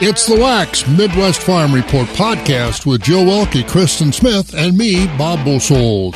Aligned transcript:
It's 0.00 0.26
the 0.26 0.36
Wax 0.36 0.86
Midwest 0.86 1.42
Farm 1.42 1.74
Report 1.74 2.06
podcast 2.10 2.86
with 2.86 3.02
Jill 3.02 3.24
Welke, 3.24 3.68
Kristen 3.68 4.12
Smith, 4.12 4.54
and 4.54 4.78
me, 4.78 5.08
Bob 5.18 5.44
Bosold. 5.44 6.14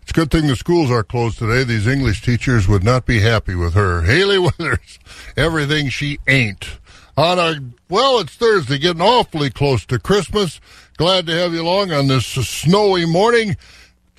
It's 0.00 0.10
a 0.10 0.14
good 0.14 0.30
thing 0.30 0.46
the 0.46 0.56
schools 0.56 0.90
are 0.90 1.04
closed 1.04 1.38
today. 1.38 1.64
These 1.64 1.86
English 1.86 2.22
teachers 2.22 2.66
would 2.66 2.82
not 2.82 3.04
be 3.04 3.20
happy 3.20 3.54
with 3.54 3.74
her. 3.74 4.00
Haley 4.06 4.38
Withers, 4.38 4.98
everything 5.36 5.90
she 5.90 6.18
ain't. 6.26 6.78
On 7.18 7.38
a, 7.38 7.60
well, 7.90 8.20
it's 8.20 8.36
Thursday, 8.36 8.78
getting 8.78 9.02
awfully 9.02 9.50
close 9.50 9.84
to 9.84 9.98
Christmas. 9.98 10.62
Glad 10.96 11.26
to 11.26 11.34
have 11.34 11.52
you 11.52 11.60
along 11.60 11.92
on 11.92 12.06
this 12.06 12.24
snowy 12.24 13.04
morning. 13.04 13.58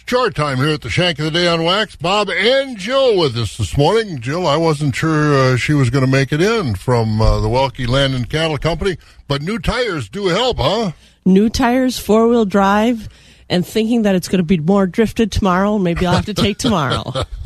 Chart 0.10 0.34
time 0.34 0.58
here 0.58 0.70
at 0.70 0.82
the 0.82 0.90
Shank 0.90 1.20
of 1.20 1.26
the 1.26 1.30
Day 1.30 1.46
on 1.46 1.64
Wax. 1.64 1.96
Bob 1.96 2.32
and 2.32 2.76
Jill 2.80 3.16
with 3.16 3.38
us 3.38 3.58
this 3.58 3.78
morning. 3.78 4.20
Jill, 4.20 4.48
I 4.48 4.58
wasn't 4.58 4.96
sure 4.96 5.36
uh, 5.36 5.56
she 5.56 5.74
was 5.74 5.92
going 5.92 6.04
to 6.04 6.10
make 6.10 6.34
it 6.34 6.42
in 6.42 6.74
from 6.74 7.22
uh, 7.22 7.40
the 7.42 7.48
Welke 7.48 7.88
Land 7.88 8.16
and 8.16 8.28
Cattle 8.28 8.58
Company, 8.58 8.98
but 9.28 9.44
new 9.44 9.60
tires 9.60 10.10
do 10.10 10.26
help, 10.26 10.58
huh? 10.58 10.94
New 11.26 11.48
tires, 11.48 12.00
four 12.00 12.28
wheel 12.28 12.46
drive, 12.46 13.08
and 13.52 13.64
thinking 13.64 14.02
that 14.02 14.16
it's 14.16 14.28
going 14.28 14.40
to 14.40 14.44
be 14.44 14.58
more 14.58 14.88
drifted 14.88 15.32
tomorrow. 15.32 15.78
Maybe 15.78 16.08
I'll 16.08 16.16
have 16.16 16.26
to 16.26 16.34
take 16.34 16.58
tomorrow. 16.58 17.04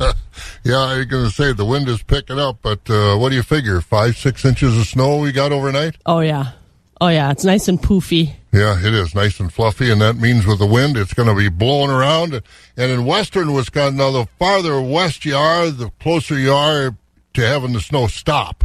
yeah, 0.64 0.94
you're 0.94 1.04
going 1.04 1.26
to 1.26 1.30
say 1.30 1.52
the 1.52 1.66
wind 1.66 1.86
is 1.90 2.02
picking 2.02 2.38
up, 2.38 2.60
but 2.62 2.88
uh, 2.88 3.18
what 3.18 3.28
do 3.28 3.36
you 3.36 3.42
figure? 3.42 3.82
Five, 3.82 4.16
six 4.16 4.42
inches 4.42 4.74
of 4.78 4.86
snow 4.86 5.18
we 5.18 5.32
got 5.32 5.52
overnight? 5.52 5.98
Oh, 6.06 6.20
yeah. 6.20 6.52
Oh, 7.00 7.08
yeah. 7.08 7.30
It's 7.30 7.44
nice 7.44 7.68
and 7.68 7.80
poofy. 7.80 8.34
Yeah, 8.52 8.78
it 8.78 8.94
is 8.94 9.16
nice 9.16 9.40
and 9.40 9.52
fluffy, 9.52 9.90
and 9.90 10.00
that 10.00 10.14
means 10.14 10.46
with 10.46 10.60
the 10.60 10.66
wind, 10.66 10.96
it's 10.96 11.12
going 11.12 11.28
to 11.28 11.34
be 11.34 11.48
blowing 11.48 11.90
around. 11.90 12.40
And 12.76 12.90
in 12.92 13.04
western 13.04 13.52
Wisconsin, 13.52 13.96
now 13.96 14.12
the 14.12 14.26
farther 14.38 14.80
west 14.80 15.24
you 15.24 15.34
are, 15.34 15.70
the 15.70 15.90
closer 15.98 16.38
you 16.38 16.52
are 16.52 16.96
to 17.34 17.40
having 17.40 17.72
the 17.72 17.80
snow 17.80 18.06
stop. 18.06 18.62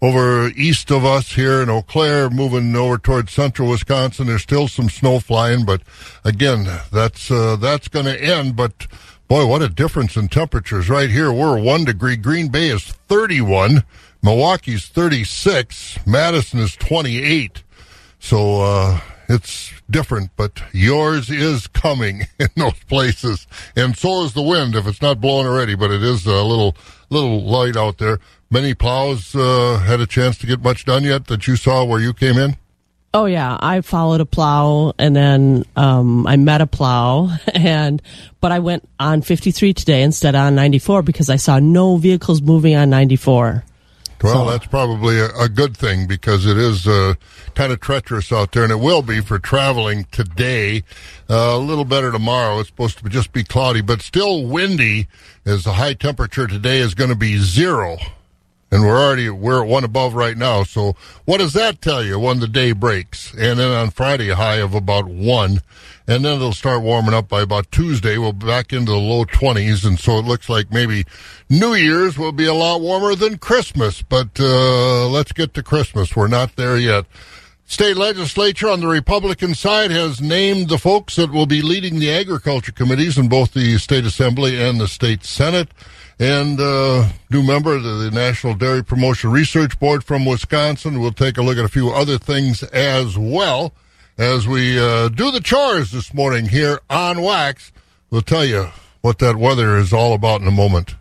Over 0.00 0.48
east 0.56 0.90
of 0.90 1.04
us 1.04 1.32
here 1.32 1.62
in 1.62 1.68
Eau 1.68 1.82
Claire, 1.82 2.30
moving 2.30 2.74
over 2.76 2.96
towards 2.96 3.32
central 3.32 3.70
Wisconsin, 3.70 4.26
there's 4.26 4.42
still 4.42 4.68
some 4.68 4.88
snow 4.88 5.20
flying, 5.20 5.64
but 5.66 5.82
again, 6.24 6.66
that's 6.90 7.30
uh, 7.30 7.56
that's 7.56 7.88
going 7.88 8.04
to 8.04 8.22
end. 8.22 8.56
But 8.56 8.86
boy, 9.28 9.46
what 9.46 9.62
a 9.62 9.68
difference 9.68 10.16
in 10.16 10.28
temperatures! 10.28 10.90
Right 10.90 11.08
here, 11.08 11.32
we're 11.32 11.58
one 11.58 11.84
degree. 11.84 12.16
Green 12.16 12.48
Bay 12.48 12.68
is 12.68 12.84
31. 12.84 13.84
Milwaukee's 14.22 14.86
36. 14.86 15.98
Madison 16.06 16.58
is 16.60 16.76
28. 16.76 17.62
So 18.26 18.60
uh, 18.60 19.00
it's 19.28 19.72
different, 19.88 20.32
but 20.34 20.60
yours 20.72 21.30
is 21.30 21.68
coming 21.68 22.22
in 22.40 22.48
those 22.56 22.82
places, 22.88 23.46
and 23.76 23.96
so 23.96 24.24
is 24.24 24.32
the 24.32 24.42
wind. 24.42 24.74
If 24.74 24.88
it's 24.88 25.00
not 25.00 25.20
blowing 25.20 25.46
already, 25.46 25.76
but 25.76 25.92
it 25.92 26.02
is 26.02 26.26
a 26.26 26.42
little 26.42 26.74
little 27.08 27.44
light 27.44 27.76
out 27.76 27.98
there. 27.98 28.18
Many 28.50 28.74
plows 28.74 29.36
uh, 29.36 29.78
had 29.78 30.00
a 30.00 30.08
chance 30.08 30.38
to 30.38 30.46
get 30.48 30.60
much 30.60 30.84
done 30.86 31.04
yet 31.04 31.28
that 31.28 31.46
you 31.46 31.54
saw 31.54 31.84
where 31.84 32.00
you 32.00 32.12
came 32.12 32.36
in. 32.36 32.56
Oh 33.14 33.26
yeah, 33.26 33.56
I 33.60 33.80
followed 33.82 34.20
a 34.20 34.26
plow, 34.26 34.92
and 34.98 35.14
then 35.14 35.64
um, 35.76 36.26
I 36.26 36.36
met 36.36 36.60
a 36.60 36.66
plow, 36.66 37.30
and 37.54 38.02
but 38.40 38.50
I 38.50 38.58
went 38.58 38.88
on 38.98 39.22
53 39.22 39.72
today 39.72 40.02
instead 40.02 40.34
on 40.34 40.56
94 40.56 41.02
because 41.02 41.30
I 41.30 41.36
saw 41.36 41.60
no 41.60 41.96
vehicles 41.96 42.42
moving 42.42 42.74
on 42.74 42.90
94. 42.90 43.62
Well, 44.22 44.44
so. 44.46 44.50
that's 44.50 44.66
probably 44.66 45.18
a, 45.18 45.28
a, 45.36 45.48
good 45.48 45.76
thing 45.76 46.06
because 46.06 46.46
it 46.46 46.56
is 46.56 46.86
uh, 46.86 47.14
kind 47.54 47.72
of 47.72 47.80
treacherous 47.80 48.32
out 48.32 48.52
there, 48.52 48.62
and 48.62 48.72
it 48.72 48.80
will 48.80 49.02
be 49.02 49.20
for 49.20 49.38
traveling 49.38 50.04
today. 50.10 50.84
Uh, 51.28 51.54
a 51.54 51.58
little 51.58 51.84
better 51.84 52.10
tomorrow. 52.10 52.58
It's 52.60 52.68
supposed 52.68 52.98
to 52.98 53.08
just 53.08 53.32
be 53.32 53.44
cloudy, 53.44 53.82
but 53.82 54.00
still 54.00 54.46
windy. 54.46 55.08
As 55.44 55.62
the 55.64 55.74
high 55.74 55.94
temperature 55.94 56.46
today 56.46 56.78
is 56.78 56.94
going 56.94 57.10
to 57.10 57.16
be 57.16 57.38
zero, 57.38 57.98
and 58.76 58.84
we're 58.84 59.00
already 59.00 59.30
we're 59.30 59.62
at 59.62 59.68
one 59.68 59.84
above 59.84 60.14
right 60.14 60.36
now. 60.36 60.62
So, 60.62 60.94
what 61.24 61.38
does 61.38 61.54
that 61.54 61.80
tell 61.80 62.04
you 62.04 62.18
when 62.18 62.40
the 62.40 62.48
day 62.48 62.72
breaks? 62.72 63.32
And 63.32 63.58
then 63.58 63.72
on 63.72 63.90
Friday, 63.90 64.28
a 64.28 64.36
high 64.36 64.56
of 64.56 64.74
about 64.74 65.06
one 65.06 65.60
and 66.08 66.24
then 66.24 66.36
it'll 66.36 66.52
start 66.52 66.82
warming 66.82 67.14
up 67.14 67.28
by 67.28 67.42
about 67.42 67.70
Tuesday. 67.72 68.16
We'll 68.16 68.32
be 68.32 68.46
back 68.46 68.72
into 68.72 68.92
the 68.92 68.98
low 68.98 69.24
20s, 69.24 69.84
and 69.84 69.98
so 69.98 70.18
it 70.18 70.24
looks 70.24 70.48
like 70.48 70.70
maybe 70.70 71.04
New 71.50 71.74
Year's 71.74 72.16
will 72.16 72.32
be 72.32 72.46
a 72.46 72.54
lot 72.54 72.80
warmer 72.80 73.14
than 73.16 73.38
Christmas. 73.38 74.02
But 74.02 74.38
uh, 74.38 75.08
let's 75.08 75.32
get 75.32 75.52
to 75.54 75.62
Christmas. 75.62 76.14
We're 76.14 76.28
not 76.28 76.54
there 76.54 76.76
yet. 76.76 77.06
State 77.68 77.96
legislature 77.96 78.68
on 78.68 78.78
the 78.78 78.86
Republican 78.86 79.52
side 79.56 79.90
has 79.90 80.20
named 80.20 80.68
the 80.68 80.78
folks 80.78 81.16
that 81.16 81.32
will 81.32 81.46
be 81.46 81.62
leading 81.62 81.98
the 81.98 82.12
agriculture 82.12 82.70
committees 82.70 83.18
in 83.18 83.28
both 83.28 83.54
the 83.54 83.76
state 83.78 84.04
assembly 84.04 84.62
and 84.62 84.80
the 84.80 84.86
state 84.86 85.24
senate. 85.24 85.68
And 86.18 86.58
uh, 86.58 87.08
new 87.30 87.42
member 87.42 87.74
of 87.74 87.82
the 87.82 88.10
National 88.10 88.54
Dairy 88.54 88.82
Promotion 88.82 89.30
Research 89.30 89.78
Board 89.78 90.02
from 90.02 90.24
Wisconsin. 90.24 91.00
We'll 91.00 91.12
take 91.12 91.36
a 91.36 91.42
look 91.42 91.58
at 91.58 91.64
a 91.64 91.68
few 91.68 91.90
other 91.90 92.16
things 92.16 92.62
as 92.62 93.18
well 93.18 93.74
as 94.16 94.48
we 94.48 94.78
uh, 94.78 95.08
do 95.08 95.30
the 95.30 95.40
chores 95.40 95.90
this 95.90 96.14
morning 96.14 96.46
here 96.46 96.80
on 96.88 97.20
Wax. 97.20 97.70
We'll 98.10 98.22
tell 98.22 98.46
you 98.46 98.70
what 99.02 99.18
that 99.18 99.36
weather 99.36 99.76
is 99.76 99.92
all 99.92 100.14
about 100.14 100.40
in 100.40 100.48
a 100.48 100.52
moment. 100.52 100.94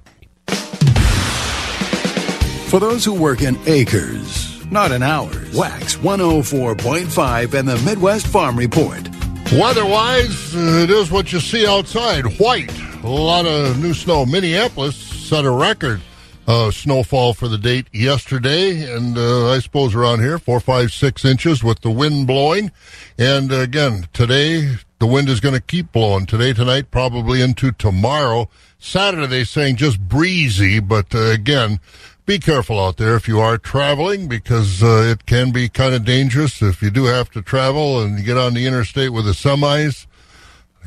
For 2.70 2.82
those 2.82 3.06
who 3.06 3.14
work 3.14 3.42
in 3.42 3.58
acres, 3.68 4.66
not 4.70 4.92
in 4.92 5.02
hours, 5.02 5.56
Wax 5.56 5.96
104.5 5.96 7.54
and 7.54 7.68
the 7.70 7.78
Midwest 7.86 8.28
Farm 8.28 8.58
Report. 8.58 9.08
Weather-wise, 9.52 10.56
it 10.56 10.90
is 10.90 11.12
what 11.12 11.32
you 11.32 11.40
see 11.40 11.66
outside. 11.68 12.40
White. 12.40 12.72
A 13.04 13.08
lot 13.08 13.46
of 13.46 13.80
new 13.82 13.94
snow. 13.94 14.26
Minneapolis 14.26 14.96
set 14.96 15.46
a 15.46 15.52
record 15.52 16.02
uh, 16.48 16.72
snowfall 16.72 17.34
for 17.34 17.48
the 17.48 17.58
date 17.58 17.88
yesterday, 17.94 18.92
and 18.92 19.18
uh, 19.18 19.52
I 19.52 19.60
suppose 19.60 19.96
around 19.96 20.20
here, 20.20 20.40
four, 20.40 20.60
five, 20.60 20.92
six 20.92 21.24
inches 21.24 21.64
with 21.64 21.82
the 21.82 21.92
wind 21.92 22.28
blowing. 22.28 22.72
And 23.18 23.52
uh, 23.52 23.58
again, 23.58 24.08
today, 24.14 24.76
the 25.00 25.08
wind 25.08 25.30
is 25.30 25.40
going 25.40 25.56
to 25.56 25.62
keep 25.62 25.92
blowing. 25.92 26.26
Today, 26.26 26.52
tonight, 26.52 26.92
probably 26.92 27.42
into 27.42 27.72
tomorrow. 27.72 28.50
Saturday, 28.78 29.44
saying 29.44 29.78
just 29.78 30.00
breezy, 30.00 30.80
but 30.80 31.14
uh, 31.16 31.32
again, 31.32 31.80
be 32.26 32.40
careful 32.40 32.80
out 32.80 32.98
there 32.98 33.16
if 33.16 33.28
you 33.28 33.40
are 33.40 33.58
traveling 33.58 34.28
because 34.28 34.82
uh, 34.82 35.12
it 35.12 35.26
can 35.28 35.52
be 35.52 35.70
kind 35.70 35.94
of 35.94 36.04
dangerous 36.04 36.62
if 36.62 36.82
you 36.82 36.90
do 36.90 37.06
have 37.06 37.30
to 37.30 37.42
travel 37.42 38.02
and 38.02 38.18
you 38.18 38.26
get 38.26 38.38
on 38.38 38.56
the 38.56 38.66
interstate 38.66 39.14
with 39.14 39.26
the 39.26 39.32
semis 39.32 40.08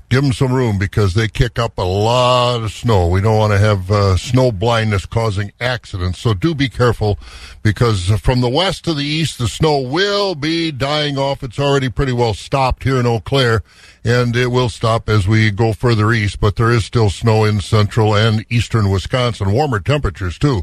give 0.09 0.23
them 0.23 0.33
some 0.33 0.53
room 0.53 0.79
because 0.79 1.15
they 1.15 1.29
kick 1.29 1.59
up 1.59 1.79
a 1.79 1.83
lot 1.83 2.63
of 2.63 2.73
snow. 2.73 3.09
We 3.09 3.21
don't 3.21 3.37
want 3.37 3.53
to 3.53 3.59
have 3.59 3.91
uh, 3.91 4.17
snow 4.17 4.51
blindness 4.51 5.07
causing 5.07 5.53
accidents. 5.61 6.19
So 6.19 6.35
do 6.35 6.55
be 6.55 6.69
careful 6.69 7.19
because 7.63 8.09
from 8.21 8.41
the 8.41 8.49
west 8.49 8.85
to 8.85 8.95
the 8.95 9.05
east, 9.05 9.39
the 9.39 9.49
snow 9.49 9.81
will 9.81 10.35
be 10.35 10.73
dying 10.73 11.19
off. 11.19 11.43
It's 11.43 11.59
already 11.59 11.89
pretty 11.89 12.13
well 12.13 12.35
stopped 12.35 12.85
here 12.85 12.99
in 12.99 13.07
Eau 13.07 13.21
Claire, 13.21 13.63
and 14.05 14.35
it 14.35 14.49
will 14.49 14.69
stop 14.69 15.09
as 15.09 15.29
we 15.29 15.51
go 15.51 15.73
further 15.73 16.13
east, 16.13 16.41
but 16.41 16.57
there 16.57 16.71
is 16.71 16.85
still 16.85 17.11
snow 17.11 17.45
in 17.45 17.61
central 17.61 18.15
and 18.15 18.47
eastern 18.51 18.91
Wisconsin. 18.91 19.53
Warmer 19.53 19.81
temperatures, 19.81 20.39
too. 20.39 20.63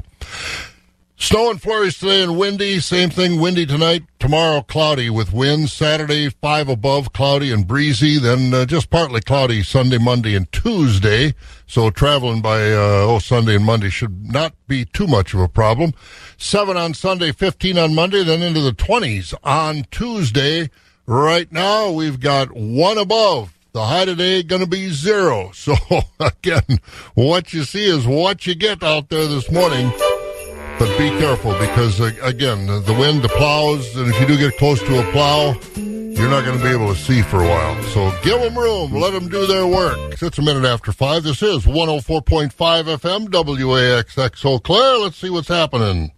Snow 1.17 1.49
and 1.49 1.61
flurries 1.61 1.97
today 1.97 2.23
and 2.23 2.37
windy. 2.37 2.79
Same 2.81 3.09
thing, 3.09 3.39
windy 3.39 3.65
tonight. 3.65 4.03
Tomorrow, 4.19 4.61
cloudy 4.63 5.09
with 5.09 5.31
winds. 5.31 5.71
Saturday, 5.71 6.29
five 6.29 6.67
above, 6.67 7.13
cloudy 7.13 7.53
and 7.53 7.65
breezy. 7.65 8.19
Then 8.19 8.53
uh, 8.53 8.65
just 8.65 8.89
partly 8.89 9.21
cloudy 9.21 9.63
Sunday, 9.63 9.97
Monday, 9.97 10.35
and 10.35 10.51
Tuesday. 10.51 11.33
So 11.67 11.89
traveling 11.89 12.41
by, 12.41 12.69
uh, 12.71 13.05
oh, 13.07 13.19
Sunday 13.19 13.55
and 13.55 13.63
Monday 13.63 13.89
should 13.89 14.33
not 14.33 14.53
be 14.67 14.83
too 14.83 15.07
much 15.07 15.33
of 15.33 15.39
a 15.39 15.47
problem. 15.47 15.93
Seven 16.37 16.75
on 16.75 16.93
Sunday, 16.93 17.31
15 17.31 17.77
on 17.77 17.95
Monday, 17.95 18.23
then 18.23 18.41
into 18.41 18.61
the 18.61 18.73
20s 18.73 19.33
on 19.41 19.85
Tuesday. 19.91 20.69
Right 21.07 21.49
now, 21.49 21.91
we've 21.91 22.19
got 22.19 22.51
one 22.51 22.97
above. 22.97 23.53
The 23.71 23.85
high 23.85 24.05
today 24.05 24.43
going 24.43 24.61
to 24.61 24.67
be 24.67 24.89
zero. 24.89 25.51
So 25.53 25.75
again, 26.19 26.79
what 27.13 27.53
you 27.53 27.63
see 27.63 27.85
is 27.85 28.05
what 28.05 28.45
you 28.45 28.53
get 28.53 28.83
out 28.83 29.09
there 29.09 29.27
this 29.27 29.49
morning. 29.49 29.91
But 30.77 30.97
be 30.97 31.09
careful 31.19 31.51
because, 31.53 32.01
uh, 32.01 32.11
again, 32.21 32.67
the 32.67 32.95
wind, 32.99 33.21
the 33.21 33.29
plows, 33.29 33.95
and 33.95 34.09
if 34.09 34.19
you 34.19 34.27
do 34.27 34.37
get 34.37 34.57
close 34.57 34.79
to 34.79 34.99
a 34.99 35.11
plow, 35.13 35.53
you're 35.75 36.29
not 36.29 36.43
going 36.43 36.57
to 36.57 36.63
be 36.63 36.69
able 36.69 36.93
to 36.93 36.99
see 36.99 37.21
for 37.21 37.43
a 37.43 37.47
while. 37.47 37.81
So 37.83 38.11
give 38.23 38.41
them 38.41 38.57
room. 38.57 38.91
Let 38.91 39.13
them 39.13 39.29
do 39.29 39.47
their 39.47 39.65
work. 39.67 40.21
It's 40.21 40.37
a 40.37 40.41
minute 40.41 40.65
after 40.65 40.91
5. 40.91 41.23
This 41.23 41.41
is 41.41 41.65
104.5 41.65 42.51
FM, 42.51 43.27
WAXX 43.27 44.45
Eau 44.45 44.59
Claire. 44.59 44.97
Let's 44.97 45.17
see 45.17 45.29
what's 45.29 45.47
happening. 45.47 46.11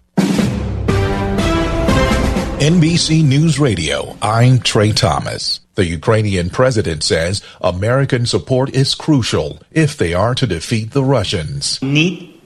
NBC 2.59 3.23
News 3.23 3.59
Radio, 3.59 4.17
I'm 4.19 4.57
Trey 4.57 4.91
Thomas. 4.91 5.59
The 5.75 5.85
Ukrainian 5.85 6.49
president 6.49 7.03
says 7.03 7.43
American 7.61 8.25
support 8.25 8.73
is 8.75 8.95
crucial 8.95 9.59
if 9.71 9.95
they 9.95 10.15
are 10.15 10.33
to 10.33 10.47
defeat 10.47 10.89
the 10.89 11.03
Russians. 11.03 11.79
Need 11.83 12.36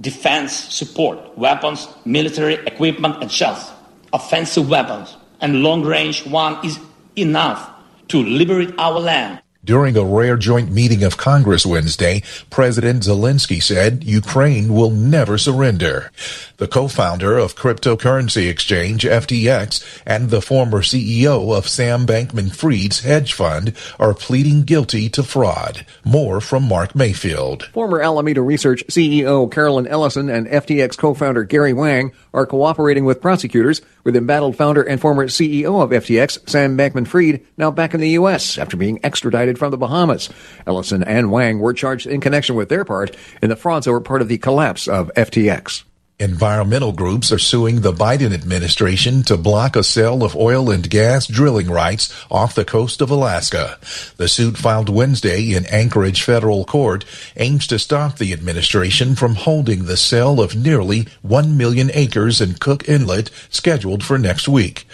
defense 0.00 0.52
support, 0.52 1.36
weapons, 1.36 1.88
military 2.04 2.54
equipment, 2.66 3.22
and 3.22 3.30
shells. 3.30 3.70
Offensive 4.12 4.68
weapons 4.68 5.16
and 5.40 5.62
long 5.62 5.82
range 5.82 6.26
one 6.26 6.64
is 6.64 6.78
enough 7.16 7.70
to 8.08 8.22
liberate 8.22 8.72
our 8.78 8.98
land. 8.98 9.40
During 9.62 9.94
a 9.94 10.02
rare 10.02 10.38
joint 10.38 10.72
meeting 10.72 11.04
of 11.04 11.18
Congress 11.18 11.66
Wednesday, 11.66 12.22
President 12.48 13.02
Zelensky 13.02 13.62
said 13.62 14.02
Ukraine 14.04 14.72
will 14.72 14.90
never 14.90 15.36
surrender. 15.36 16.10
The 16.56 16.66
co-founder 16.66 17.36
of 17.36 17.56
cryptocurrency 17.56 18.48
exchange 18.48 19.04
FTX 19.04 20.02
and 20.06 20.30
the 20.30 20.40
former 20.40 20.80
CEO 20.80 21.54
of 21.54 21.68
Sam 21.68 22.06
Bankman-Fried's 22.06 23.00
hedge 23.00 23.34
fund 23.34 23.74
are 23.98 24.14
pleading 24.14 24.62
guilty 24.62 25.10
to 25.10 25.22
fraud. 25.22 25.84
More 26.06 26.40
from 26.40 26.66
Mark 26.66 26.94
Mayfield. 26.94 27.64
Former 27.66 28.00
Alameda 28.00 28.40
Research 28.40 28.82
CEO 28.86 29.52
Caroline 29.52 29.86
Ellison 29.86 30.30
and 30.30 30.46
FTX 30.46 30.96
co-founder 30.96 31.44
Gary 31.44 31.74
Wang 31.74 32.12
are 32.32 32.46
cooperating 32.46 33.04
with 33.04 33.20
prosecutors 33.20 33.82
with 34.04 34.16
embattled 34.16 34.56
founder 34.56 34.82
and 34.82 35.02
former 35.02 35.26
CEO 35.26 35.82
of 35.82 35.90
FTX, 35.90 36.48
Sam 36.48 36.78
Bankman-Fried, 36.78 37.44
now 37.58 37.70
back 37.70 37.92
in 37.92 38.00
the 38.00 38.10
U.S. 38.10 38.56
after 38.56 38.78
being 38.78 38.98
extradited 39.04 39.49
from 39.58 39.70
the 39.70 39.78
Bahamas. 39.78 40.28
Ellison 40.66 41.02
and 41.02 41.30
Wang 41.30 41.58
were 41.58 41.72
charged 41.72 42.06
in 42.06 42.20
connection 42.20 42.54
with 42.54 42.68
their 42.68 42.84
part 42.84 43.16
in 43.42 43.48
the 43.48 43.56
frauds 43.56 43.86
that 43.86 43.92
were 43.92 44.00
part 44.00 44.22
of 44.22 44.28
the 44.28 44.38
collapse 44.38 44.88
of 44.88 45.10
FTX. 45.16 45.84
Environmental 46.20 46.92
groups 46.92 47.32
are 47.32 47.38
suing 47.38 47.80
the 47.80 47.94
Biden 47.94 48.34
administration 48.34 49.22
to 49.22 49.38
block 49.38 49.74
a 49.74 49.82
sale 49.82 50.22
of 50.22 50.36
oil 50.36 50.70
and 50.70 50.90
gas 50.90 51.26
drilling 51.26 51.70
rights 51.70 52.14
off 52.30 52.54
the 52.54 52.62
coast 52.62 53.00
of 53.00 53.10
Alaska. 53.10 53.78
The 54.18 54.28
suit 54.28 54.58
filed 54.58 54.90
Wednesday 54.90 55.54
in 55.54 55.64
Anchorage 55.64 56.22
federal 56.22 56.66
court 56.66 57.06
aims 57.38 57.66
to 57.68 57.78
stop 57.78 58.18
the 58.18 58.34
administration 58.34 59.14
from 59.14 59.34
holding 59.34 59.86
the 59.86 59.96
sale 59.96 60.42
of 60.42 60.54
nearly 60.54 61.08
1 61.22 61.56
million 61.56 61.90
acres 61.94 62.42
in 62.42 62.52
Cook 62.52 62.86
Inlet 62.86 63.30
scheduled 63.48 64.04
for 64.04 64.18
next 64.18 64.46
week. 64.46 64.86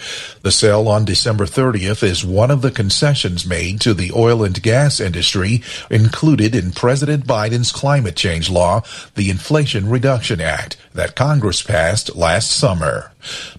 The 0.43 0.51
sale 0.53 0.87
on 0.87 1.03
December 1.03 1.45
30th 1.45 2.03
is 2.03 2.23
one 2.23 2.51
of 2.51 2.61
the 2.61 2.71
concessions 2.71 3.45
made 3.45 3.81
to 3.81 3.93
the 3.93 4.13
oil 4.15 4.45
and 4.45 4.63
gas 4.63 5.01
industry 5.01 5.61
included 5.89 6.55
in 6.55 6.71
President 6.71 7.27
Biden's 7.27 7.73
climate 7.73 8.15
change 8.15 8.49
law, 8.49 8.81
the 9.15 9.29
Inflation 9.29 9.89
Reduction 9.89 10.39
Act, 10.39 10.77
that 10.97 11.15
Congress 11.15 11.63
passed 11.63 12.15
last 12.15 12.51
summer. 12.51 13.11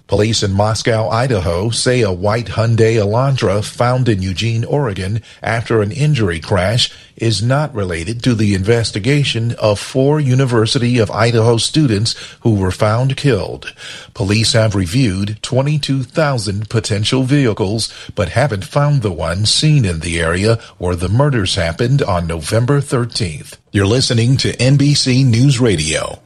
Police 0.06 0.42
in 0.42 0.52
Moscow, 0.52 1.08
Idaho 1.08 1.70
say 1.70 2.00
a 2.00 2.12
white 2.12 2.46
Hyundai 2.46 2.96
Elantra 2.96 3.64
found 3.64 4.08
in 4.08 4.22
Eugene, 4.22 4.64
Oregon 4.64 5.22
after 5.42 5.80
an 5.80 5.92
injury 5.92 6.40
crash 6.40 6.92
is 7.16 7.42
not 7.42 7.74
related 7.74 8.22
to 8.22 8.34
the 8.34 8.54
investigation 8.54 9.52
of 9.52 9.78
four 9.78 10.20
University 10.20 10.98
of 10.98 11.10
Idaho 11.10 11.56
students 11.56 12.14
who 12.40 12.54
were 12.54 12.70
found 12.70 13.16
killed. 13.16 13.74
Police 14.14 14.52
have 14.52 14.74
reviewed 14.74 15.38
22,000 15.42 16.70
potential 16.70 17.24
vehicles 17.24 17.92
but 18.14 18.30
haven't 18.30 18.64
found 18.64 19.02
the 19.02 19.12
one 19.12 19.46
seen 19.46 19.84
in 19.84 20.00
the 20.00 20.20
area 20.20 20.56
where 20.78 20.96
the 20.96 21.08
murders 21.08 21.56
happened 21.56 22.02
on 22.02 22.26
November 22.26 22.80
13th. 22.80 23.58
You're 23.72 23.86
listening 23.86 24.36
to 24.38 24.56
NBC 24.56 25.26
News 25.26 25.60
Radio. 25.60 26.22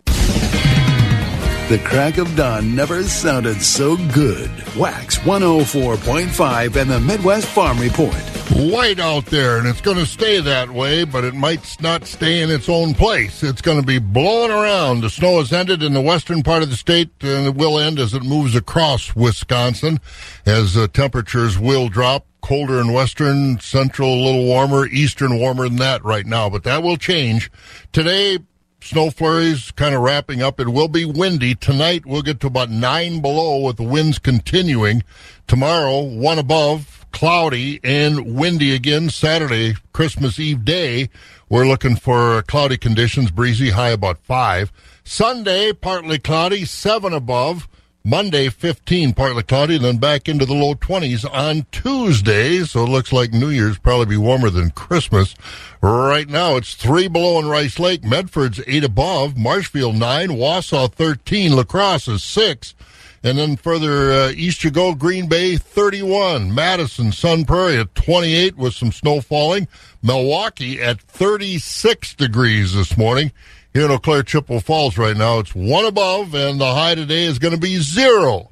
The 1.73 1.79
crack 1.79 2.19
of 2.19 2.37
dawn 2.37 2.77
never 2.77 3.03
sounded 3.03 3.63
so 3.63 3.97
good. 4.13 4.51
Wax 4.77 5.17
104.5 5.21 6.77
and 6.77 6.91
the 6.91 7.01
Midwest 7.01 7.47
Farm 7.47 7.79
Report. 7.79 8.13
White 8.55 9.01
out 9.01 9.25
there, 9.25 9.57
and 9.57 9.67
it's 9.67 9.81
going 9.81 9.97
to 9.97 10.05
stay 10.05 10.39
that 10.39 10.69
way, 10.69 11.05
but 11.05 11.25
it 11.25 11.33
might 11.33 11.81
not 11.81 12.05
stay 12.05 12.43
in 12.43 12.51
its 12.51 12.69
own 12.69 12.93
place. 12.93 13.43
It's 13.43 13.63
going 13.63 13.81
to 13.81 13.87
be 13.87 13.99
blowing 13.99 14.51
around. 14.51 15.01
The 15.01 15.09
snow 15.09 15.39
has 15.39 15.51
ended 15.51 15.83
in 15.83 15.95
the 15.95 16.03
western 16.03 16.43
part 16.43 16.63
of 16.63 16.69
the 16.69 16.77
state, 16.77 17.09
and 17.23 17.47
it 17.47 17.55
will 17.55 17.79
end 17.79 17.99
as 17.99 18.13
it 18.13 18.23
moves 18.23 18.55
across 18.55 19.17
Wisconsin, 19.17 19.99
as 20.45 20.77
uh, 20.77 20.89
temperatures 20.89 21.59
will 21.59 21.89
drop 21.89 22.27
colder 22.43 22.83
in 22.83 22.93
western, 22.93 23.59
central 23.61 24.13
a 24.13 24.23
little 24.23 24.45
warmer, 24.45 24.85
eastern 24.89 25.39
warmer 25.39 25.67
than 25.71 25.79
that 25.79 26.05
right 26.05 26.27
now, 26.27 26.51
but 26.51 26.65
that 26.65 26.83
will 26.83 26.99
change. 26.99 27.51
Today, 27.93 28.41
snow 28.83 29.11
flurries 29.11 29.71
kind 29.71 29.95
of 29.95 30.03
wrapping 30.03 30.43
up. 30.43 30.59
It 30.59 30.69
will 30.69 30.89
be 30.89 31.05
windy. 31.05 31.55
Tonight 31.55 32.05
we'll 32.05 32.23
get 32.23 32.41
to 32.41 32.49
about 32.49 32.71
nine 32.71 33.21
below 33.21 33.61
with 33.61 33.77
the 33.77 33.83
winds 33.85 34.19
continuing. 34.19 35.05
Tomorrow, 35.47 36.03
one 36.03 36.39
above, 36.39 37.07
cloudy 37.13 37.81
and 37.85 38.35
windy 38.35 38.75
again. 38.75 39.09
Saturday, 39.09 39.75
Christmas 39.93 40.39
Eve 40.39 40.65
day, 40.65 41.09
we're 41.49 41.67
looking 41.67 41.97
for 41.97 42.43
cloudy 42.43 42.77
conditions, 42.77 43.31
breezy, 43.31 43.71
high 43.71 43.91
about 43.91 44.19
five. 44.19 44.73
Sunday, 45.05 45.73
partly 45.73 46.19
cloudy, 46.19 46.65
seven 46.65 47.13
above. 47.13 47.69
Monday, 48.05 48.49
15, 48.49 49.13
partly 49.15 49.45
cloudy, 49.45 49.79
then 49.79 49.99
back 49.99 50.29
into 50.29 50.45
the 50.45 50.55
low 50.55 50.75
20s 50.75 51.25
on 51.33 51.67
Tuesday. 51.71 52.65
So 52.65 52.83
it 52.83 52.89
looks 52.89 53.13
like 53.13 53.33
New 53.33 53.51
Year's 53.51 53.79
probably 53.79 54.07
be 54.07 54.17
warmer 54.17 54.51
than 54.51 54.71
Christmas. 54.71 55.37
Right 55.81 56.29
now, 56.29 56.57
it's 56.57 56.75
three 56.75 57.07
below 57.07 57.39
in 57.39 57.47
Rice 57.47 57.79
Lake. 57.79 58.03
Medford's 58.03 58.61
eight 58.67 58.83
above. 58.83 59.37
Marshfield 59.37 59.95
nine. 59.95 60.31
Wausau 60.31 60.93
13. 60.93 61.55
La 61.55 61.63
Crosse 61.63 62.09
is 62.09 62.25
six. 62.25 62.75
And 63.23 63.39
then 63.39 63.57
further 63.57 64.11
uh, 64.11 64.31
east 64.31 64.65
you 64.65 64.73
go, 64.73 64.97
Green 64.97 65.29
Bay 65.29 65.57
31. 65.57 66.53
Madison, 66.53 67.13
Sun 67.13 67.45
Prairie 67.45 67.79
at 67.79 67.95
28 67.95 68.57
with 68.57 68.75
some 68.75 68.91
snow 68.91 69.21
falling. 69.21 69.69
Milwaukee 70.03 70.83
at 70.83 71.01
36 71.01 72.15
degrees 72.15 72.75
this 72.75 72.97
morning 72.97 73.31
here 73.73 73.85
in 73.85 73.91
Eau 73.91 73.99
Claire, 73.99 74.23
Chippewa 74.23 74.61
Falls 74.61 74.99
right 74.99 75.17
now. 75.17 75.39
It's 75.39 75.55
one 75.55 75.85
above, 75.85 76.35
and 76.35 76.61
the 76.61 76.75
high 76.75 76.95
today 76.95 77.25
is 77.25 77.39
going 77.39 77.55
to 77.55 77.61
be 77.61 77.79
zero. 77.79 78.51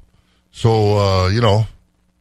So, 0.51 0.97
uh, 0.97 1.29
you 1.29 1.41
know, 1.41 1.67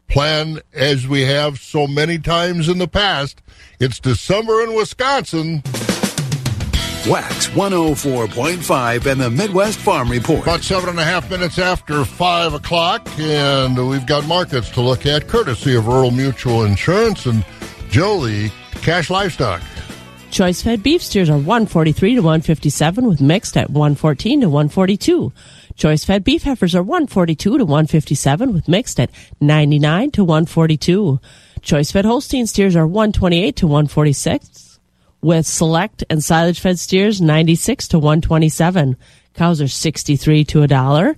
plan 0.08 0.60
as 0.74 1.08
we 1.08 1.22
have 1.22 1.58
so 1.58 1.86
many 1.86 2.18
times 2.18 2.68
in 2.68 2.78
the 2.78 2.88
past. 2.88 3.40
It's 3.78 3.98
December 3.98 4.62
in 4.62 4.74
Wisconsin. 4.74 5.62
Wax 7.08 7.48
104.5 7.48 9.06
and 9.06 9.20
the 9.20 9.30
Midwest 9.30 9.78
Farm 9.78 10.10
Report. 10.10 10.42
About 10.42 10.60
seven 10.60 10.90
and 10.90 11.00
a 11.00 11.04
half 11.04 11.30
minutes 11.30 11.58
after 11.58 12.04
five 12.04 12.52
o'clock, 12.52 13.08
and 13.18 13.88
we've 13.88 14.04
got 14.04 14.26
markets 14.26 14.68
to 14.72 14.82
look 14.82 15.06
at, 15.06 15.26
courtesy 15.26 15.74
of 15.74 15.86
Rural 15.86 16.10
Mutual 16.10 16.64
Insurance 16.64 17.24
and 17.24 17.42
Jolie 17.88 18.52
Cash 18.82 19.08
Livestock. 19.08 19.62
Choice 20.30 20.62
fed 20.62 20.84
beef 20.84 21.02
steers 21.02 21.28
are 21.28 21.36
143 21.36 22.14
to 22.14 22.20
157 22.20 23.06
with 23.06 23.20
mixed 23.20 23.56
at 23.56 23.68
114 23.68 24.42
to 24.42 24.48
142. 24.48 25.32
Choice 25.74 26.04
fed 26.04 26.22
beef 26.22 26.44
heifers 26.44 26.74
are 26.76 26.84
142 26.84 27.58
to 27.58 27.64
157 27.64 28.52
with 28.52 28.68
mixed 28.68 29.00
at 29.00 29.10
99 29.40 30.12
to 30.12 30.22
142. 30.22 31.18
Choice 31.62 31.90
fed 31.90 32.04
Holstein 32.04 32.46
steers 32.46 32.76
are 32.76 32.86
128 32.86 33.56
to 33.56 33.66
146 33.66 34.78
with 35.20 35.46
select 35.46 36.04
and 36.08 36.22
silage 36.22 36.60
fed 36.60 36.78
steers 36.78 37.20
96 37.20 37.88
to 37.88 37.98
127. 37.98 38.96
Cows 39.34 39.60
are 39.60 39.68
63 39.68 40.44
to 40.44 40.62
a 40.62 40.68
dollar. 40.68 41.16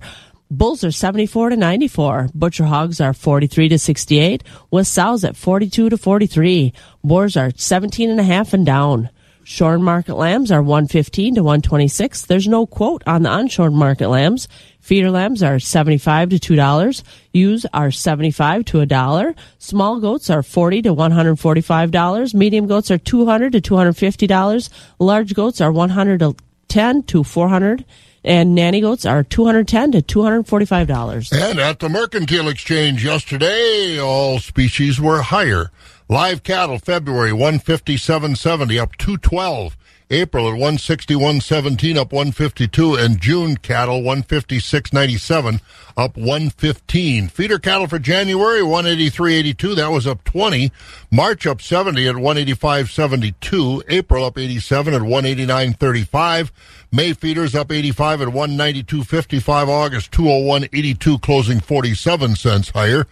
Bulls 0.55 0.83
are 0.83 0.91
74 0.91 1.49
to 1.49 1.55
94. 1.55 2.29
Butcher 2.35 2.65
hogs 2.65 3.01
are 3.01 3.11
43 3.11 3.69
to 3.69 3.79
68, 3.79 4.43
with 4.69 4.87
sows 4.87 5.23
at 5.23 5.35
42 5.35 5.89
to 5.89 5.97
43. 5.97 6.71
Boars 7.03 7.35
are 7.35 7.49
17 7.55 8.11
and 8.11 8.19
a 8.19 8.23
half 8.23 8.53
and 8.53 8.63
down. 8.63 9.09
Shorn 9.43 9.81
market 9.81 10.13
lambs 10.13 10.51
are 10.51 10.61
115 10.61 11.35
to 11.35 11.43
126. 11.43 12.27
There's 12.27 12.47
no 12.47 12.67
quote 12.67 13.01
on 13.07 13.23
the 13.23 13.31
unshorn 13.31 13.73
market 13.73 14.09
lambs. 14.09 14.47
Feeder 14.79 15.09
lambs 15.09 15.41
are 15.41 15.57
75 15.57 16.29
to 16.29 16.35
$2. 16.37 17.03
Ewes 17.33 17.65
are 17.73 17.89
75 17.89 18.65
to 18.65 18.81
a 18.81 18.85
dollar. 18.85 19.33
Small 19.57 19.99
goats 19.99 20.29
are 20.29 20.43
40 20.43 20.83
to 20.83 20.93
$145. 20.93 22.33
Medium 22.35 22.67
goats 22.67 22.91
are 22.91 22.99
200 22.99 23.53
to 23.53 23.59
$250. 23.59 24.69
Large 24.99 25.33
goats 25.33 25.61
are 25.61 25.71
110 25.71 27.03
to 27.03 27.23
400 27.23 27.85
and 28.23 28.55
nanny 28.55 28.81
goats 28.81 29.05
are 29.05 29.23
210 29.23 29.91
to 29.93 30.01
$245. 30.01 31.31
And 31.33 31.59
at 31.59 31.79
the 31.79 31.89
Mercantile 31.89 32.47
Exchange 32.47 33.03
yesterday, 33.03 33.99
all 33.99 34.39
species 34.39 34.99
were 34.99 35.21
higher. 35.21 35.71
Live 36.09 36.43
cattle 36.43 36.79
February 36.79 37.31
157.70 37.31 38.79
up 38.79 38.97
212. 38.97 39.77
April 40.13 40.47
at 40.47 40.53
161.17 40.53 41.97
up 41.97 42.13
152 42.13 42.93
and 42.93 43.19
June 43.19 43.57
cattle 43.57 44.01
156.97 44.01 45.59
up 45.97 46.15
115. 46.15 47.27
Feeder 47.29 47.57
cattle 47.57 47.87
for 47.87 47.97
January 47.97 48.61
183.82 48.61 49.75
that 49.75 49.89
was 49.89 50.05
up 50.05 50.23
20. 50.23 50.71
March 51.09 51.47
up 51.47 51.61
70 51.61 52.07
at 52.07 52.15
185.72. 52.15 53.83
April 53.89 54.25
up 54.25 54.37
87 54.37 54.93
at 54.93 55.01
189.35. 55.01 56.51
May 56.91 57.13
feeders 57.13 57.55
up 57.55 57.71
85 57.71 58.21
at 58.21 58.27
192.55. 58.27 59.67
August 59.67 60.11
201.82 60.11 61.21
closing 61.23 61.59
47 61.59 62.35
cents 62.35 62.69
higher. 62.69 63.07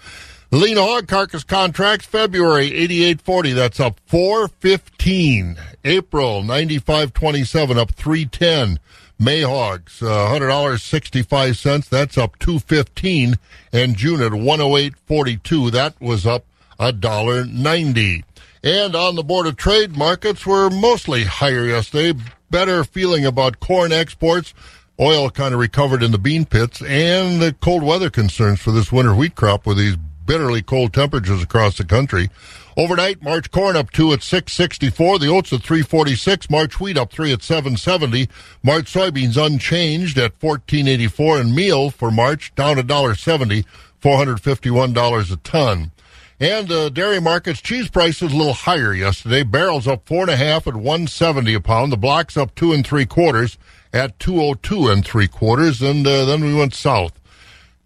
Lean 0.53 0.75
hog 0.75 1.07
carcass 1.07 1.45
contracts 1.45 2.05
February 2.05 2.71
88.40 2.71 3.55
that's 3.55 3.79
up 3.79 4.01
415. 4.05 5.55
April 5.85 6.41
95.27 6.41 7.77
up 7.77 7.91
310. 7.91 8.77
May 9.17 9.43
hogs 9.43 10.01
uh, 10.01 10.29
$100.65 10.29 11.87
that's 11.87 12.17
up 12.17 12.37
215 12.39 13.35
and 13.71 13.95
June 13.95 14.21
at 14.21 14.33
108.42 14.33 15.71
that 15.71 15.95
was 16.01 16.25
up 16.25 16.43
a 16.77 16.91
dollar 16.91 17.45
90. 17.45 18.25
And 18.61 18.93
on 18.93 19.15
the 19.15 19.23
Board 19.23 19.47
of 19.47 19.55
Trade, 19.55 19.95
markets 19.95 20.45
were 20.45 20.69
mostly 20.69 21.23
higher 21.23 21.65
yesterday. 21.65 22.19
Better 22.49 22.83
feeling 22.83 23.25
about 23.25 23.61
corn 23.61 23.93
exports. 23.93 24.53
Oil 24.99 25.29
kind 25.29 25.53
of 25.53 25.61
recovered 25.61 26.03
in 26.03 26.11
the 26.11 26.17
bean 26.17 26.43
pits 26.43 26.81
and 26.81 27.41
the 27.41 27.55
cold 27.61 27.83
weather 27.83 28.09
concerns 28.09 28.59
for 28.59 28.71
this 28.71 28.91
winter 28.91 29.15
wheat 29.15 29.35
crop 29.35 29.65
with 29.65 29.77
these 29.77 29.95
bitterly 30.31 30.61
cold 30.61 30.93
temperatures 30.93 31.43
across 31.43 31.77
the 31.77 31.83
country. 31.83 32.29
Overnight, 32.77 33.21
March 33.21 33.51
corn 33.51 33.75
up 33.75 33.91
two 33.91 34.13
at 34.13 34.23
664. 34.23 35.19
The 35.19 35.27
oats 35.27 35.51
at 35.51 35.61
346. 35.61 36.49
March 36.49 36.79
wheat 36.79 36.97
up 36.97 37.11
three 37.11 37.33
at 37.33 37.43
770. 37.43 38.29
March 38.63 38.85
soybeans 38.85 39.35
unchanged 39.35 40.17
at 40.17 40.41
1484. 40.41 41.41
And 41.41 41.53
meal 41.53 41.89
for 41.89 42.11
March 42.11 42.55
down 42.55 42.79
a 42.79 42.83
dollar 42.83 43.13
seventy, 43.13 43.65
$451 44.01 45.33
a 45.33 45.35
ton. 45.35 45.91
And 46.39 46.71
uh, 46.71 46.87
dairy 46.87 47.19
markets, 47.19 47.59
cheese 47.59 47.89
prices 47.89 48.31
a 48.31 48.37
little 48.37 48.53
higher 48.53 48.93
yesterday. 48.93 49.43
Barrels 49.43 49.85
up 49.85 50.07
four 50.07 50.21
and 50.21 50.31
a 50.31 50.37
half 50.37 50.65
at 50.65 50.77
170 50.77 51.53
a 51.55 51.59
pound. 51.59 51.91
The 51.91 51.97
blocks 51.97 52.37
up 52.37 52.55
two 52.55 52.71
and 52.71 52.87
three 52.87 53.05
quarters 53.05 53.57
at 53.91 54.17
202 54.19 54.87
and 54.87 55.05
three 55.05 55.27
quarters. 55.27 55.81
And 55.81 56.07
uh, 56.07 56.23
then 56.23 56.41
we 56.41 56.55
went 56.55 56.73
south. 56.73 57.20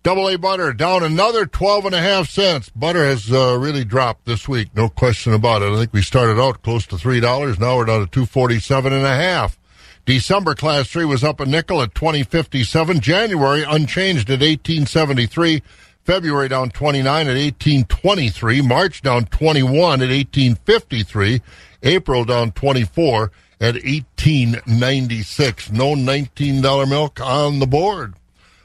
Double 0.06 0.30
A 0.30 0.38
butter 0.38 0.72
down 0.72 1.02
another 1.02 1.48
12 1.48 1.88
and 1.88 1.96
a 1.96 2.00
half 2.00 2.30
cents. 2.30 2.70
Butter 2.70 3.04
has 3.04 3.32
uh, 3.32 3.58
really 3.58 3.84
dropped 3.84 4.26
this 4.26 4.48
week, 4.48 4.70
no 4.76 4.88
question 4.88 5.34
about 5.34 5.64
it. 5.64 5.74
I 5.74 5.78
think 5.78 5.94
we 5.94 6.04
started 6.04 6.40
out 6.40 6.62
close 6.62 6.86
to 6.86 6.96
$3. 6.98 7.60
Now 7.60 7.78
we're 7.78 7.86
down 7.86 8.02
to 8.02 8.12
247 8.12 8.94
and 8.94 9.04
a 9.04 9.16
half. 9.16 9.58
December 10.06 10.54
class 10.54 10.90
3 10.90 11.06
was 11.06 11.24
up 11.24 11.40
a 11.40 11.46
nickel 11.48 11.82
at 11.82 11.96
2057. 11.96 13.00
January 13.00 13.64
unchanged 13.64 14.30
at 14.30 14.42
1873. 14.42 15.64
February 16.04 16.50
down 16.50 16.70
29 16.70 17.28
at 17.28 17.34
1823. 17.34 18.62
March 18.62 19.02
down 19.02 19.26
21 19.26 20.04
at 20.04 20.10
1853. 20.10 21.42
April 21.82 22.26
down 22.26 22.52
24 22.52 23.32
at 23.60 23.74
1896. 23.74 25.72
No 25.72 25.96
$19 25.96 26.88
milk 26.88 27.20
on 27.20 27.58
the 27.58 27.66
board. 27.66 28.14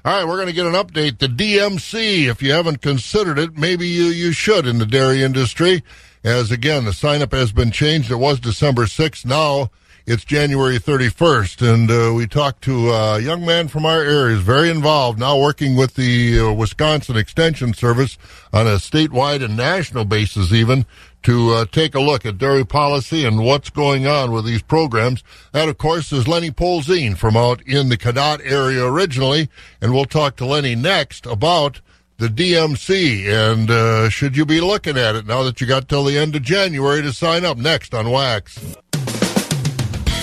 All 0.02 0.16
right, 0.16 0.26
we're 0.26 0.36
going 0.36 0.46
to 0.46 0.54
get 0.54 0.64
an 0.64 0.72
update. 0.72 1.18
The 1.18 1.26
DMC, 1.26 2.26
if 2.30 2.42
you 2.42 2.52
haven't 2.52 2.80
considered 2.80 3.38
it, 3.38 3.58
maybe 3.58 3.86
you, 3.86 4.04
you 4.04 4.32
should 4.32 4.66
in 4.66 4.78
the 4.78 4.86
dairy 4.86 5.22
industry. 5.22 5.82
As 6.24 6.50
again, 6.50 6.86
the 6.86 6.94
sign 6.94 7.20
up 7.20 7.32
has 7.32 7.52
been 7.52 7.70
changed. 7.70 8.10
It 8.10 8.16
was 8.16 8.40
December 8.40 8.86
6th. 8.86 9.26
Now 9.26 9.70
it's 10.06 10.24
January 10.24 10.78
31st. 10.78 11.74
And 11.74 11.90
uh, 11.90 12.14
we 12.14 12.26
talked 12.26 12.62
to 12.64 12.90
a 12.90 13.20
young 13.20 13.44
man 13.44 13.68
from 13.68 13.84
our 13.84 14.00
area, 14.00 14.36
is 14.36 14.42
very 14.42 14.70
involved, 14.70 15.18
now 15.18 15.38
working 15.38 15.76
with 15.76 15.96
the 15.96 16.40
uh, 16.40 16.52
Wisconsin 16.52 17.18
Extension 17.18 17.74
Service 17.74 18.16
on 18.54 18.66
a 18.66 18.76
statewide 18.76 19.44
and 19.44 19.54
national 19.54 20.06
basis, 20.06 20.50
even 20.50 20.86
to 21.22 21.50
uh, 21.50 21.64
take 21.66 21.94
a 21.94 22.00
look 22.00 22.24
at 22.24 22.38
dairy 22.38 22.64
policy 22.64 23.24
and 23.24 23.44
what's 23.44 23.70
going 23.70 24.06
on 24.06 24.32
with 24.32 24.44
these 24.44 24.62
programs. 24.62 25.22
That, 25.52 25.68
of 25.68 25.78
course, 25.78 26.12
is 26.12 26.26
Lenny 26.26 26.50
Polzin 26.50 27.16
from 27.16 27.36
out 27.36 27.62
in 27.62 27.88
the 27.88 27.96
Cadott 27.96 28.40
area 28.44 28.84
originally, 28.84 29.48
and 29.80 29.92
we'll 29.92 30.04
talk 30.04 30.36
to 30.36 30.46
Lenny 30.46 30.74
next 30.74 31.26
about 31.26 31.80
the 32.18 32.28
DMC 32.28 33.26
and 33.28 33.70
uh, 33.70 34.10
should 34.10 34.36
you 34.36 34.44
be 34.44 34.60
looking 34.60 34.98
at 34.98 35.16
it 35.16 35.26
now 35.26 35.42
that 35.42 35.58
you 35.58 35.66
got 35.66 35.88
till 35.88 36.04
the 36.04 36.18
end 36.18 36.36
of 36.36 36.42
January 36.42 37.00
to 37.00 37.14
sign 37.14 37.46
up 37.46 37.56
next 37.56 37.94
on 37.94 38.10
Wax 38.10 38.58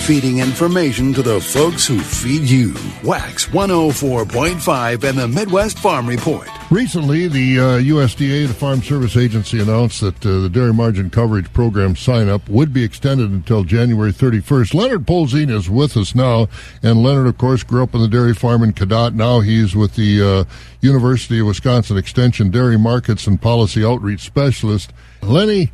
feeding 0.08 0.38
information 0.38 1.12
to 1.12 1.20
the 1.20 1.38
folks 1.38 1.86
who 1.86 2.00
feed 2.00 2.40
you. 2.48 2.72
Wax 3.04 3.44
104.5 3.48 5.04
and 5.04 5.18
the 5.18 5.28
Midwest 5.28 5.78
Farm 5.78 6.06
Report. 6.06 6.48
Recently, 6.70 7.28
the 7.28 7.58
uh, 7.58 7.62
USDA, 7.78 8.48
the 8.48 8.54
Farm 8.54 8.80
Service 8.80 9.18
Agency, 9.18 9.60
announced 9.60 10.00
that 10.00 10.24
uh, 10.24 10.40
the 10.40 10.48
Dairy 10.48 10.72
Margin 10.72 11.10
Coverage 11.10 11.52
Program 11.52 11.94
sign 11.94 12.30
up 12.30 12.48
would 12.48 12.72
be 12.72 12.84
extended 12.84 13.30
until 13.30 13.64
January 13.64 14.10
31st. 14.10 14.72
Leonard 14.72 15.04
Polzin 15.04 15.50
is 15.50 15.68
with 15.68 15.94
us 15.94 16.14
now, 16.14 16.48
and 16.82 17.02
Leonard, 17.02 17.26
of 17.26 17.36
course, 17.36 17.62
grew 17.62 17.82
up 17.82 17.94
on 17.94 18.00
the 18.00 18.08
dairy 18.08 18.32
farm 18.32 18.62
in 18.62 18.72
Cadott. 18.72 19.12
Now 19.12 19.40
he's 19.40 19.76
with 19.76 19.94
the 19.94 20.22
uh, 20.22 20.44
University 20.80 21.40
of 21.40 21.48
Wisconsin 21.48 21.98
Extension 21.98 22.50
Dairy 22.50 22.78
Markets 22.78 23.26
and 23.26 23.38
Policy 23.38 23.84
Outreach 23.84 24.20
Specialist. 24.20 24.90
Lenny, 25.20 25.70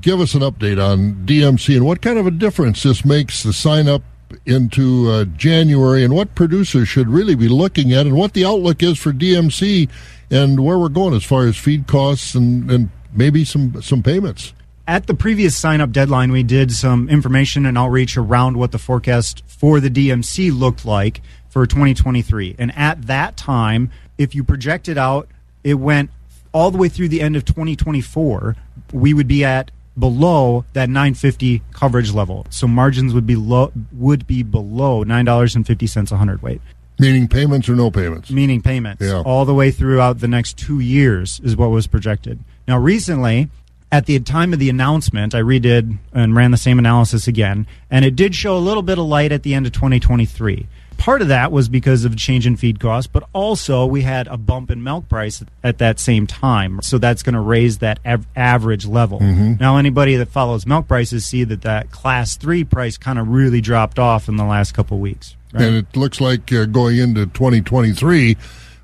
give 0.00 0.20
us 0.20 0.34
an 0.34 0.42
update 0.42 0.82
on 0.82 1.26
DMC 1.26 1.76
and 1.76 1.86
what 1.86 2.02
kind 2.02 2.18
of 2.18 2.26
a 2.26 2.30
difference 2.30 2.82
this 2.82 3.04
makes 3.04 3.42
the 3.42 3.52
sign 3.52 3.88
up 3.88 4.02
into 4.44 5.10
uh, 5.10 5.24
January 5.24 6.04
and 6.04 6.14
what 6.14 6.34
producers 6.34 6.88
should 6.88 7.08
really 7.08 7.34
be 7.34 7.48
looking 7.48 7.92
at 7.92 8.06
and 8.06 8.16
what 8.16 8.34
the 8.34 8.44
outlook 8.44 8.82
is 8.82 8.98
for 8.98 9.12
DMC 9.12 9.88
and 10.30 10.64
where 10.64 10.78
we're 10.78 10.88
going 10.88 11.14
as 11.14 11.24
far 11.24 11.46
as 11.46 11.56
feed 11.56 11.86
costs 11.86 12.34
and, 12.34 12.70
and 12.70 12.90
maybe 13.12 13.44
some, 13.44 13.80
some 13.80 14.02
payments. 14.02 14.52
At 14.86 15.06
the 15.06 15.14
previous 15.14 15.56
sign 15.56 15.80
up 15.80 15.92
deadline, 15.92 16.32
we 16.32 16.42
did 16.42 16.72
some 16.72 17.08
information 17.08 17.66
and 17.66 17.76
outreach 17.76 18.16
around 18.16 18.56
what 18.56 18.72
the 18.72 18.78
forecast 18.78 19.42
for 19.46 19.80
the 19.80 19.90
DMC 19.90 20.56
looked 20.56 20.84
like 20.84 21.20
for 21.48 21.66
2023. 21.66 22.56
And 22.58 22.74
at 22.76 23.06
that 23.06 23.36
time, 23.36 23.90
if 24.16 24.34
you 24.34 24.44
projected 24.44 24.96
out, 24.96 25.28
it 25.62 25.74
went 25.74 26.10
all 26.52 26.70
the 26.70 26.78
way 26.78 26.88
through 26.88 27.08
the 27.08 27.20
end 27.20 27.36
of 27.36 27.44
2024, 27.44 28.56
we 28.92 29.12
would 29.12 29.28
be 29.28 29.44
at 29.44 29.70
below 29.98 30.64
that 30.72 30.88
950 30.88 31.62
coverage 31.72 32.12
level. 32.12 32.46
So 32.50 32.66
margins 32.66 33.14
would 33.14 33.26
be 33.26 33.36
low 33.36 33.72
would 33.92 34.26
be 34.26 34.42
below 34.42 35.02
nine 35.02 35.24
dollars 35.24 35.56
and 35.56 35.66
fifty 35.66 35.86
cents 35.86 36.12
a 36.12 36.16
hundredweight. 36.16 36.60
Meaning 37.00 37.28
payments 37.28 37.68
or 37.68 37.76
no 37.76 37.90
payments? 37.90 38.30
Meaning 38.30 38.60
payments. 38.60 39.02
Yeah. 39.02 39.22
All 39.24 39.44
the 39.44 39.54
way 39.54 39.70
throughout 39.70 40.18
the 40.18 40.28
next 40.28 40.56
two 40.58 40.80
years 40.80 41.40
is 41.44 41.56
what 41.56 41.70
was 41.70 41.86
projected. 41.86 42.40
Now 42.66 42.78
recently, 42.78 43.50
at 43.92 44.06
the 44.06 44.18
time 44.20 44.52
of 44.52 44.58
the 44.58 44.68
announcement, 44.68 45.34
I 45.34 45.40
redid 45.40 45.98
and 46.12 46.34
ran 46.34 46.50
the 46.50 46.56
same 46.56 46.78
analysis 46.78 47.28
again, 47.28 47.66
and 47.90 48.04
it 48.04 48.16
did 48.16 48.34
show 48.34 48.56
a 48.56 48.58
little 48.58 48.82
bit 48.82 48.98
of 48.98 49.06
light 49.06 49.32
at 49.32 49.44
the 49.44 49.54
end 49.54 49.66
of 49.66 49.72
2023 49.72 50.66
part 50.98 51.22
of 51.22 51.28
that 51.28 51.50
was 51.50 51.68
because 51.68 52.04
of 52.04 52.12
a 52.12 52.16
change 52.16 52.46
in 52.46 52.56
feed 52.56 52.78
costs, 52.78 53.08
but 53.10 53.26
also 53.32 53.86
we 53.86 54.02
had 54.02 54.26
a 54.26 54.36
bump 54.36 54.70
in 54.70 54.82
milk 54.82 55.08
price 55.08 55.42
at 55.64 55.78
that 55.78 55.98
same 55.98 56.26
time. 56.26 56.80
So 56.82 56.98
that's 56.98 57.22
going 57.22 57.34
to 57.34 57.40
raise 57.40 57.78
that 57.78 58.00
av- 58.04 58.26
average 58.36 58.84
level. 58.84 59.20
Mm-hmm. 59.20 59.54
Now, 59.58 59.78
anybody 59.78 60.16
that 60.16 60.28
follows 60.28 60.66
milk 60.66 60.88
prices 60.88 61.24
see 61.24 61.44
that 61.44 61.62
that 61.62 61.90
class 61.90 62.36
three 62.36 62.64
price 62.64 62.98
kind 62.98 63.18
of 63.18 63.28
really 63.28 63.60
dropped 63.62 63.98
off 63.98 64.28
in 64.28 64.36
the 64.36 64.44
last 64.44 64.74
couple 64.74 64.98
weeks. 64.98 65.36
Right? 65.54 65.62
And 65.62 65.76
it 65.76 65.96
looks 65.96 66.20
like 66.20 66.52
uh, 66.52 66.66
going 66.66 66.98
into 66.98 67.24
2023, 67.26 68.36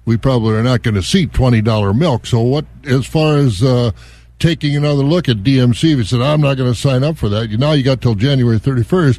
we 0.07 0.17
probably 0.17 0.55
are 0.55 0.63
not 0.63 0.83
going 0.83 0.95
to 0.95 1.03
see 1.03 1.27
$20 1.27 1.99
milk. 1.99 2.27
So, 2.27 2.41
what, 2.41 2.65
as 2.85 3.05
far 3.05 3.37
as, 3.37 3.63
uh, 3.63 3.91
taking 4.39 4.77
another 4.77 5.03
look 5.03 5.29
at 5.29 5.39
DMC, 5.39 5.97
you 5.97 6.05
said, 6.05 6.21
I'm 6.21 6.41
not 6.41 6.57
going 6.57 6.73
to 6.73 6.79
sign 6.79 7.03
up 7.03 7.17
for 7.17 7.29
that, 7.29 7.51
now 7.51 7.73
you 7.73 7.83
got 7.83 8.01
till 8.01 8.15
January 8.15 8.59
31st. 8.59 9.19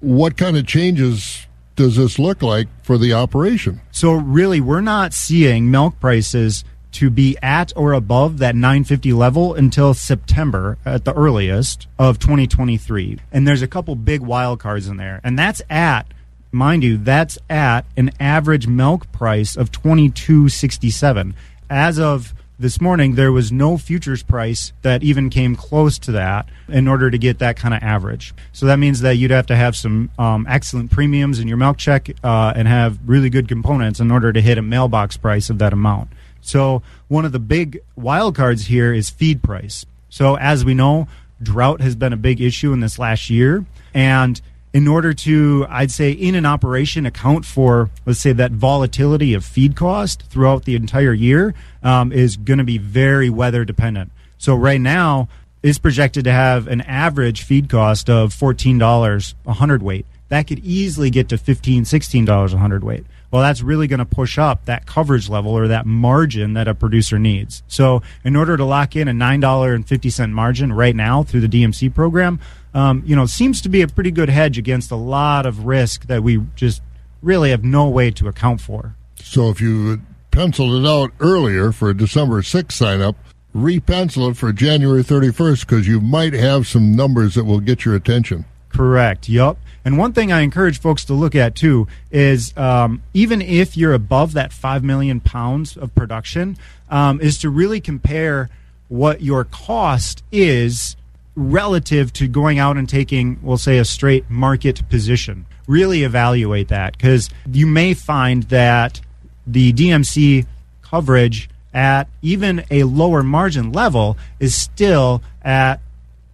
What 0.00 0.36
kind 0.36 0.56
of 0.56 0.66
changes 0.66 1.46
does 1.76 1.96
this 1.96 2.18
look 2.18 2.42
like 2.42 2.68
for 2.82 2.98
the 2.98 3.12
operation? 3.12 3.80
So 3.90 4.12
really, 4.12 4.60
we're 4.60 4.80
not 4.80 5.12
seeing 5.12 5.70
milk 5.70 6.00
prices 6.00 6.64
to 6.92 7.10
be 7.10 7.36
at 7.42 7.72
or 7.76 7.92
above 7.92 8.38
that 8.38 8.54
950 8.54 9.12
level 9.12 9.54
until 9.54 9.92
September 9.92 10.78
at 10.86 11.04
the 11.04 11.12
earliest 11.12 11.86
of 11.98 12.18
2023. 12.18 13.18
And 13.30 13.46
there's 13.46 13.62
a 13.62 13.68
couple 13.68 13.94
big 13.94 14.22
wild 14.22 14.60
cards 14.60 14.88
in 14.88 14.96
there. 14.96 15.20
And 15.22 15.38
that's 15.38 15.60
at 15.68 16.06
mind 16.52 16.82
you, 16.82 16.96
that's 16.96 17.38
at 17.48 17.84
an 17.96 18.10
average 18.18 18.66
milk 18.66 19.10
price 19.12 19.56
of 19.56 19.70
2267 19.70 21.34
as 21.68 21.98
of 21.98 22.34
this 22.58 22.80
morning 22.80 23.14
there 23.14 23.32
was 23.32 23.52
no 23.52 23.76
futures 23.76 24.22
price 24.22 24.72
that 24.82 25.02
even 25.02 25.28
came 25.28 25.54
close 25.54 25.98
to 25.98 26.12
that 26.12 26.48
in 26.68 26.88
order 26.88 27.10
to 27.10 27.18
get 27.18 27.38
that 27.38 27.56
kind 27.56 27.74
of 27.74 27.82
average. 27.82 28.34
So 28.52 28.66
that 28.66 28.78
means 28.78 29.00
that 29.00 29.16
you'd 29.16 29.30
have 29.30 29.46
to 29.46 29.56
have 29.56 29.76
some 29.76 30.10
um, 30.18 30.46
excellent 30.48 30.90
premiums 30.90 31.38
in 31.38 31.48
your 31.48 31.58
milk 31.58 31.76
check 31.76 32.08
uh, 32.24 32.54
and 32.56 32.66
have 32.66 32.98
really 33.06 33.28
good 33.28 33.46
components 33.46 34.00
in 34.00 34.10
order 34.10 34.32
to 34.32 34.40
hit 34.40 34.56
a 34.56 34.62
mailbox 34.62 35.16
price 35.16 35.50
of 35.50 35.58
that 35.58 35.72
amount. 35.72 36.10
So 36.40 36.82
one 37.08 37.24
of 37.24 37.32
the 37.32 37.38
big 37.38 37.80
wild 37.94 38.34
cards 38.34 38.66
here 38.66 38.94
is 38.94 39.10
feed 39.10 39.42
price. 39.42 39.84
So 40.08 40.36
as 40.36 40.64
we 40.64 40.72
know, 40.72 41.08
drought 41.42 41.80
has 41.82 41.94
been 41.94 42.12
a 42.12 42.16
big 42.16 42.40
issue 42.40 42.72
in 42.72 42.80
this 42.80 42.98
last 42.98 43.28
year, 43.28 43.66
and 43.92 44.40
in 44.76 44.86
order 44.86 45.14
to, 45.14 45.64
I'd 45.70 45.90
say, 45.90 46.10
in 46.10 46.34
an 46.34 46.44
operation, 46.44 47.06
account 47.06 47.46
for, 47.46 47.88
let's 48.04 48.20
say, 48.20 48.34
that 48.34 48.52
volatility 48.52 49.32
of 49.32 49.42
feed 49.42 49.74
cost 49.74 50.24
throughout 50.24 50.66
the 50.66 50.76
entire 50.76 51.14
year 51.14 51.54
um, 51.82 52.12
is 52.12 52.36
going 52.36 52.58
to 52.58 52.64
be 52.64 52.76
very 52.76 53.30
weather 53.30 53.64
dependent. 53.64 54.12
So 54.36 54.54
right 54.54 54.78
now, 54.78 55.30
it's 55.62 55.78
projected 55.78 56.24
to 56.24 56.30
have 56.30 56.68
an 56.68 56.82
average 56.82 57.42
feed 57.42 57.70
cost 57.70 58.10
of 58.10 58.34
$14 58.34 59.34
a 59.46 59.52
hundredweight. 59.54 60.04
That 60.28 60.46
could 60.46 60.58
easily 60.58 61.08
get 61.08 61.30
to 61.30 61.36
$15, 61.36 61.80
$16 61.80 62.52
a 62.52 62.58
hundredweight. 62.58 63.06
Well, 63.30 63.40
that's 63.40 63.62
really 63.62 63.86
going 63.86 64.00
to 64.00 64.04
push 64.04 64.36
up 64.36 64.66
that 64.66 64.84
coverage 64.84 65.30
level 65.30 65.52
or 65.52 65.68
that 65.68 65.86
margin 65.86 66.52
that 66.52 66.68
a 66.68 66.74
producer 66.74 67.18
needs. 67.18 67.62
So, 67.66 68.02
in 68.24 68.36
order 68.36 68.58
to 68.58 68.64
lock 68.64 68.94
in 68.94 69.08
a 69.08 69.12
$9.50 69.12 70.30
margin 70.30 70.70
right 70.72 70.94
now 70.94 71.22
through 71.22 71.40
the 71.40 71.48
DMC 71.48 71.94
program, 71.94 72.40
um, 72.76 73.02
you 73.06 73.16
know, 73.16 73.24
seems 73.24 73.62
to 73.62 73.70
be 73.70 73.80
a 73.80 73.88
pretty 73.88 74.10
good 74.10 74.28
hedge 74.28 74.58
against 74.58 74.90
a 74.90 74.96
lot 74.96 75.46
of 75.46 75.64
risk 75.64 76.08
that 76.08 76.22
we 76.22 76.42
just 76.56 76.82
really 77.22 77.48
have 77.48 77.64
no 77.64 77.88
way 77.88 78.10
to 78.10 78.28
account 78.28 78.60
for. 78.60 78.94
So 79.16 79.48
if 79.48 79.62
you 79.62 80.02
penciled 80.30 80.84
it 80.84 80.86
out 80.86 81.10
earlier 81.18 81.72
for 81.72 81.88
a 81.88 81.96
December 81.96 82.42
6th 82.42 82.72
sign 82.72 83.00
up, 83.00 83.16
repencil 83.56 84.30
it 84.30 84.36
for 84.36 84.52
January 84.52 85.02
31st 85.02 85.60
because 85.60 85.88
you 85.88 86.02
might 86.02 86.34
have 86.34 86.66
some 86.66 86.94
numbers 86.94 87.34
that 87.34 87.44
will 87.44 87.60
get 87.60 87.86
your 87.86 87.94
attention. 87.94 88.44
Correct. 88.68 89.26
Yup. 89.26 89.56
And 89.82 89.96
one 89.96 90.12
thing 90.12 90.30
I 90.30 90.42
encourage 90.42 90.78
folks 90.78 91.06
to 91.06 91.14
look 91.14 91.34
at 91.34 91.54
too 91.54 91.88
is 92.10 92.54
um, 92.58 93.02
even 93.14 93.40
if 93.40 93.74
you're 93.74 93.94
above 93.94 94.34
that 94.34 94.52
five 94.52 94.84
million 94.84 95.20
pounds 95.20 95.78
of 95.78 95.94
production, 95.94 96.58
um, 96.90 97.22
is 97.22 97.38
to 97.38 97.48
really 97.48 97.80
compare 97.80 98.50
what 98.88 99.22
your 99.22 99.44
cost 99.44 100.22
is 100.30 100.96
relative 101.36 102.12
to 102.14 102.26
going 102.26 102.58
out 102.58 102.76
and 102.76 102.88
taking, 102.88 103.38
we'll 103.42 103.58
say, 103.58 103.78
a 103.78 103.84
straight 103.84 104.28
market 104.28 104.88
position. 104.88 105.46
Really 105.68 106.02
evaluate 106.02 106.68
that 106.68 106.96
because 106.96 107.30
you 107.50 107.66
may 107.66 107.94
find 107.94 108.44
that 108.44 109.00
the 109.46 109.72
DMC 109.72 110.46
coverage 110.82 111.48
at 111.74 112.08
even 112.22 112.64
a 112.70 112.84
lower 112.84 113.22
margin 113.22 113.70
level 113.70 114.16
is 114.40 114.54
still 114.54 115.22
at 115.42 115.80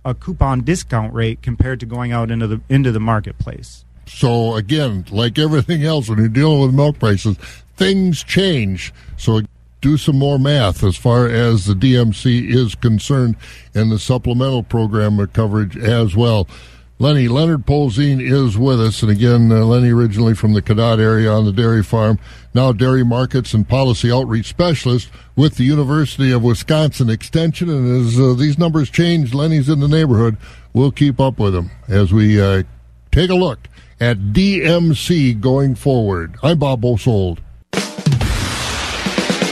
a 0.04 0.14
coupon 0.14 0.62
discount 0.62 1.12
rate 1.12 1.42
compared 1.42 1.80
to 1.80 1.86
going 1.86 2.12
out 2.12 2.30
into 2.30 2.46
the 2.46 2.60
into 2.68 2.92
the 2.92 3.00
marketplace. 3.00 3.84
So 4.06 4.54
again, 4.54 5.06
like 5.10 5.38
everything 5.38 5.84
else, 5.84 6.08
when 6.08 6.18
you're 6.18 6.28
dealing 6.28 6.60
with 6.60 6.74
milk 6.74 6.98
prices, 6.98 7.36
things 7.76 8.22
change. 8.22 8.92
So 9.16 9.40
do 9.82 9.98
some 9.98 10.18
more 10.18 10.38
math 10.38 10.82
as 10.82 10.96
far 10.96 11.28
as 11.28 11.66
the 11.66 11.74
DMC 11.74 12.48
is 12.48 12.74
concerned 12.74 13.36
and 13.74 13.92
the 13.92 13.98
supplemental 13.98 14.62
program 14.62 15.24
coverage 15.28 15.76
as 15.76 16.16
well. 16.16 16.48
Lenny 16.98 17.26
Leonard 17.26 17.66
Polzin 17.66 18.20
is 18.20 18.56
with 18.56 18.80
us, 18.80 19.02
and 19.02 19.10
again, 19.10 19.50
uh, 19.50 19.64
Lenny 19.64 19.90
originally 19.90 20.34
from 20.34 20.52
the 20.52 20.62
Cadott 20.62 21.00
area 21.00 21.28
on 21.28 21.44
the 21.44 21.52
dairy 21.52 21.82
farm, 21.82 22.20
now 22.54 22.70
dairy 22.70 23.04
markets 23.04 23.54
and 23.54 23.68
policy 23.68 24.12
outreach 24.12 24.46
specialist 24.46 25.10
with 25.34 25.56
the 25.56 25.64
University 25.64 26.30
of 26.30 26.44
Wisconsin 26.44 27.10
Extension. 27.10 27.68
And 27.68 28.06
as 28.06 28.20
uh, 28.20 28.34
these 28.34 28.56
numbers 28.56 28.88
change, 28.88 29.34
Lenny's 29.34 29.68
in 29.68 29.80
the 29.80 29.88
neighborhood. 29.88 30.36
We'll 30.72 30.92
keep 30.92 31.18
up 31.18 31.40
with 31.40 31.56
him 31.56 31.72
as 31.88 32.12
we 32.12 32.40
uh, 32.40 32.62
take 33.10 33.30
a 33.30 33.34
look 33.34 33.68
at 33.98 34.18
DMC 34.18 35.40
going 35.40 35.74
forward. 35.74 36.36
I'm 36.40 36.60
Bob 36.60 36.82
Bosold. 36.82 37.40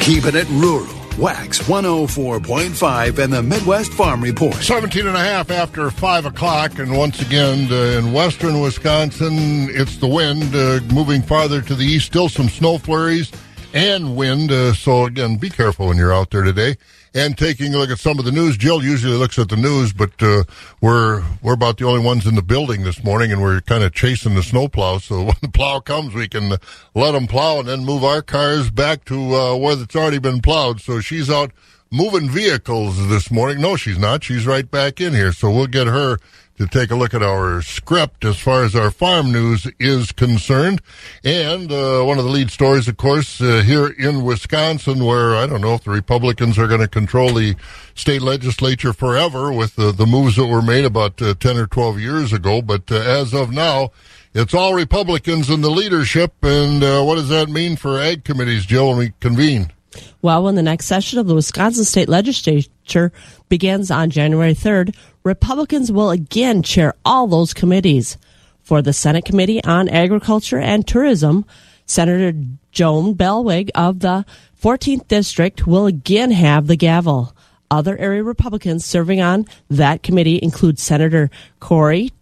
Keeping 0.00 0.34
it 0.34 0.48
rural. 0.48 0.88
Wax 1.18 1.58
104.5 1.60 3.18
and 3.18 3.32
the 3.32 3.42
Midwest 3.42 3.92
Farm 3.92 4.22
Report. 4.22 4.54
17 4.54 5.06
and 5.06 5.16
a 5.16 5.20
half 5.20 5.50
after 5.50 5.90
5 5.90 6.24
o'clock, 6.24 6.78
and 6.78 6.96
once 6.96 7.20
again 7.20 7.70
uh, 7.70 7.98
in 7.98 8.12
western 8.12 8.60
Wisconsin, 8.60 9.68
it's 9.70 9.98
the 9.98 10.06
wind 10.06 10.54
uh, 10.54 10.80
moving 10.94 11.20
farther 11.20 11.60
to 11.60 11.74
the 11.74 11.84
east. 11.84 12.06
Still 12.06 12.30
some 12.30 12.48
snow 12.48 12.78
flurries 12.78 13.30
and 13.74 14.16
wind, 14.16 14.50
uh, 14.50 14.72
so 14.72 15.04
again, 15.04 15.36
be 15.36 15.50
careful 15.50 15.88
when 15.88 15.98
you're 15.98 16.14
out 16.14 16.30
there 16.30 16.42
today. 16.42 16.76
And 17.12 17.36
taking 17.36 17.74
a 17.74 17.78
look 17.78 17.90
at 17.90 17.98
some 17.98 18.20
of 18.20 18.24
the 18.24 18.30
news, 18.30 18.56
Jill 18.56 18.84
usually 18.84 19.16
looks 19.16 19.36
at 19.36 19.48
the 19.48 19.56
news, 19.56 19.92
but 19.92 20.12
uh, 20.22 20.44
we're 20.80 21.24
we're 21.42 21.54
about 21.54 21.78
the 21.78 21.84
only 21.84 22.04
ones 22.04 22.24
in 22.24 22.36
the 22.36 22.42
building 22.42 22.84
this 22.84 23.02
morning, 23.02 23.32
and 23.32 23.42
we're 23.42 23.60
kind 23.62 23.82
of 23.82 23.92
chasing 23.92 24.36
the 24.36 24.44
snowplow. 24.44 24.98
So 24.98 25.22
when 25.24 25.34
the 25.42 25.48
plow 25.48 25.80
comes, 25.80 26.14
we 26.14 26.28
can 26.28 26.50
let 26.94 27.12
them 27.12 27.26
plow 27.26 27.58
and 27.58 27.68
then 27.68 27.84
move 27.84 28.04
our 28.04 28.22
cars 28.22 28.70
back 28.70 29.04
to 29.06 29.34
uh, 29.34 29.56
where 29.56 29.76
it's 29.80 29.96
already 29.96 30.20
been 30.20 30.40
plowed. 30.40 30.80
So 30.80 31.00
she's 31.00 31.28
out 31.28 31.50
moving 31.90 32.30
vehicles 32.30 33.08
this 33.08 33.28
morning. 33.28 33.60
No, 33.60 33.74
she's 33.74 33.98
not. 33.98 34.22
She's 34.22 34.46
right 34.46 34.70
back 34.70 35.00
in 35.00 35.12
here. 35.12 35.32
So 35.32 35.50
we'll 35.50 35.66
get 35.66 35.88
her 35.88 36.18
to 36.60 36.66
take 36.66 36.90
a 36.90 36.94
look 36.94 37.14
at 37.14 37.22
our 37.22 37.62
script 37.62 38.22
as 38.22 38.38
far 38.38 38.64
as 38.64 38.76
our 38.76 38.90
farm 38.90 39.32
news 39.32 39.66
is 39.78 40.12
concerned. 40.12 40.82
And 41.24 41.72
uh, 41.72 42.02
one 42.02 42.18
of 42.18 42.24
the 42.24 42.30
lead 42.30 42.50
stories, 42.50 42.86
of 42.86 42.98
course, 42.98 43.40
uh, 43.40 43.62
here 43.64 43.86
in 43.86 44.22
Wisconsin, 44.22 45.02
where 45.02 45.34
I 45.34 45.46
don't 45.46 45.62
know 45.62 45.72
if 45.72 45.84
the 45.84 45.90
Republicans 45.90 46.58
are 46.58 46.68
going 46.68 46.82
to 46.82 46.88
control 46.88 47.32
the 47.32 47.56
state 47.94 48.20
legislature 48.20 48.92
forever 48.92 49.50
with 49.50 49.76
the, 49.76 49.90
the 49.90 50.04
moves 50.04 50.36
that 50.36 50.48
were 50.48 50.60
made 50.60 50.84
about 50.84 51.22
uh, 51.22 51.32
10 51.32 51.56
or 51.56 51.66
12 51.66 51.98
years 51.98 52.30
ago. 52.34 52.60
But 52.60 52.92
uh, 52.92 52.96
as 52.96 53.32
of 53.32 53.50
now, 53.50 53.92
it's 54.34 54.52
all 54.52 54.74
Republicans 54.74 55.48
in 55.48 55.62
the 55.62 55.70
leadership. 55.70 56.34
And 56.42 56.84
uh, 56.84 57.02
what 57.04 57.14
does 57.14 57.30
that 57.30 57.48
mean 57.48 57.76
for 57.76 57.98
ag 57.98 58.22
committees, 58.22 58.66
Jill, 58.66 58.90
when 58.90 58.98
we 58.98 59.12
convene? 59.20 59.72
Well, 60.22 60.44
when 60.44 60.54
the 60.54 60.62
next 60.62 60.86
session 60.86 61.18
of 61.18 61.26
the 61.26 61.34
Wisconsin 61.34 61.84
State 61.84 62.08
Legislature 62.08 63.12
begins 63.48 63.90
on 63.90 64.10
January 64.10 64.54
3rd, 64.54 64.94
Republicans 65.24 65.90
will 65.90 66.10
again 66.10 66.62
chair 66.62 66.94
all 67.04 67.26
those 67.26 67.54
committees. 67.54 68.16
For 68.62 68.82
the 68.82 68.92
Senate 68.92 69.24
Committee 69.24 69.62
on 69.64 69.88
Agriculture 69.88 70.58
and 70.58 70.86
Tourism, 70.86 71.44
Senator 71.86 72.38
Joan 72.70 73.14
Ballweg 73.14 73.70
of 73.74 73.98
the 73.98 74.24
14th 74.62 75.08
District 75.08 75.66
will 75.66 75.86
again 75.86 76.30
have 76.30 76.68
the 76.68 76.76
gavel. 76.76 77.34
Other 77.68 77.96
area 77.98 78.22
Republicans 78.22 78.84
serving 78.84 79.20
on 79.20 79.46
that 79.68 80.02
committee 80.02 80.38
include 80.40 80.78
Senator 80.78 81.30
Cory 81.58 82.12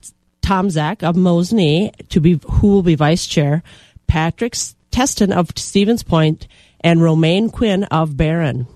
Tomczyk 0.40 1.02
of 1.02 1.16
Mosinee, 1.16 1.92
to 2.08 2.20
be 2.20 2.40
who 2.48 2.68
will 2.68 2.82
be 2.82 2.94
vice 2.94 3.26
chair, 3.26 3.62
Patrick 4.06 4.54
Testin 4.90 5.32
of 5.32 5.50
Stevens 5.56 6.02
Point, 6.02 6.48
and 6.80 7.02
Romaine 7.02 7.50
Quinn 7.50 7.84
of 7.84 8.16
Barron. 8.16 8.66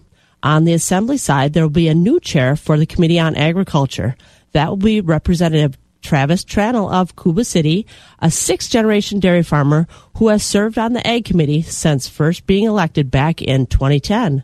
On 0.42 0.64
the 0.64 0.72
Assembly 0.72 1.16
side, 1.16 1.52
there 1.52 1.62
will 1.62 1.70
be 1.70 1.88
a 1.88 1.94
new 1.94 2.18
chair 2.18 2.56
for 2.56 2.76
the 2.76 2.86
Committee 2.86 3.20
on 3.20 3.36
Agriculture. 3.36 4.16
That 4.52 4.68
will 4.68 4.76
be 4.76 5.00
Representative 5.00 5.78
Travis 6.02 6.44
Tranel 6.44 6.92
of 6.92 7.16
Cuba 7.16 7.44
City, 7.44 7.86
a 8.18 8.30
sixth 8.30 8.70
generation 8.70 9.20
dairy 9.20 9.42
farmer 9.42 9.86
who 10.16 10.28
has 10.28 10.42
served 10.42 10.78
on 10.78 10.92
the 10.92 11.06
Ag 11.06 11.24
Committee 11.24 11.62
since 11.62 12.08
first 12.08 12.46
being 12.46 12.64
elected 12.64 13.10
back 13.10 13.40
in 13.40 13.66
2010. 13.66 14.42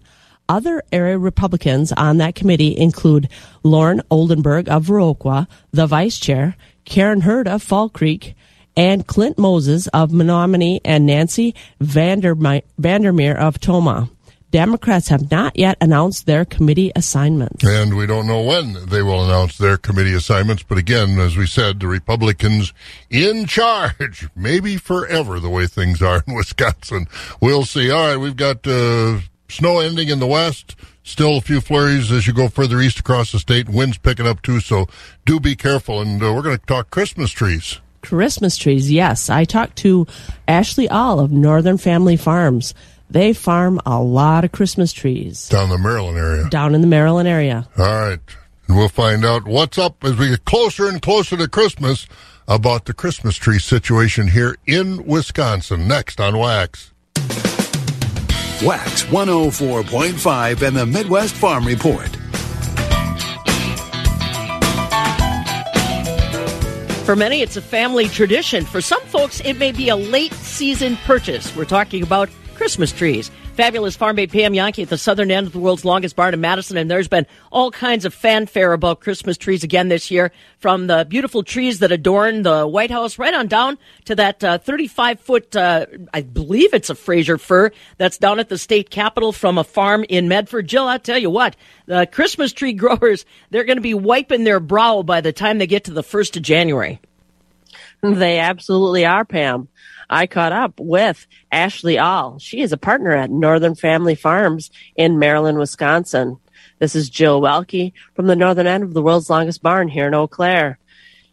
Other 0.48 0.82
area 0.92 1.18
Republicans 1.18 1.92
on 1.92 2.16
that 2.18 2.34
committee 2.34 2.76
include 2.76 3.28
Loren 3.62 4.00
Oldenburg 4.10 4.68
of 4.68 4.86
Viroqua, 4.86 5.46
the 5.72 5.86
vice 5.86 6.18
chair, 6.18 6.56
Karen 6.86 7.20
Hurd 7.20 7.46
of 7.46 7.62
Fall 7.62 7.90
Creek, 7.90 8.34
and 8.78 9.04
Clint 9.08 9.36
Moses 9.36 9.88
of 9.88 10.12
Menomonie 10.12 10.80
and 10.84 11.04
Nancy 11.04 11.54
Vandermeer 11.80 13.34
of 13.34 13.58
Tomah. 13.58 14.08
Democrats 14.52 15.08
have 15.08 15.30
not 15.30 15.58
yet 15.58 15.76
announced 15.80 16.24
their 16.24 16.44
committee 16.44 16.92
assignments. 16.94 17.62
And 17.64 17.96
we 17.96 18.06
don't 18.06 18.28
know 18.28 18.40
when 18.40 18.86
they 18.86 19.02
will 19.02 19.24
announce 19.24 19.58
their 19.58 19.76
committee 19.76 20.14
assignments. 20.14 20.62
But 20.62 20.78
again, 20.78 21.18
as 21.18 21.36
we 21.36 21.44
said, 21.44 21.80
the 21.80 21.88
Republicans 21.88 22.72
in 23.10 23.46
charge, 23.46 24.28
maybe 24.36 24.76
forever, 24.76 25.40
the 25.40 25.50
way 25.50 25.66
things 25.66 26.00
are 26.00 26.22
in 26.26 26.34
Wisconsin. 26.36 27.08
We'll 27.42 27.64
see. 27.64 27.90
All 27.90 28.06
right, 28.06 28.16
we've 28.16 28.36
got 28.36 28.64
uh, 28.66 29.18
snow 29.48 29.80
ending 29.80 30.08
in 30.08 30.20
the 30.20 30.26
west. 30.26 30.76
Still 31.02 31.36
a 31.36 31.40
few 31.40 31.60
flurries 31.60 32.12
as 32.12 32.26
you 32.28 32.32
go 32.32 32.48
further 32.48 32.80
east 32.80 33.00
across 33.00 33.32
the 33.32 33.40
state. 33.40 33.68
Winds 33.68 33.98
picking 33.98 34.26
up 34.26 34.40
too, 34.40 34.60
so 34.60 34.86
do 35.26 35.40
be 35.40 35.56
careful. 35.56 36.00
And 36.00 36.22
uh, 36.22 36.32
we're 36.32 36.42
going 36.42 36.58
to 36.58 36.66
talk 36.66 36.90
Christmas 36.90 37.32
trees. 37.32 37.80
Christmas 38.08 38.56
trees, 38.56 38.90
yes. 38.90 39.28
I 39.28 39.44
talked 39.44 39.76
to 39.78 40.06
Ashley 40.46 40.88
All 40.88 41.20
of 41.20 41.30
Northern 41.30 41.76
Family 41.76 42.16
Farms. 42.16 42.72
They 43.10 43.32
farm 43.32 43.80
a 43.84 44.00
lot 44.02 44.44
of 44.44 44.52
Christmas 44.52 44.92
trees. 44.92 45.48
Down 45.48 45.68
the 45.68 45.76
Merrillan 45.76 46.16
area. 46.16 46.48
Down 46.48 46.74
in 46.74 46.80
the 46.80 46.86
Merrillan 46.86 47.26
area. 47.26 47.68
All 47.76 47.84
right. 47.84 48.18
And 48.66 48.76
we'll 48.76 48.88
find 48.88 49.24
out 49.24 49.46
what's 49.46 49.78
up 49.78 50.02
as 50.04 50.16
we 50.16 50.28
get 50.28 50.44
closer 50.44 50.88
and 50.88 51.00
closer 51.02 51.36
to 51.36 51.48
Christmas 51.48 52.06
about 52.46 52.86
the 52.86 52.94
Christmas 52.94 53.36
tree 53.36 53.58
situation 53.58 54.28
here 54.28 54.56
in 54.66 55.04
Wisconsin. 55.04 55.86
Next 55.86 56.18
on 56.18 56.38
Wax. 56.38 56.92
Wax 58.62 59.04
104.5 59.04 60.66
and 60.66 60.76
the 60.76 60.86
Midwest 60.86 61.34
Farm 61.34 61.66
Report. 61.66 62.17
For 67.08 67.16
many, 67.16 67.40
it's 67.40 67.56
a 67.56 67.62
family 67.62 68.06
tradition. 68.06 68.66
For 68.66 68.82
some 68.82 69.00
folks, 69.06 69.40
it 69.40 69.54
may 69.54 69.72
be 69.72 69.88
a 69.88 69.96
late 69.96 70.34
season 70.34 70.98
purchase. 71.06 71.56
We're 71.56 71.64
talking 71.64 72.02
about 72.02 72.28
Christmas 72.54 72.92
trees. 72.92 73.30
Fabulous 73.58 73.96
farm 73.96 74.14
mate 74.14 74.30
Pam 74.30 74.52
Jahnke 74.52 74.84
at 74.84 74.88
the 74.88 74.96
southern 74.96 75.32
end 75.32 75.48
of 75.48 75.52
the 75.52 75.58
world's 75.58 75.84
longest 75.84 76.14
barn 76.14 76.32
in 76.32 76.40
Madison, 76.40 76.76
and 76.76 76.88
there's 76.88 77.08
been 77.08 77.26
all 77.50 77.72
kinds 77.72 78.04
of 78.04 78.14
fanfare 78.14 78.72
about 78.72 79.00
Christmas 79.00 79.36
trees 79.36 79.64
again 79.64 79.88
this 79.88 80.12
year, 80.12 80.30
from 80.60 80.86
the 80.86 81.04
beautiful 81.08 81.42
trees 81.42 81.80
that 81.80 81.90
adorn 81.90 82.42
the 82.42 82.68
White 82.68 82.92
House 82.92 83.18
right 83.18 83.34
on 83.34 83.48
down 83.48 83.76
to 84.04 84.14
that 84.14 84.38
35 84.38 85.16
uh, 85.16 85.20
foot, 85.20 85.56
uh, 85.56 85.86
I 86.14 86.20
believe 86.20 86.72
it's 86.72 86.88
a 86.88 86.94
Fraser 86.94 87.36
fir 87.36 87.72
that's 87.96 88.16
down 88.16 88.38
at 88.38 88.48
the 88.48 88.58
state 88.58 88.90
capitol 88.90 89.32
from 89.32 89.58
a 89.58 89.64
farm 89.64 90.04
in 90.08 90.28
Medford. 90.28 90.68
Jill, 90.68 90.86
I 90.86 90.98
tell 90.98 91.18
you 91.18 91.28
what, 91.28 91.56
the 91.86 92.06
Christmas 92.06 92.52
tree 92.52 92.72
growers, 92.74 93.26
they're 93.50 93.64
going 93.64 93.78
to 93.78 93.82
be 93.82 93.92
wiping 93.92 94.44
their 94.44 94.60
brow 94.60 95.02
by 95.02 95.20
the 95.20 95.32
time 95.32 95.58
they 95.58 95.66
get 95.66 95.82
to 95.86 95.92
the 95.92 96.04
1st 96.04 96.36
of 96.36 96.42
January. 96.42 97.00
They 98.02 98.38
absolutely 98.38 99.04
are, 99.04 99.24
Pam. 99.24 99.66
I 100.10 100.26
caught 100.26 100.52
up 100.52 100.80
with 100.80 101.26
Ashley 101.52 101.98
All. 101.98 102.38
She 102.38 102.60
is 102.60 102.72
a 102.72 102.78
partner 102.78 103.12
at 103.12 103.30
Northern 103.30 103.74
Family 103.74 104.14
Farms 104.14 104.70
in 104.96 105.16
Merrillan, 105.16 105.58
Wisconsin. 105.58 106.38
This 106.78 106.94
is 106.94 107.10
Jill 107.10 107.40
Welke 107.40 107.92
from 108.14 108.26
the 108.26 108.36
northern 108.36 108.66
end 108.66 108.84
of 108.84 108.94
the 108.94 109.02
world's 109.02 109.28
longest 109.28 109.62
barn 109.62 109.88
here 109.88 110.06
in 110.06 110.14
Eau 110.14 110.26
Claire. 110.26 110.78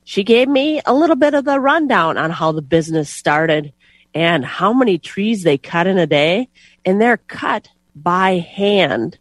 She 0.04 0.24
gave 0.24 0.48
me 0.48 0.82
a 0.86 0.94
little 0.94 1.16
bit 1.16 1.34
of 1.34 1.46
the 1.46 1.60
rundown 1.60 2.18
on 2.18 2.32
how 2.32 2.52
the 2.52 2.62
business 2.62 3.10
started 3.10 3.74
and 4.14 4.46
how 4.46 4.74
many 4.74 4.98
trees 4.98 5.44
they 5.44 5.58
cut 5.58 5.88
in 5.88 5.98
a 5.98 6.08
day, 6.08 6.50
and 6.86 7.02
they're 7.02 7.18
cut 7.18 7.70
by 7.96 8.38
hand. 8.38 9.18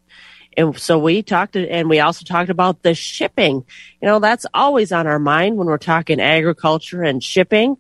And 0.57 0.79
so 0.79 0.99
we 0.99 1.23
talked, 1.23 1.57
and 1.57 1.89
we 1.89 2.01
also 2.01 2.25
talked 2.25 2.51
about 2.51 2.83
the 2.83 2.95
shipping. 2.95 3.65
You 4.01 4.09
know, 4.09 4.19
that's 4.19 4.47
always 4.55 4.93
on 4.93 5.07
our 5.07 5.19
mind 5.19 5.57
when 5.57 5.67
we're 5.67 5.79
talking 5.79 6.21
agriculture 6.21 7.03
and 7.03 7.23
shipping. 7.23 7.77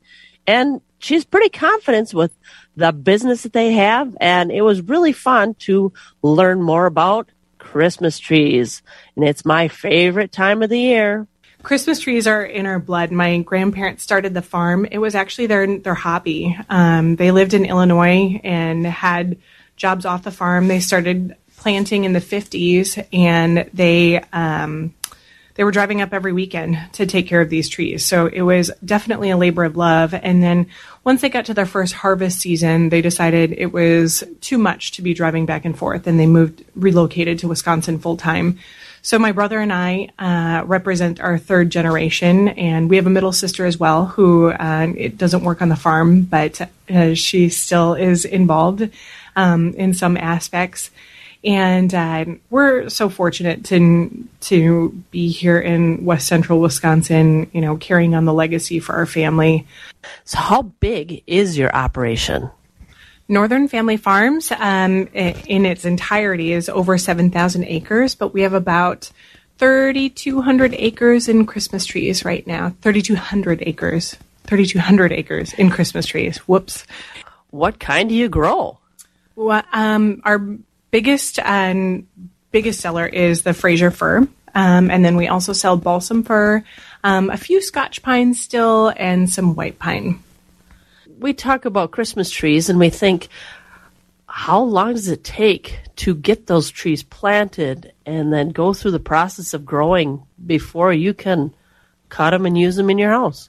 And 0.46 0.80
she's 1.04 1.24
pretty 1.24 1.50
confident 1.50 2.14
with 2.14 2.32
the 2.76 2.92
business 2.92 3.42
that 3.42 3.52
they 3.52 3.72
have. 3.72 4.16
And 4.20 4.50
it 4.50 4.62
was 4.62 4.80
really 4.80 5.12
fun 5.12 5.54
to 5.66 5.92
learn 6.22 6.62
more 6.62 6.86
about 6.86 7.30
Christmas 7.58 8.18
trees. 8.18 8.82
And 9.14 9.24
it's 9.24 9.44
my 9.44 9.68
favorite 9.68 10.32
time 10.32 10.62
of 10.62 10.70
the 10.70 10.80
year. 10.80 11.26
Christmas 11.62 12.00
trees 12.00 12.26
are 12.26 12.44
in 12.44 12.66
our 12.66 12.78
blood. 12.78 13.10
My 13.10 13.38
grandparents 13.38 14.02
started 14.02 14.34
the 14.34 14.42
farm. 14.42 14.86
It 14.90 14.98
was 14.98 15.14
actually 15.14 15.46
their 15.46 15.78
their 15.78 15.94
hobby. 15.94 16.56
Um, 16.68 17.16
they 17.16 17.30
lived 17.30 17.54
in 17.54 17.64
Illinois 17.64 18.38
and 18.44 18.86
had 18.86 19.38
jobs 19.76 20.04
off 20.04 20.24
the 20.24 20.30
farm. 20.30 20.68
They 20.68 20.80
started 20.80 21.36
planting 21.56 22.04
in 22.04 22.12
the 22.12 22.20
50s, 22.20 23.06
and 23.14 23.70
they 23.72 24.20
um, 24.34 24.92
they 25.54 25.64
were 25.64 25.70
driving 25.70 26.00
up 26.00 26.12
every 26.12 26.32
weekend 26.32 26.78
to 26.92 27.06
take 27.06 27.28
care 27.28 27.40
of 27.40 27.50
these 27.50 27.68
trees. 27.68 28.04
So 28.04 28.26
it 28.26 28.42
was 28.42 28.70
definitely 28.84 29.30
a 29.30 29.36
labor 29.36 29.64
of 29.64 29.76
love. 29.76 30.12
And 30.12 30.42
then 30.42 30.66
once 31.04 31.20
they 31.20 31.28
got 31.28 31.46
to 31.46 31.54
their 31.54 31.66
first 31.66 31.94
harvest 31.94 32.40
season, 32.40 32.88
they 32.88 33.00
decided 33.00 33.52
it 33.52 33.72
was 33.72 34.24
too 34.40 34.58
much 34.58 34.92
to 34.92 35.02
be 35.02 35.14
driving 35.14 35.46
back 35.46 35.64
and 35.64 35.78
forth, 35.78 36.06
and 36.06 36.18
they 36.18 36.26
moved 36.26 36.64
relocated 36.74 37.38
to 37.40 37.48
Wisconsin 37.48 37.98
full 37.98 38.16
time. 38.16 38.58
So 39.02 39.18
my 39.18 39.32
brother 39.32 39.60
and 39.60 39.70
I 39.70 40.08
uh, 40.18 40.64
represent 40.64 41.20
our 41.20 41.36
third 41.36 41.68
generation, 41.68 42.48
and 42.48 42.88
we 42.88 42.96
have 42.96 43.06
a 43.06 43.10
middle 43.10 43.32
sister 43.32 43.66
as 43.66 43.78
well 43.78 44.06
who 44.06 44.50
uh, 44.50 44.92
it 44.96 45.18
doesn't 45.18 45.44
work 45.44 45.60
on 45.60 45.68
the 45.68 45.76
farm, 45.76 46.22
but 46.22 46.70
uh, 46.88 47.12
she 47.12 47.50
still 47.50 47.92
is 47.92 48.24
involved 48.24 48.88
um, 49.36 49.74
in 49.74 49.92
some 49.92 50.16
aspects. 50.16 50.90
And 51.44 51.94
uh, 51.94 52.24
we're 52.48 52.88
so 52.88 53.10
fortunate 53.10 53.64
to 53.66 54.28
to 54.40 54.88
be 55.10 55.28
here 55.28 55.60
in 55.60 56.04
West 56.04 56.26
Central 56.26 56.60
Wisconsin, 56.60 57.50
you 57.52 57.60
know, 57.60 57.76
carrying 57.76 58.14
on 58.14 58.24
the 58.24 58.32
legacy 58.32 58.80
for 58.80 58.94
our 58.94 59.04
family. 59.04 59.66
So, 60.24 60.38
how 60.38 60.62
big 60.62 61.22
is 61.26 61.58
your 61.58 61.74
operation? 61.74 62.50
Northern 63.28 63.68
Family 63.68 63.96
Farms, 63.96 64.52
um, 64.52 65.06
in 65.14 65.64
its 65.64 65.86
entirety, 65.86 66.52
is 66.52 66.68
over 66.68 66.98
7,000 66.98 67.64
acres, 67.64 68.14
but 68.14 68.34
we 68.34 68.42
have 68.42 68.52
about 68.52 69.10
3,200 69.58 70.74
acres 70.74 71.28
in 71.28 71.46
Christmas 71.46 71.86
trees 71.86 72.24
right 72.24 72.46
now. 72.46 72.74
3,200 72.82 73.62
acres. 73.66 74.16
3,200 74.46 75.12
acres 75.12 75.54
in 75.54 75.70
Christmas 75.70 76.04
trees. 76.04 76.36
Whoops. 76.38 76.86
What 77.50 77.80
kind 77.80 78.10
do 78.10 78.14
you 78.14 78.28
grow? 78.28 78.78
Well, 79.36 79.62
um, 79.72 80.20
our 80.24 80.58
biggest 80.94 81.38
and 81.40 82.06
biggest 82.52 82.80
seller 82.80 83.06
is 83.06 83.42
the 83.42 83.52
Fraser 83.52 83.90
fir. 83.90 84.28
Um, 84.54 84.90
and 84.90 85.04
then 85.04 85.16
we 85.16 85.26
also 85.26 85.52
sell 85.52 85.76
balsam 85.76 86.22
fir, 86.22 86.62
um, 87.02 87.28
a 87.28 87.36
few 87.36 87.60
Scotch 87.60 88.02
pines 88.02 88.40
still, 88.40 88.92
and 88.96 89.28
some 89.28 89.56
white 89.56 89.80
pine 89.80 90.22
we 91.18 91.32
talk 91.32 91.64
about 91.64 91.90
Christmas 91.90 92.30
trees 92.30 92.68
and 92.68 92.78
we 92.78 92.90
think, 92.90 93.28
how 94.26 94.60
long 94.60 94.92
does 94.92 95.08
it 95.08 95.24
take 95.24 95.78
to 95.96 96.14
get 96.14 96.46
those 96.46 96.70
trees 96.70 97.02
planted 97.02 97.92
and 98.04 98.32
then 98.32 98.50
go 98.50 98.74
through 98.74 98.90
the 98.90 99.00
process 99.00 99.54
of 99.54 99.64
growing 99.64 100.22
before 100.44 100.92
you 100.92 101.14
can 101.14 101.54
cut 102.08 102.30
them 102.30 102.46
and 102.46 102.58
use 102.58 102.76
them 102.76 102.90
in 102.90 102.98
your 102.98 103.10
house? 103.10 103.48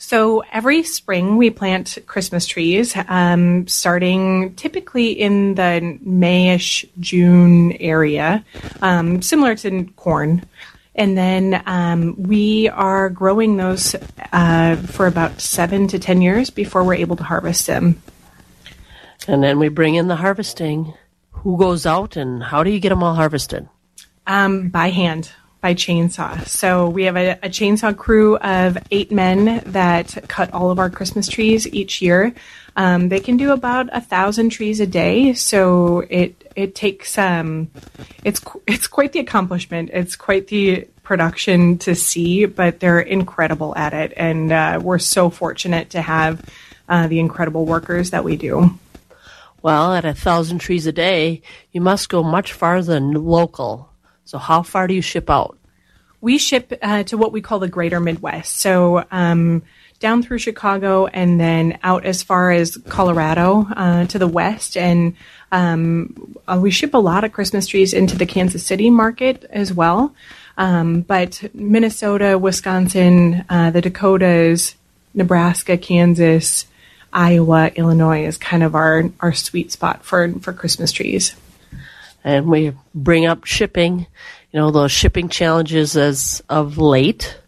So 0.00 0.42
every 0.50 0.82
spring 0.82 1.36
we 1.36 1.50
plant 1.50 1.98
Christmas 2.06 2.46
trees, 2.46 2.96
um, 3.06 3.68
starting 3.68 4.54
typically 4.54 5.12
in 5.12 5.56
the 5.56 5.98
Mayish 6.02 6.88
June 6.98 7.72
area, 7.72 8.42
um, 8.80 9.20
similar 9.20 9.54
to 9.56 9.84
corn. 9.96 10.46
And 10.94 11.18
then 11.18 11.62
um, 11.66 12.14
we 12.16 12.70
are 12.70 13.10
growing 13.10 13.58
those 13.58 13.94
uh, 14.32 14.76
for 14.76 15.06
about 15.06 15.38
seven 15.38 15.86
to 15.88 15.98
10 15.98 16.22
years 16.22 16.48
before 16.48 16.82
we're 16.82 16.94
able 16.94 17.16
to 17.16 17.24
harvest 17.24 17.66
them. 17.66 18.00
And 19.28 19.44
then 19.44 19.58
we 19.58 19.68
bring 19.68 19.96
in 19.96 20.08
the 20.08 20.16
harvesting. 20.16 20.94
Who 21.32 21.58
goes 21.58 21.84
out 21.84 22.16
and 22.16 22.42
how 22.42 22.62
do 22.62 22.70
you 22.70 22.80
get 22.80 22.88
them 22.88 23.02
all 23.02 23.14
harvested? 23.14 23.68
Um, 24.26 24.70
by 24.70 24.88
hand, 24.88 25.30
by 25.60 25.74
chainsaw. 25.74 26.46
So 26.46 26.88
we 26.88 27.04
have 27.04 27.16
a, 27.16 27.32
a, 27.42 27.48
chainsaw 27.48 27.96
crew 27.96 28.36
of 28.38 28.78
eight 28.90 29.12
men 29.12 29.62
that 29.66 30.16
cut 30.28 30.52
all 30.54 30.70
of 30.70 30.78
our 30.78 30.88
Christmas 30.88 31.28
trees 31.28 31.66
each 31.66 32.00
year. 32.00 32.34
Um, 32.76 33.08
they 33.10 33.20
can 33.20 33.36
do 33.36 33.52
about 33.52 33.88
a 33.92 34.00
thousand 34.00 34.50
trees 34.50 34.80
a 34.80 34.86
day, 34.86 35.34
so 35.34 36.00
it 36.08 36.50
it 36.56 36.74
takes 36.74 37.18
um, 37.18 37.70
it's 38.24 38.40
it's 38.66 38.86
quite 38.86 39.12
the 39.12 39.18
accomplishment. 39.18 39.90
It's 39.92 40.16
quite 40.16 40.46
the 40.46 40.88
production 41.02 41.78
to 41.78 41.94
see, 41.94 42.46
but 42.46 42.80
they're 42.80 43.00
incredible 43.00 43.76
at 43.76 43.92
it, 43.92 44.14
and 44.16 44.52
uh, 44.52 44.80
we're 44.82 44.98
so 44.98 45.28
fortunate 45.28 45.90
to 45.90 46.00
have 46.00 46.42
uh, 46.88 47.06
the 47.08 47.18
incredible 47.18 47.66
workers 47.66 48.10
that 48.10 48.24
we 48.24 48.36
do. 48.36 48.78
Well, 49.62 49.92
at 49.92 50.06
a 50.06 50.14
thousand 50.14 50.60
trees 50.60 50.86
a 50.86 50.92
day, 50.92 51.42
you 51.70 51.82
must 51.82 52.08
go 52.08 52.22
much 52.22 52.54
farther 52.54 52.94
than 52.94 53.12
local. 53.12 53.89
So, 54.30 54.38
how 54.38 54.62
far 54.62 54.86
do 54.86 54.94
you 54.94 55.02
ship 55.02 55.28
out? 55.28 55.58
We 56.20 56.38
ship 56.38 56.72
uh, 56.82 57.02
to 57.04 57.18
what 57.18 57.32
we 57.32 57.40
call 57.40 57.58
the 57.58 57.68
Greater 57.68 57.98
Midwest. 57.98 58.58
So. 58.58 59.04
Um, 59.10 59.62
down 59.98 60.22
through 60.22 60.38
Chicago 60.38 61.06
and 61.08 61.38
then 61.38 61.78
out 61.82 62.06
as 62.06 62.22
far 62.22 62.50
as 62.50 62.78
Colorado 62.88 63.66
uh, 63.76 64.06
to 64.06 64.18
the 64.18 64.26
west. 64.26 64.76
And 64.76 65.14
um, 65.52 66.36
uh, 66.48 66.58
we 66.60 66.70
ship 66.70 66.94
a 66.94 66.98
lot 66.98 67.22
of 67.22 67.32
Christmas 67.32 67.66
trees 67.66 67.92
into 67.92 68.16
the 68.16 68.24
Kansas 68.24 68.64
City 68.64 68.88
market 68.88 69.44
as 69.50 69.74
well. 69.74 70.14
Um, 70.56 71.02
but 71.02 71.42
Minnesota, 71.52 72.38
Wisconsin, 72.38 73.44
uh, 73.50 73.70
the 73.70 73.82
Dakotas, 73.82 74.74
Nebraska, 75.12 75.76
Kansas, 75.76 76.64
Iowa, 77.12 77.70
Illinois 77.74 78.24
is 78.24 78.38
kind 78.38 78.62
of 78.62 78.74
our, 78.74 79.10
our 79.20 79.34
sweet 79.34 79.70
spot 79.70 80.02
for, 80.02 80.32
for 80.40 80.54
Christmas 80.54 80.92
trees. 80.92 81.36
And 82.24 82.46
we 82.46 82.72
bring 82.94 83.26
up 83.26 83.44
shipping, 83.44 84.06
you 84.52 84.60
know, 84.60 84.70
those 84.70 84.92
shipping 84.92 85.28
challenges 85.28 85.96
as 85.96 86.42
of 86.48 86.78
late. 86.78 87.38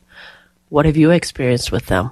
What 0.68 0.86
have 0.86 0.96
you 0.96 1.10
experienced 1.10 1.70
with 1.70 1.86
them? 1.86 2.10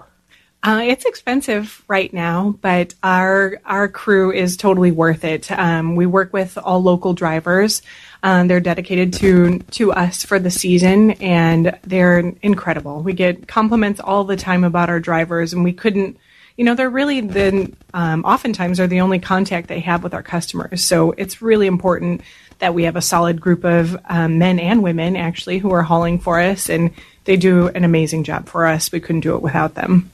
Uh, 0.62 0.82
it's 0.84 1.06
expensive 1.06 1.82
right 1.88 2.12
now, 2.12 2.54
but 2.60 2.94
our 3.02 3.58
our 3.64 3.88
crew 3.88 4.30
is 4.30 4.58
totally 4.58 4.90
worth 4.90 5.24
it. 5.24 5.50
Um, 5.50 5.96
we 5.96 6.04
work 6.04 6.34
with 6.34 6.58
all 6.58 6.82
local 6.82 7.14
drivers. 7.14 7.80
Um, 8.22 8.46
they're 8.46 8.60
dedicated 8.60 9.14
to 9.14 9.60
to 9.60 9.92
us 9.92 10.22
for 10.22 10.38
the 10.38 10.50
season, 10.50 11.12
and 11.12 11.78
they're 11.84 12.18
incredible. 12.42 13.00
We 13.00 13.14
get 13.14 13.48
compliments 13.48 14.00
all 14.00 14.24
the 14.24 14.36
time 14.36 14.62
about 14.62 14.90
our 14.90 15.00
drivers, 15.00 15.54
and 15.54 15.64
we 15.64 15.72
couldn't. 15.72 16.18
You 16.60 16.66
know, 16.66 16.74
they're 16.74 16.90
really 16.90 17.22
the 17.22 17.72
um, 17.94 18.22
oftentimes 18.22 18.80
are 18.80 18.86
the 18.86 19.00
only 19.00 19.18
contact 19.18 19.68
they 19.68 19.80
have 19.80 20.02
with 20.02 20.12
our 20.12 20.22
customers. 20.22 20.84
So 20.84 21.12
it's 21.12 21.40
really 21.40 21.66
important 21.66 22.20
that 22.58 22.74
we 22.74 22.82
have 22.82 22.96
a 22.96 23.00
solid 23.00 23.40
group 23.40 23.64
of 23.64 23.96
um, 24.10 24.36
men 24.36 24.58
and 24.58 24.82
women 24.82 25.16
actually 25.16 25.56
who 25.56 25.72
are 25.72 25.80
hauling 25.82 26.18
for 26.18 26.38
us, 26.38 26.68
and 26.68 26.90
they 27.24 27.38
do 27.38 27.68
an 27.68 27.82
amazing 27.82 28.24
job 28.24 28.46
for 28.46 28.66
us. 28.66 28.92
We 28.92 29.00
couldn't 29.00 29.22
do 29.22 29.36
it 29.36 29.40
without 29.40 29.74
them. 29.74 30.10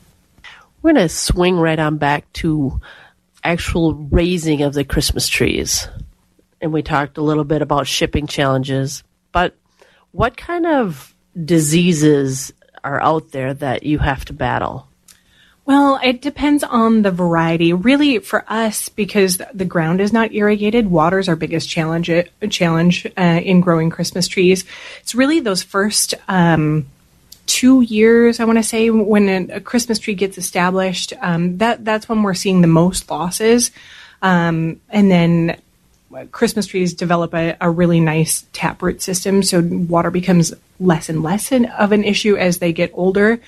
We're 0.82 0.92
going 0.92 1.02
to 1.02 1.08
swing 1.08 1.56
right 1.56 1.80
on 1.80 1.96
back 1.96 2.32
to 2.34 2.80
actual 3.42 3.94
raising 3.94 4.62
of 4.62 4.72
the 4.72 4.84
Christmas 4.84 5.26
trees. 5.26 5.88
And 6.60 6.72
we 6.72 6.82
talked 6.82 7.18
a 7.18 7.22
little 7.22 7.42
bit 7.42 7.60
about 7.60 7.88
shipping 7.88 8.28
challenges, 8.28 9.02
but 9.32 9.56
what 10.12 10.36
kind 10.36 10.64
of 10.64 11.12
diseases 11.44 12.52
are 12.84 13.02
out 13.02 13.32
there 13.32 13.52
that 13.52 13.82
you 13.82 13.98
have 13.98 14.24
to 14.26 14.32
battle? 14.32 14.85
Well, 15.66 15.98
it 16.00 16.22
depends 16.22 16.62
on 16.62 17.02
the 17.02 17.10
variety. 17.10 17.72
Really, 17.72 18.20
for 18.20 18.44
us, 18.46 18.88
because 18.88 19.42
the 19.52 19.64
ground 19.64 20.00
is 20.00 20.12
not 20.12 20.32
irrigated, 20.32 20.88
water 20.88 21.18
is 21.18 21.28
our 21.28 21.34
biggest 21.34 21.68
challenge. 21.68 22.08
Challenge 22.48 23.06
uh, 23.18 23.40
in 23.42 23.60
growing 23.60 23.90
Christmas 23.90 24.28
trees. 24.28 24.64
It's 25.00 25.16
really 25.16 25.40
those 25.40 25.64
first 25.64 26.14
um, 26.28 26.86
two 27.46 27.80
years, 27.80 28.38
I 28.38 28.44
want 28.44 28.58
to 28.58 28.62
say, 28.62 28.90
when 28.90 29.28
a, 29.28 29.56
a, 29.56 29.60
Christmas 29.60 29.98
tree 29.98 30.14
gets 30.14 30.38
established. 30.38 31.12
Um, 31.20 31.58
that 31.58 31.84
that's 31.84 32.08
when 32.08 32.22
we're 32.22 32.34
seeing 32.34 32.60
the 32.60 32.68
most 32.68 33.10
losses, 33.10 33.72
um, 34.22 34.80
and 34.88 35.10
then 35.10 35.60
Christmas 36.30 36.66
trees 36.66 36.94
develop 36.94 37.34
a, 37.34 37.56
a, 37.60 37.68
really 37.68 37.98
nice 37.98 38.46
taproot 38.52 39.02
system, 39.02 39.42
so 39.42 39.60
water 39.62 40.12
becomes 40.12 40.54
less 40.78 41.08
and 41.08 41.24
less 41.24 41.50
of 41.50 41.92
an 41.92 42.04
issue 42.04 42.36
as 42.36 42.58
they 42.58 42.72
get 42.72 42.92
older. 42.94 43.40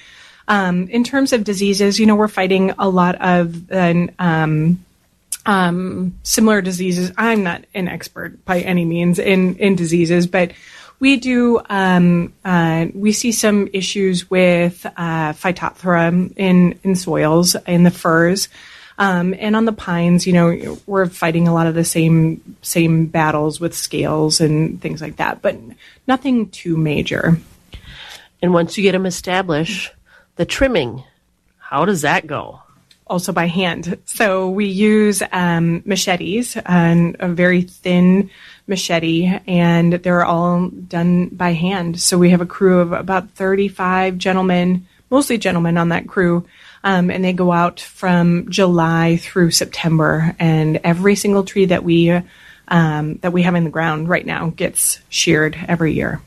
Um, 0.48 0.88
in 0.88 1.04
terms 1.04 1.32
of 1.32 1.44
diseases, 1.44 2.00
you 2.00 2.06
know, 2.06 2.16
we're 2.16 2.26
fighting 2.26 2.72
a 2.78 2.88
lot 2.88 3.16
of 3.16 3.70
um, 3.70 4.82
um, 5.44 6.14
similar 6.22 6.62
diseases. 6.62 7.12
I'm 7.16 7.44
not 7.44 7.64
an 7.74 7.86
expert 7.86 8.44
by 8.44 8.60
any 8.60 8.84
means 8.84 9.18
in 9.18 9.56
in 9.56 9.76
diseases, 9.76 10.26
but 10.26 10.52
we 11.00 11.16
do. 11.18 11.60
Um, 11.68 12.32
uh, 12.44 12.86
we 12.94 13.12
see 13.12 13.30
some 13.30 13.68
issues 13.72 14.30
with 14.30 14.86
uh, 14.86 15.32
phytophthora 15.34 16.32
in 16.36 16.78
in 16.82 16.96
soils 16.96 17.54
in 17.66 17.84
the 17.84 17.90
firs. 17.90 18.48
Um, 19.00 19.32
and 19.38 19.54
on 19.54 19.64
the 19.64 19.72
pines, 19.72 20.26
you 20.26 20.32
know, 20.32 20.78
we're 20.86 21.06
fighting 21.06 21.46
a 21.46 21.54
lot 21.54 21.68
of 21.68 21.74
the 21.74 21.84
same 21.84 22.56
same 22.62 23.06
battles 23.06 23.60
with 23.60 23.74
scales 23.74 24.40
and 24.40 24.80
things 24.80 25.00
like 25.00 25.16
that, 25.16 25.40
but 25.40 25.56
nothing 26.08 26.48
too 26.50 26.76
major. 26.76 27.38
And 28.42 28.52
once 28.52 28.76
you 28.76 28.82
get 28.82 28.92
them 28.92 29.06
established, 29.06 29.92
the 30.38 30.46
trimming, 30.46 31.02
how 31.58 31.84
does 31.84 32.02
that 32.02 32.26
go? 32.26 32.62
Also 33.08 33.32
by 33.32 33.46
hand. 33.46 33.98
So 34.04 34.48
we 34.48 34.66
use 34.66 35.20
um, 35.32 35.82
machetes 35.84 36.56
and 36.64 37.16
a 37.18 37.28
very 37.28 37.62
thin 37.62 38.30
machete, 38.68 39.40
and 39.48 39.94
they're 39.94 40.24
all 40.24 40.68
done 40.68 41.28
by 41.30 41.54
hand. 41.54 42.00
So 42.00 42.18
we 42.18 42.30
have 42.30 42.40
a 42.40 42.46
crew 42.46 42.80
of 42.80 42.92
about 42.92 43.30
35 43.30 44.16
gentlemen, 44.16 44.86
mostly 45.10 45.38
gentlemen 45.38 45.76
on 45.76 45.88
that 45.88 46.06
crew. 46.06 46.46
Um, 46.84 47.10
and 47.10 47.24
they 47.24 47.32
go 47.32 47.50
out 47.50 47.80
from 47.80 48.48
July 48.48 49.16
through 49.16 49.50
September, 49.50 50.36
and 50.38 50.80
every 50.84 51.16
single 51.16 51.42
tree 51.42 51.66
that 51.66 51.82
we 51.82 52.12
um, 52.68 53.16
that 53.16 53.32
we 53.32 53.42
have 53.42 53.56
in 53.56 53.64
the 53.64 53.70
ground 53.70 54.08
right 54.08 54.24
now 54.24 54.50
gets 54.50 55.00
sheared 55.08 55.58
every 55.66 55.94
year. 55.94 56.20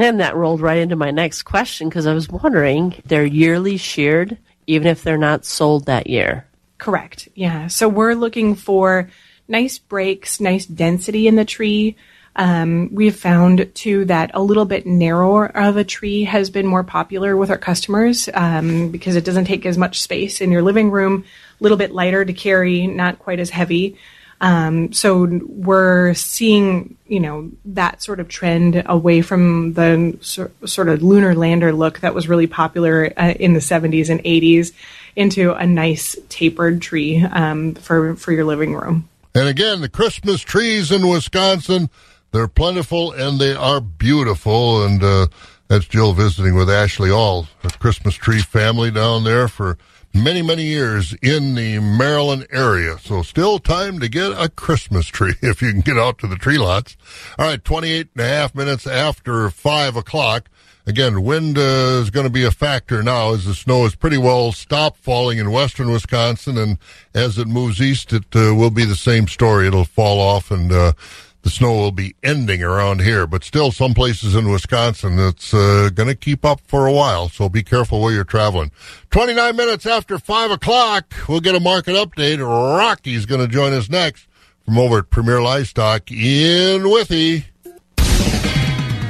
And 0.00 0.18
that 0.20 0.34
rolled 0.34 0.62
right 0.62 0.78
into 0.78 0.96
my 0.96 1.10
next 1.10 1.42
question 1.42 1.90
because 1.90 2.06
I 2.06 2.14
was 2.14 2.26
wondering 2.26 3.02
they're 3.04 3.26
yearly 3.26 3.76
sheared, 3.76 4.38
even 4.66 4.88
if 4.88 5.02
they're 5.02 5.18
not 5.18 5.44
sold 5.44 5.84
that 5.84 6.06
year. 6.06 6.46
Correct. 6.78 7.28
Yeah. 7.34 7.66
So 7.66 7.86
we're 7.86 8.14
looking 8.14 8.54
for 8.54 9.10
nice 9.46 9.78
breaks, 9.78 10.40
nice 10.40 10.64
density 10.64 11.28
in 11.28 11.36
the 11.36 11.44
tree. 11.44 11.96
Um, 12.34 12.88
we've 12.94 13.14
found 13.14 13.70
too 13.74 14.06
that 14.06 14.30
a 14.32 14.42
little 14.42 14.64
bit 14.64 14.86
narrower 14.86 15.54
of 15.54 15.76
a 15.76 15.84
tree 15.84 16.24
has 16.24 16.48
been 16.48 16.66
more 16.66 16.82
popular 16.82 17.36
with 17.36 17.50
our 17.50 17.58
customers 17.58 18.30
um, 18.32 18.88
because 18.88 19.16
it 19.16 19.24
doesn't 19.26 19.44
take 19.44 19.66
as 19.66 19.76
much 19.76 20.00
space 20.00 20.40
in 20.40 20.50
your 20.50 20.62
living 20.62 20.90
room, 20.90 21.26
a 21.60 21.62
little 21.62 21.76
bit 21.76 21.92
lighter 21.92 22.24
to 22.24 22.32
carry, 22.32 22.86
not 22.86 23.18
quite 23.18 23.38
as 23.38 23.50
heavy. 23.50 23.98
Um, 24.40 24.92
so 24.92 25.28
we're 25.46 26.14
seeing, 26.14 26.96
you 27.06 27.20
know, 27.20 27.50
that 27.66 28.02
sort 28.02 28.20
of 28.20 28.28
trend 28.28 28.82
away 28.86 29.20
from 29.20 29.74
the 29.74 30.16
so, 30.22 30.50
sort 30.64 30.88
of 30.88 31.02
lunar 31.02 31.34
lander 31.34 31.72
look 31.72 32.00
that 32.00 32.14
was 32.14 32.28
really 32.28 32.46
popular 32.46 33.12
uh, 33.16 33.34
in 33.38 33.52
the 33.52 33.60
70s 33.60 34.08
and 34.08 34.22
80s 34.24 34.72
into 35.16 35.52
a 35.52 35.66
nice 35.66 36.16
tapered 36.28 36.80
tree 36.80 37.22
um, 37.22 37.74
for 37.74 38.16
for 38.16 38.32
your 38.32 38.44
living 38.44 38.74
room. 38.74 39.08
And 39.34 39.48
again, 39.48 39.80
the 39.80 39.88
Christmas 39.88 40.40
trees 40.40 40.90
in 40.90 41.06
Wisconsin, 41.06 41.90
they're 42.32 42.48
plentiful 42.48 43.12
and 43.12 43.38
they 43.38 43.54
are 43.54 43.80
beautiful. 43.80 44.84
And 44.84 45.02
uh, 45.02 45.26
that's 45.68 45.86
Jill 45.86 46.12
visiting 46.14 46.54
with 46.54 46.70
Ashley 46.70 47.10
All, 47.10 47.46
a 47.62 47.70
Christmas 47.70 48.14
tree 48.14 48.40
family 48.40 48.90
down 48.90 49.24
there 49.24 49.46
for 49.46 49.78
many, 50.12 50.42
many 50.42 50.64
years 50.64 51.14
in 51.22 51.54
the 51.54 51.76
Merrillan 51.76 52.46
area. 52.52 52.98
So 52.98 53.22
still 53.22 53.58
time 53.58 54.00
to 54.00 54.08
get 54.08 54.32
a 54.32 54.48
Christmas 54.48 55.06
tree 55.06 55.34
if 55.42 55.62
you 55.62 55.72
can 55.72 55.80
get 55.80 55.98
out 55.98 56.18
to 56.18 56.26
the 56.26 56.36
tree 56.36 56.58
lots. 56.58 56.96
All 57.38 57.46
right, 57.46 57.62
28 57.62 58.08
and 58.14 58.24
a 58.24 58.28
half 58.28 58.54
minutes 58.54 58.86
after 58.86 59.50
5 59.50 59.96
o'clock. 59.96 60.48
Again, 60.86 61.22
wind 61.22 61.58
uh, 61.58 62.00
is 62.02 62.10
going 62.10 62.26
to 62.26 62.32
be 62.32 62.44
a 62.44 62.50
factor 62.50 63.02
now 63.02 63.32
as 63.32 63.44
the 63.44 63.54
snow 63.54 63.84
is 63.84 63.94
pretty 63.94 64.18
well 64.18 64.50
stopped 64.50 64.98
falling 64.98 65.38
in 65.38 65.52
western 65.52 65.90
Wisconsin, 65.90 66.56
and 66.56 66.78
as 67.14 67.38
it 67.38 67.46
moves 67.46 67.80
east, 67.80 68.12
it 68.12 68.24
uh, 68.34 68.54
will 68.54 68.70
be 68.70 68.84
the 68.84 68.96
same 68.96 69.28
story. 69.28 69.68
It'll 69.68 69.84
fall 69.84 70.18
off, 70.18 70.50
and 70.50 70.72
uh, 70.72 70.94
the 71.42 71.50
snow 71.50 71.72
will 71.72 71.92
be 71.92 72.14
ending 72.22 72.62
around 72.62 73.00
here. 73.00 73.26
But 73.26 73.44
still, 73.44 73.72
some 73.72 73.94
places 73.94 74.34
in 74.34 74.50
Wisconsin, 74.50 75.18
it's 75.18 75.54
uh, 75.54 75.90
going 75.94 76.08
to 76.08 76.14
keep 76.14 76.44
up 76.44 76.60
for 76.66 76.86
a 76.86 76.92
while. 76.92 77.28
So 77.28 77.48
be 77.48 77.62
careful 77.62 78.00
where 78.00 78.12
you're 78.12 78.24
traveling. 78.24 78.70
29 79.10 79.56
minutes 79.56 79.86
after 79.86 80.18
5 80.18 80.50
o'clock, 80.50 81.14
we'll 81.28 81.40
get 81.40 81.54
a 81.54 81.60
market 81.60 81.94
update. 81.94 82.38
Rocky's 82.38 83.26
going 83.26 83.40
to 83.40 83.48
join 83.48 83.72
us 83.72 83.88
next 83.88 84.26
from 84.64 84.78
over 84.78 84.98
at 84.98 85.10
Premier 85.10 85.40
Livestock 85.40 86.10
in 86.10 86.90
Withee. 86.90 87.46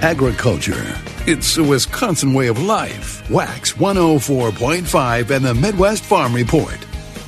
Agriculture. 0.03 0.97
It's 1.27 1.59
a 1.59 1.62
Wisconsin 1.62 2.33
way 2.33 2.47
of 2.47 2.62
life. 2.62 3.29
Wax 3.31 3.75
104.5 3.75 5.31
and 5.31 5.45
the 5.45 5.55
Midwest 5.55 6.03
Farm 6.03 6.35
Report. 6.35 6.79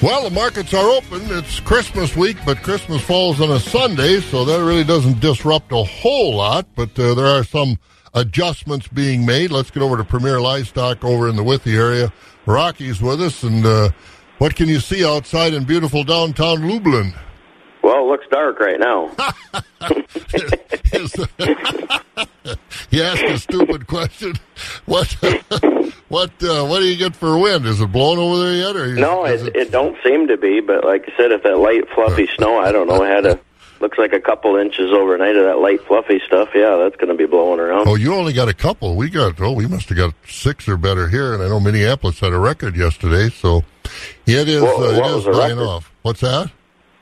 Well, 0.03 0.25
the 0.25 0.31
markets 0.31 0.75
are 0.75 0.89
open. 0.91 1.21
It's 1.31 1.61
Christmas 1.61 2.17
week, 2.17 2.37
but 2.45 2.61
Christmas 2.65 3.01
falls 3.03 3.41
on 3.41 3.53
a 3.53 3.61
Sunday, 3.61 4.21
so 4.21 4.45
that 4.45 4.59
really 4.65 4.83
doesn't 4.83 5.21
disrupt 5.21 5.71
a 5.71 5.85
whole 5.85 6.35
lot, 6.35 6.67
but 6.75 6.99
uh, 6.99 7.15
there 7.15 7.29
are 7.29 7.45
some 7.45 7.79
adjustments 8.13 8.89
being 8.89 9.25
made. 9.25 9.53
Let's 9.53 9.71
get 9.71 9.81
over 9.81 9.97
to 9.97 10.03
Premier 10.03 10.41
Livestock 10.41 11.05
over 11.05 11.29
in 11.29 11.37
the 11.37 11.45
Withee 11.45 11.77
area. 11.77 12.13
Rocky's 12.47 13.01
with 13.01 13.23
us, 13.23 13.45
and 13.45 13.65
uh, 13.65 13.91
what 14.39 14.57
can 14.57 14.69
you 14.69 14.81
see 14.81 15.07
outside 15.07 15.55
in 15.55 15.63
beautiful 15.63 16.03
downtown 16.03 16.69
Lublin? 16.69 17.15
Well, 17.83 18.05
it 18.05 18.09
looks 18.09 18.27
dark 18.31 18.61
right 18.61 18.79
now. 18.79 19.11
you 22.91 23.03
asked 23.03 23.23
a 23.25 23.39
stupid 23.39 23.87
question. 23.87 24.35
What 24.87 25.13
what 26.09 26.31
uh, 26.43 26.65
what 26.67 26.79
do 26.81 26.85
you 26.85 26.97
get 26.97 27.17
for 27.17 27.39
wind? 27.39 27.67
Is 27.67 27.81
it 27.81 27.91
blowing 27.93 28.19
over 28.19 28.39
there 28.45 28.55
yet? 28.55 28.77
Or 28.77 28.95
no, 28.95 29.25
it, 29.25 29.43
it, 29.49 29.57
it 29.57 29.71
don't 29.71 29.97
seem 30.05 30.29
to 30.29 30.37
be. 30.37 30.61
But 30.61 30.85
like 30.85 31.05
I 31.09 31.17
said, 31.17 31.33
if 31.33 31.43
that 31.43 31.59
light 31.59 31.89
fluffy 31.95 32.29
snow, 32.37 32.59
I 32.59 32.73
don't 32.73 32.87
know, 32.87 33.03
had 33.03 33.27
a 33.27 33.41
looks 33.81 33.99
like 33.99 34.13
a 34.13 34.21
couple 34.21 34.57
inches 34.57 34.93
overnight 34.93 35.35
of 35.37 35.45
that 35.45 35.59
light 35.59 35.81
fluffy 35.87 36.21
stuff. 36.27 36.51
Yeah, 36.55 36.77
that's 36.77 36.97
going 36.97 37.09
to 37.09 37.15
be 37.17 37.27
blowing 37.27 37.59
around. 37.59 37.89
Oh, 37.89 37.97
you 37.97 38.15
only 38.15 38.33
got 38.33 38.49
a 38.49 38.55
couple. 38.55 38.97
We 38.97 39.11
got 39.11 39.41
oh, 39.41 39.53
we 39.53 39.67
must 39.67 39.89
have 39.89 39.99
got 39.99 40.15
six 40.29 40.69
or 40.69 40.77
better 40.77 41.09
here. 41.09 41.35
And 41.35 41.43
I 41.43 41.49
know 41.49 41.59
Minneapolis 41.61 42.21
had 42.21 42.33
a 42.33 42.39
record 42.39 42.77
yesterday, 42.77 43.31
so 43.31 43.65
it 44.27 44.49
is 44.49 44.63
Well, 44.63 44.77
uh, 44.77 44.79
what 44.79 44.95
it 44.95 45.01
was 45.01 45.17
is 45.17 45.25
the 45.25 45.33
dying 45.33 45.57
record? 45.57 45.69
off. 45.69 45.93
What's 46.03 46.21
that? 46.21 46.51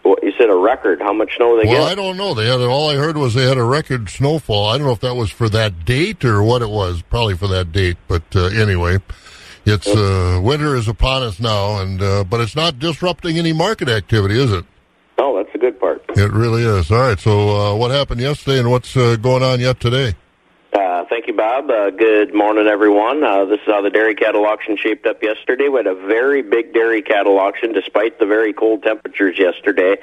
Well, 0.05 0.17
you 0.23 0.33
said 0.39 0.49
a 0.49 0.55
record. 0.55 1.01
How 1.01 1.13
much 1.13 1.37
snow 1.37 1.57
they 1.57 1.65
get? 1.65 1.73
Well, 1.73 1.85
get? 1.85 1.93
I 1.93 1.95
don't 1.95 2.17
know. 2.17 2.35
They 2.35 2.47
had 2.47 2.61
all 2.61 2.91
I 2.91 2.97
heard 2.97 3.17
was 3.17 3.35
they 3.35 3.47
had 3.47 3.59
a 3.59 3.65
record 3.65 4.09
snowfall. 4.09 4.69
I 4.69 4.79
don't 4.79 4.87
know 4.87 4.93
if 4.93 5.01
that 5.01 5.15
was 5.15 5.31
for 5.31 5.49
that 5.51 5.85
date 5.85 6.25
or 6.25 6.43
what 6.43 6.63
it 6.63 6.71
was. 6.71 7.03
Probably 7.03 7.37
for 7.37 7.49
that 7.49 7.73
date, 7.73 7.99
but 8.09 8.23
uh, 8.35 8.47
anyway, 8.47 8.99
it's 9.67 9.87
uh, 9.87 10.41
winter 10.43 10.75
is 10.75 10.89
upon 10.89 11.23
us 11.23 11.39
now, 11.39 11.81
and 11.81 12.03
uh, 12.03 12.25
but 12.25 12.41
it's 12.41 12.57
not 12.57 12.79
disrupting 12.79 13.39
any 13.39 13.53
market 13.53 13.89
activity, 13.89 14.39
is 14.39 14.53
it? 14.53 14.65
Oh, 15.19 15.37
that's 15.37 15.53
the 15.53 15.59
good 15.59 15.79
part. 15.79 16.03
It 16.17 16.33
really 16.33 16.63
is. 16.63 16.91
All 16.91 16.99
right. 16.99 17.19
So, 17.19 17.51
uh, 17.51 17.77
what 17.77 17.91
happened 17.91 18.23
yesterday, 18.23 18.59
and 18.59 18.71
what's 18.71 18.97
uh, 18.97 19.17
going 19.17 19.43
on 19.43 19.61
yet 19.61 19.79
today? 19.81 20.15
Thank 21.21 21.29
you, 21.29 21.37
Bob. 21.37 21.71
Uh, 21.71 21.91
good 21.91 22.33
morning, 22.33 22.67
everyone. 22.67 23.23
Uh, 23.23 23.45
this 23.45 23.61
is 23.61 23.67
how 23.67 23.83
the 23.83 23.91
dairy 23.91 24.15
cattle 24.15 24.47
auction 24.47 24.79
shaped 24.79 25.05
up 25.05 25.23
yesterday. 25.23 25.69
We 25.69 25.77
had 25.77 25.87
a 25.87 25.95
very 25.95 26.41
big 26.41 26.73
dairy 26.73 27.03
cattle 27.03 27.39
auction 27.39 27.73
despite 27.73 28.19
the 28.19 28.25
very 28.25 28.55
cold 28.55 28.83
temperatures 28.83 29.39
yesterday. 29.39 29.99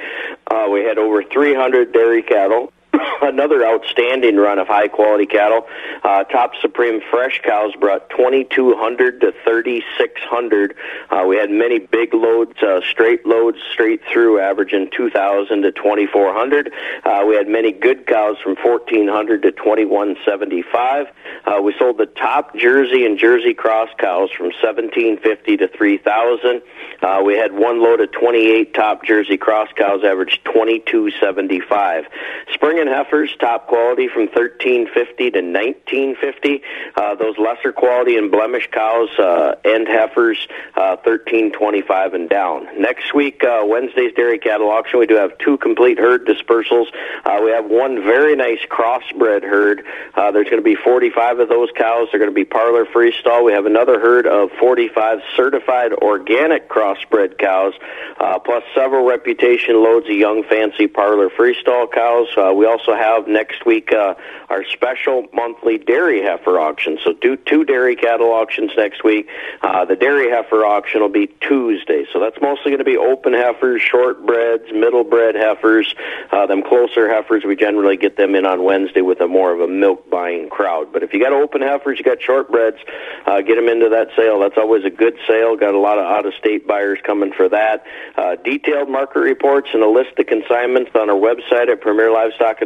Uh, 0.45 0.67
we 0.71 0.81
had 0.81 0.99
over 0.99 1.23
300 1.23 1.91
dairy 1.91 2.21
cattle. 2.21 2.71
Another 3.21 3.65
outstanding 3.65 4.37
run 4.37 4.59
of 4.59 4.67
high 4.67 4.87
quality 4.87 5.25
cattle. 5.25 5.67
Uh, 6.03 6.23
top 6.25 6.53
Supreme 6.61 7.01
fresh 7.09 7.41
cows 7.43 7.73
brought 7.79 8.09
2,200 8.11 9.21
to 9.21 9.33
3,600. 9.43 10.75
Uh, 11.09 11.23
we 11.27 11.37
had 11.37 11.49
many 11.49 11.79
big 11.79 12.13
loads, 12.13 12.61
uh, 12.61 12.81
straight 12.81 13.25
loads 13.25 13.57
straight 13.71 14.01
through, 14.11 14.39
averaging 14.39 14.89
2,000 14.95 15.61
to 15.61 15.71
2,400. 15.71 16.73
Uh, 17.03 17.23
we 17.27 17.35
had 17.35 17.47
many 17.47 17.71
good 17.71 18.05
cows 18.07 18.37
from 18.43 18.55
1,400 18.55 19.41
to 19.43 19.51
2,175. 19.51 21.07
Uh, 21.45 21.61
we 21.61 21.73
sold 21.77 21.97
the 21.97 22.05
top 22.05 22.55
Jersey 22.55 23.05
and 23.05 23.17
Jersey 23.17 23.53
cross 23.53 23.89
cows 23.97 24.29
from 24.31 24.47
1,750 24.47 25.57
to 25.57 25.67
3,000. 25.67 26.61
Uh, 27.01 27.21
we 27.23 27.35
had 27.35 27.53
one 27.53 27.81
load 27.81 28.01
of 28.01 28.11
28 28.11 28.73
top 28.73 29.03
Jersey 29.03 29.37
cross 29.37 29.69
cows, 29.75 30.03
averaged 30.03 30.43
2275. 30.45 32.05
Spring 32.53 32.79
and 32.79 32.86
heifers, 32.87 33.35
top 33.39 33.67
quality 33.67 34.07
from 34.07 34.23
1350 34.27 35.31
to 35.31 35.41
1950. 35.41 36.61
Uh, 36.95 37.15
those 37.15 37.37
lesser 37.37 37.71
quality 37.71 38.17
and 38.17 38.31
blemish 38.31 38.69
cows 38.71 39.09
uh, 39.19 39.55
and 39.65 39.87
heifers, 39.87 40.47
uh, 40.75 40.97
1325 41.03 42.13
and 42.13 42.29
down. 42.29 42.67
Next 42.79 43.13
week, 43.13 43.43
uh, 43.43 43.63
Wednesday's 43.65 44.13
dairy 44.13 44.39
cattle 44.39 44.69
auction, 44.69 44.99
we 44.99 45.05
do 45.05 45.15
have 45.15 45.37
two 45.37 45.57
complete 45.57 45.97
herd 45.97 46.25
dispersals. 46.25 46.87
Uh, 47.25 47.41
we 47.43 47.51
have 47.51 47.65
one 47.65 48.03
very 48.03 48.35
nice 48.35 48.59
crossbred 48.69 49.43
herd. 49.43 49.83
Uh, 50.15 50.31
there's 50.31 50.49
going 50.49 50.61
to 50.61 50.63
be 50.63 50.75
45 50.75 51.39
of 51.39 51.49
those 51.49 51.69
cows. 51.75 52.07
They're 52.11 52.19
going 52.19 52.31
to 52.31 52.35
be 52.35 52.45
parlor 52.45 52.85
freestall. 52.85 53.43
We 53.43 53.53
have 53.53 53.65
another 53.65 53.99
herd 53.99 54.27
of 54.27 54.51
45 54.59 55.19
certified 55.35 55.93
organic 55.93 56.69
crossbred 56.69 57.37
cows, 57.37 57.73
uh, 58.19 58.39
plus 58.39 58.63
several 58.73 59.05
reputation 59.05 59.83
loads 59.83 60.07
of 60.07 60.15
young 60.15 60.43
fancy 60.43 60.87
parlor 60.87 61.29
freestall 61.29 61.91
cows. 61.91 62.27
Uh, 62.37 62.53
we 62.53 62.65
also 62.65 62.76
also 62.77 62.95
have 62.95 63.27
next 63.27 63.65
week 63.65 63.91
uh, 63.91 64.13
our 64.49 64.63
special 64.65 65.25
monthly 65.33 65.77
dairy 65.77 66.21
heifer 66.21 66.59
auction. 66.59 66.99
So 67.03 67.13
do 67.13 67.35
two 67.35 67.63
dairy 67.63 67.95
cattle 67.95 68.31
auctions 68.31 68.71
next 68.77 69.03
week. 69.03 69.27
Uh, 69.61 69.85
the 69.85 69.95
dairy 69.95 70.29
heifer 70.29 70.63
auction 70.63 71.01
will 71.01 71.09
be 71.09 71.27
Tuesday. 71.41 72.05
So 72.13 72.19
that's 72.19 72.37
mostly 72.41 72.71
going 72.71 72.77
to 72.79 72.83
be 72.83 72.97
open 72.97 73.33
heifers, 73.33 73.81
shortbreds, 73.81 74.71
middle 74.73 75.03
bred 75.03 75.35
heifers. 75.35 75.93
Uh, 76.31 76.45
them 76.45 76.61
closer 76.61 77.09
heifers, 77.09 77.43
we 77.45 77.55
generally 77.55 77.97
get 77.97 78.15
them 78.15 78.35
in 78.35 78.45
on 78.45 78.63
Wednesday 78.63 79.01
with 79.01 79.21
a 79.21 79.27
more 79.27 79.51
of 79.53 79.59
a 79.59 79.67
milk 79.67 80.07
buying 80.09 80.49
crowd. 80.49 80.93
But 80.93 81.01
if 81.01 81.13
you 81.13 81.19
got 81.19 81.33
open 81.33 81.61
heifers, 81.61 81.97
you 81.97 82.05
got 82.05 82.19
shortbreds, 82.19 82.77
uh, 83.25 83.41
get 83.41 83.55
them 83.55 83.67
into 83.67 83.89
that 83.89 84.09
sale. 84.15 84.39
That's 84.39 84.57
always 84.57 84.85
a 84.85 84.91
good 84.91 85.17
sale. 85.27 85.55
Got 85.55 85.73
a 85.73 85.79
lot 85.79 85.97
of 85.97 86.05
out 86.05 86.25
of 86.25 86.33
state 86.35 86.67
buyers 86.67 86.99
coming 87.03 87.33
for 87.33 87.49
that. 87.49 87.83
Uh, 88.15 88.35
detailed 88.35 88.89
market 88.89 89.19
reports 89.19 89.69
and 89.73 89.81
a 89.81 89.89
list 89.89 90.19
of 90.19 90.27
consignments 90.27 90.91
on 90.93 91.09
our 91.09 91.15
website 91.15 91.69
at 91.69 91.81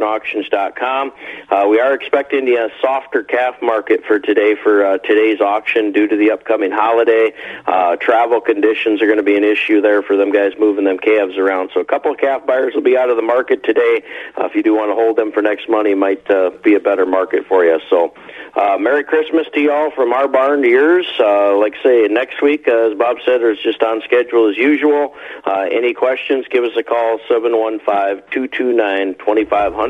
premierlivestockandauctions.com. 0.01 1.11
Uh, 1.49 1.67
we 1.67 1.79
are 1.79 1.93
expecting 1.93 2.47
a 2.49 2.69
softer 2.81 3.23
calf 3.23 3.55
market 3.61 4.03
for 4.05 4.19
today 4.19 4.55
for 4.61 4.85
uh, 4.85 4.97
today's 4.99 5.41
auction 5.41 5.91
due 5.91 6.07
to 6.07 6.15
the 6.15 6.31
upcoming 6.31 6.71
holiday. 6.71 7.33
Uh, 7.65 7.95
travel 7.97 8.41
conditions 8.41 9.01
are 9.01 9.05
going 9.05 9.17
to 9.17 9.23
be 9.23 9.37
an 9.37 9.43
issue 9.43 9.81
there 9.81 10.01
for 10.01 10.17
them 10.17 10.31
guys 10.31 10.53
moving 10.59 10.85
them 10.85 10.97
calves 10.97 11.37
around. 11.37 11.69
So 11.73 11.79
a 11.79 11.85
couple 11.85 12.11
of 12.11 12.17
calf 12.17 12.45
buyers 12.45 12.73
will 12.73 12.81
be 12.81 12.97
out 12.97 13.09
of 13.09 13.15
the 13.15 13.21
market 13.21 13.63
today. 13.63 14.03
Uh, 14.37 14.45
if 14.45 14.55
you 14.55 14.63
do 14.63 14.73
want 14.73 14.89
to 14.89 14.95
hold 14.95 15.17
them 15.17 15.31
for 15.31 15.41
next 15.41 15.69
money, 15.69 15.91
it 15.91 15.97
might 15.97 16.29
uh, 16.29 16.51
be 16.63 16.75
a 16.75 16.79
better 16.79 17.05
market 17.05 17.45
for 17.47 17.63
you. 17.63 17.79
So 17.89 18.13
uh, 18.55 18.77
Merry 18.77 19.03
Christmas 19.03 19.47
to 19.53 19.61
y'all 19.61 19.91
from 19.91 20.13
our 20.13 20.27
barn 20.27 20.61
to 20.61 20.69
yours. 20.69 21.07
Uh, 21.19 21.57
like 21.57 21.75
I 21.79 21.83
say, 21.83 22.07
next 22.07 22.41
week, 22.41 22.67
uh, 22.67 22.91
as 22.91 22.97
Bob 22.97 23.17
said, 23.25 23.41
it's 23.41 23.61
just 23.61 23.81
on 23.83 24.01
schedule 24.01 24.49
as 24.49 24.57
usual. 24.57 25.15
Uh, 25.45 25.67
any 25.71 25.93
questions, 25.93 26.45
give 26.49 26.63
us 26.63 26.75
a 26.77 26.83
call, 26.83 27.19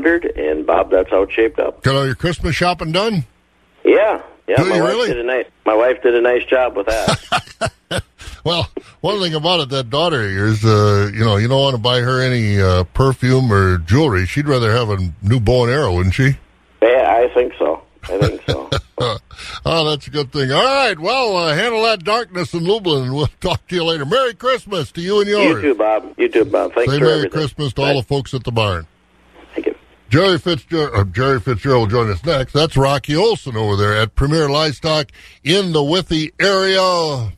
715-229-2500. 0.01 0.39
And 0.51 0.65
Bob, 0.65 0.91
that's 0.91 1.09
how 1.09 1.21
it's 1.23 1.33
shaped 1.33 1.59
up. 1.59 1.81
Got 1.83 1.95
all 1.95 2.05
your 2.05 2.15
Christmas 2.15 2.55
shopping 2.55 2.91
done? 2.91 3.25
Yeah. 3.83 4.21
Yeah, 4.47 4.57
Do 4.57 4.65
my 4.65 4.81
wife 4.81 4.89
really? 4.89 5.07
did 5.09 5.19
a 5.19 5.23
nice. 5.23 5.45
My 5.65 5.75
wife 5.75 6.01
did 6.03 6.15
a 6.15 6.21
nice 6.21 6.43
job 6.45 6.75
with 6.75 6.87
that. 6.87 7.71
Well, 8.43 8.67
one 9.01 9.19
thing 9.21 9.35
about 9.35 9.59
it, 9.59 9.69
that 9.69 9.91
daughter 9.91 10.23
of 10.25 10.31
yours, 10.31 10.65
uh, 10.65 11.11
you 11.13 11.23
know, 11.23 11.37
you 11.37 11.47
don't 11.47 11.61
want 11.61 11.75
to 11.75 11.81
buy 11.81 11.99
her 11.99 12.19
any 12.23 12.59
uh, 12.59 12.85
perfume 12.85 13.53
or 13.53 13.77
jewelry. 13.77 14.25
She'd 14.25 14.47
rather 14.47 14.71
have 14.71 14.89
a 14.89 14.97
new 15.21 15.39
bow 15.39 15.65
and 15.65 15.71
arrow, 15.71 15.95
wouldn't 15.95 16.15
she? 16.15 16.37
yeah, 16.81 17.05
I 17.23 17.31
think 17.35 17.53
so. 17.59 17.83
I 18.05 18.17
think 18.17 18.41
so. 18.47 18.67
oh, 19.63 19.89
that's 19.91 20.07
a 20.07 20.09
good 20.09 20.31
thing. 20.33 20.51
All 20.51 20.63
right, 20.63 20.97
well, 20.99 21.37
uh, 21.37 21.53
handle 21.53 21.83
that 21.83 22.03
darkness 22.03 22.55
in 22.55 22.65
Lublin, 22.65 23.03
and 23.03 23.13
we'll 23.13 23.27
talk 23.41 23.67
to 23.67 23.75
you 23.75 23.83
later. 23.83 24.07
Merry 24.07 24.33
Christmas 24.33 24.91
to 24.93 25.01
you 25.01 25.19
and 25.19 25.29
yours. 25.29 25.45
you 25.45 25.61
too, 25.61 25.75
Bob. 25.75 26.11
You 26.17 26.27
too, 26.27 26.45
Bob. 26.45 26.73
Thanks 26.73 26.91
Say 26.91 26.99
Merry 26.99 27.11
everything. 27.11 27.31
Christmas 27.31 27.73
to 27.73 27.81
Bye. 27.81 27.89
all 27.89 28.01
the 28.01 28.07
folks 28.07 28.33
at 28.33 28.43
the 28.43 28.51
barn. 28.51 28.87
Jerry 30.11 30.37
Fitzgerald, 30.37 30.93
uh, 30.93 31.05
Jerry 31.05 31.39
Fitzgerald 31.39 31.83
will 31.83 32.03
join 32.03 32.11
us 32.11 32.25
next. 32.25 32.51
That's 32.51 32.75
Rocky 32.75 33.15
Olson 33.15 33.55
over 33.55 33.77
there 33.77 33.95
at 33.95 34.13
Premier 34.13 34.49
Livestock 34.49 35.09
in 35.41 35.71
the 35.71 35.81
Withee 35.81 36.33
area. 36.37 36.81
I 36.81 37.31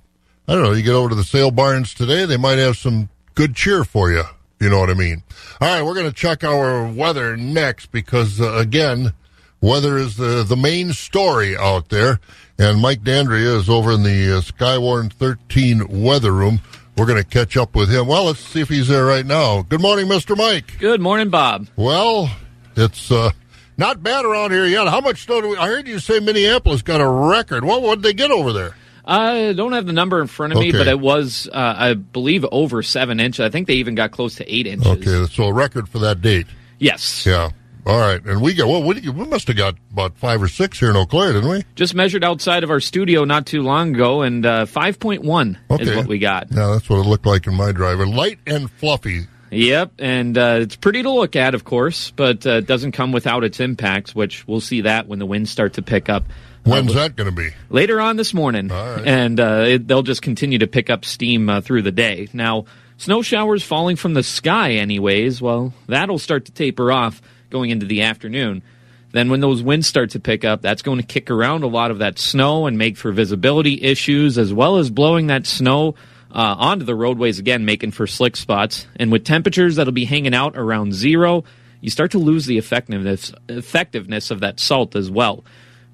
don't 0.47 0.63
know. 0.63 0.71
You 0.71 0.81
get 0.81 0.95
over 0.95 1.09
to 1.09 1.15
the 1.15 1.23
sale 1.23 1.51
barns 1.51 1.93
today, 1.93 2.25
they 2.25 2.35
might 2.35 2.57
have 2.57 2.75
some 2.75 3.09
good 3.35 3.55
cheer 3.55 3.83
for 3.83 4.11
you. 4.11 4.23
You 4.59 4.71
know 4.71 4.79
what 4.79 4.89
I 4.89 4.95
mean? 4.95 5.21
All 5.61 5.67
right, 5.67 5.83
we're 5.83 5.93
going 5.93 6.07
to 6.07 6.15
check 6.15 6.43
our 6.43 6.87
weather 6.87 7.37
next 7.37 7.91
because 7.91 8.41
uh, 8.41 8.53
again, 8.53 9.13
weather 9.61 9.99
is 9.99 10.17
the 10.17 10.43
the 10.43 10.57
main 10.57 10.93
story 10.93 11.55
out 11.55 11.89
there. 11.89 12.19
And 12.57 12.81
Mike 12.81 13.03
Dandria 13.03 13.55
is 13.55 13.69
over 13.69 13.91
in 13.91 14.01
the 14.01 14.37
uh, 14.37 14.41
Skywarn 14.41 15.13
13 15.13 16.01
weather 16.01 16.31
room. 16.31 16.59
We're 16.97 17.05
going 17.05 17.21
to 17.21 17.27
catch 17.27 17.55
up 17.55 17.75
with 17.75 17.89
him. 17.89 18.07
Well, 18.07 18.25
let's 18.25 18.39
see 18.39 18.61
if 18.61 18.69
he's 18.69 18.87
there 18.87 19.05
right 19.05 19.25
now. 19.25 19.61
Good 19.61 19.81
morning, 19.81 20.07
Mr. 20.07 20.35
Mike. 20.35 20.79
Good 20.79 21.01
morning, 21.01 21.29
Bob. 21.29 21.67
Well, 21.75 22.29
it's 22.75 23.11
uh, 23.11 23.31
not 23.77 24.03
bad 24.03 24.25
around 24.25 24.51
here 24.51 24.65
yet. 24.65 24.87
How 24.87 25.01
much 25.01 25.25
snow 25.25 25.41
do 25.41 25.49
we? 25.49 25.57
I 25.57 25.67
heard 25.67 25.87
you 25.87 25.99
say 25.99 26.19
Minneapolis 26.19 26.81
got 26.81 27.01
a 27.01 27.07
record. 27.07 27.63
What 27.65 27.81
would 27.81 28.01
they 28.01 28.13
get 28.13 28.31
over 28.31 28.53
there? 28.53 28.75
I 29.05 29.51
don't 29.53 29.73
have 29.73 29.85
the 29.85 29.93
number 29.93 30.21
in 30.21 30.27
front 30.27 30.53
of 30.53 30.59
me, 30.59 30.71
but 30.71 30.87
it 30.87 30.99
was, 30.99 31.49
uh, 31.51 31.75
I 31.77 31.93
believe, 31.93 32.45
over 32.51 32.81
seven 32.81 33.19
inches. 33.19 33.41
I 33.41 33.49
think 33.49 33.67
they 33.67 33.75
even 33.75 33.95
got 33.95 34.11
close 34.11 34.35
to 34.35 34.53
eight 34.53 34.65
inches. 34.65 34.87
Okay, 34.87 35.25
so 35.33 35.45
a 35.45 35.53
record 35.53 35.89
for 35.89 35.99
that 35.99 36.21
date. 36.21 36.47
Yes. 36.79 37.25
Yeah. 37.25 37.49
All 37.85 37.99
right, 37.99 38.23
and 38.23 38.41
we 38.41 38.53
got 38.53 38.69
well. 38.69 38.81
We, 38.81 39.01
we 39.01 39.25
must 39.25 39.47
have 39.47 39.57
got 39.57 39.75
about 39.91 40.15
five 40.17 40.41
or 40.41 40.47
six 40.47 40.79
here 40.79 40.89
in 40.89 40.95
Eau 40.95 41.05
Claire, 41.05 41.33
didn't 41.33 41.49
we? 41.49 41.65
Just 41.75 41.93
measured 41.93 42.23
outside 42.23 42.63
of 42.63 42.71
our 42.71 42.79
studio 42.79 43.25
not 43.25 43.45
too 43.45 43.61
long 43.61 43.93
ago, 43.93 44.21
and 44.21 44.45
uh, 44.45 44.65
5.1 44.65 45.81
is 45.81 45.93
what 45.93 46.07
we 46.07 46.17
got. 46.17 46.47
Yeah, 46.49 46.67
that's 46.67 46.89
what 46.89 46.99
it 46.99 47.09
looked 47.09 47.25
like 47.25 47.45
in 47.45 47.55
my 47.55 47.73
driver. 47.73 48.07
Light 48.07 48.39
and 48.47 48.71
fluffy. 48.71 49.27
Yep, 49.53 49.93
and 49.99 50.37
uh, 50.37 50.59
it's 50.61 50.75
pretty 50.75 51.03
to 51.03 51.09
look 51.11 51.35
at, 51.35 51.53
of 51.55 51.63
course, 51.63 52.11
but 52.11 52.45
uh, 52.45 52.51
it 52.57 52.67
doesn't 52.67 52.93
come 52.93 53.11
without 53.11 53.43
its 53.43 53.59
impacts, 53.59 54.15
which 54.15 54.47
we'll 54.47 54.61
see 54.61 54.81
that 54.81 55.07
when 55.07 55.19
the 55.19 55.25
winds 55.25 55.51
start 55.51 55.73
to 55.73 55.81
pick 55.81 56.09
up. 56.09 56.23
When's 56.63 56.91
Uh, 56.91 56.93
that 56.95 57.15
going 57.15 57.29
to 57.29 57.35
be? 57.35 57.49
later 57.69 57.99
on 57.99 58.15
this 58.15 58.33
morning, 58.33 58.71
and 58.71 59.39
uh, 59.39 59.65
it, 59.67 59.87
they'll 59.87 60.01
just 60.03 60.21
continue 60.21 60.59
to 60.59 60.67
pick 60.67 60.89
up 60.89 61.05
steam 61.05 61.49
uh, 61.49 61.61
through 61.61 61.81
the 61.83 61.91
day. 61.91 62.29
Now, 62.33 62.65
snow 62.97 63.21
showers 63.21 63.63
falling 63.63 63.95
from 63.97 64.13
the 64.13 64.23
sky, 64.23 64.73
anyways. 64.73 65.41
Well, 65.41 65.73
that'll 65.87 66.19
start 66.19 66.45
to 66.45 66.51
taper 66.51 66.91
off 66.91 67.21
going 67.49 67.69
into 67.69 67.85
the 67.85 68.03
afternoon. 68.03 68.63
Then, 69.11 69.29
when 69.29 69.41
those 69.41 69.61
winds 69.61 69.85
start 69.85 70.11
to 70.11 70.19
pick 70.19 70.43
up, 70.43 70.61
that's 70.61 70.81
going 70.81 70.97
to 70.99 71.05
kick 71.05 71.29
around 71.29 71.63
a 71.63 71.67
lot 71.67 71.91
of 71.91 71.99
that 71.99 72.17
snow 72.17 72.65
and 72.65 72.77
make 72.79 72.97
for 72.97 73.11
visibility 73.11 73.79
issues, 73.83 74.37
as 74.39 74.51
well 74.51 74.77
as 74.77 74.89
blowing 74.89 75.27
that 75.27 75.45
snow 75.45 75.93
uh, 76.33 76.55
onto 76.57 76.83
the 76.83 76.95
roadways 76.95 77.39
again, 77.39 77.63
making 77.63 77.91
for 77.91 78.07
slick 78.07 78.35
spots. 78.35 78.87
And 78.95 79.11
with 79.11 79.23
temperatures 79.23 79.75
that'll 79.75 79.93
be 79.93 80.05
hanging 80.05 80.33
out 80.33 80.57
around 80.57 80.93
zero, 80.93 81.43
you 81.79 81.89
start 81.89 82.11
to 82.11 82.19
lose 82.19 82.45
the 82.45 82.57
effectiveness 82.57 83.31
effectiveness 83.47 84.31
of 84.31 84.39
that 84.39 84.59
salt 84.59 84.95
as 84.95 85.11
well. 85.11 85.43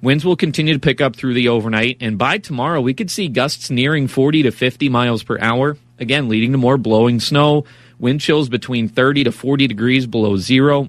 Winds 0.02 0.24
will 0.24 0.38
continue 0.38 0.74
to 0.74 0.80
pick 0.80 1.02
up 1.02 1.18
through 1.18 1.34
the 1.34 1.50
overnight, 1.50 1.98
and 2.00 2.18
by 2.18 2.38
tomorrow, 2.38 2.80
we 2.80 2.94
could 2.94 3.12
see 3.12 3.28
gusts 3.28 3.70
nearing 3.70 4.08
40 4.08 4.44
to 4.44 4.52
50 4.52 4.88
miles 4.88 5.24
per 5.24 5.38
hour, 5.40 5.78
again, 5.98 6.30
leading 6.30 6.54
to 6.54 6.58
more 6.58 6.78
blowing 6.78 7.20
snow, 7.20 7.66
wind 8.00 8.22
chills 8.22 8.48
between 8.48 8.88
30 8.88 9.26
to 9.26 9.32
40 9.34 9.68
degrees 9.68 10.08
below 10.08 10.38
zero, 10.38 10.88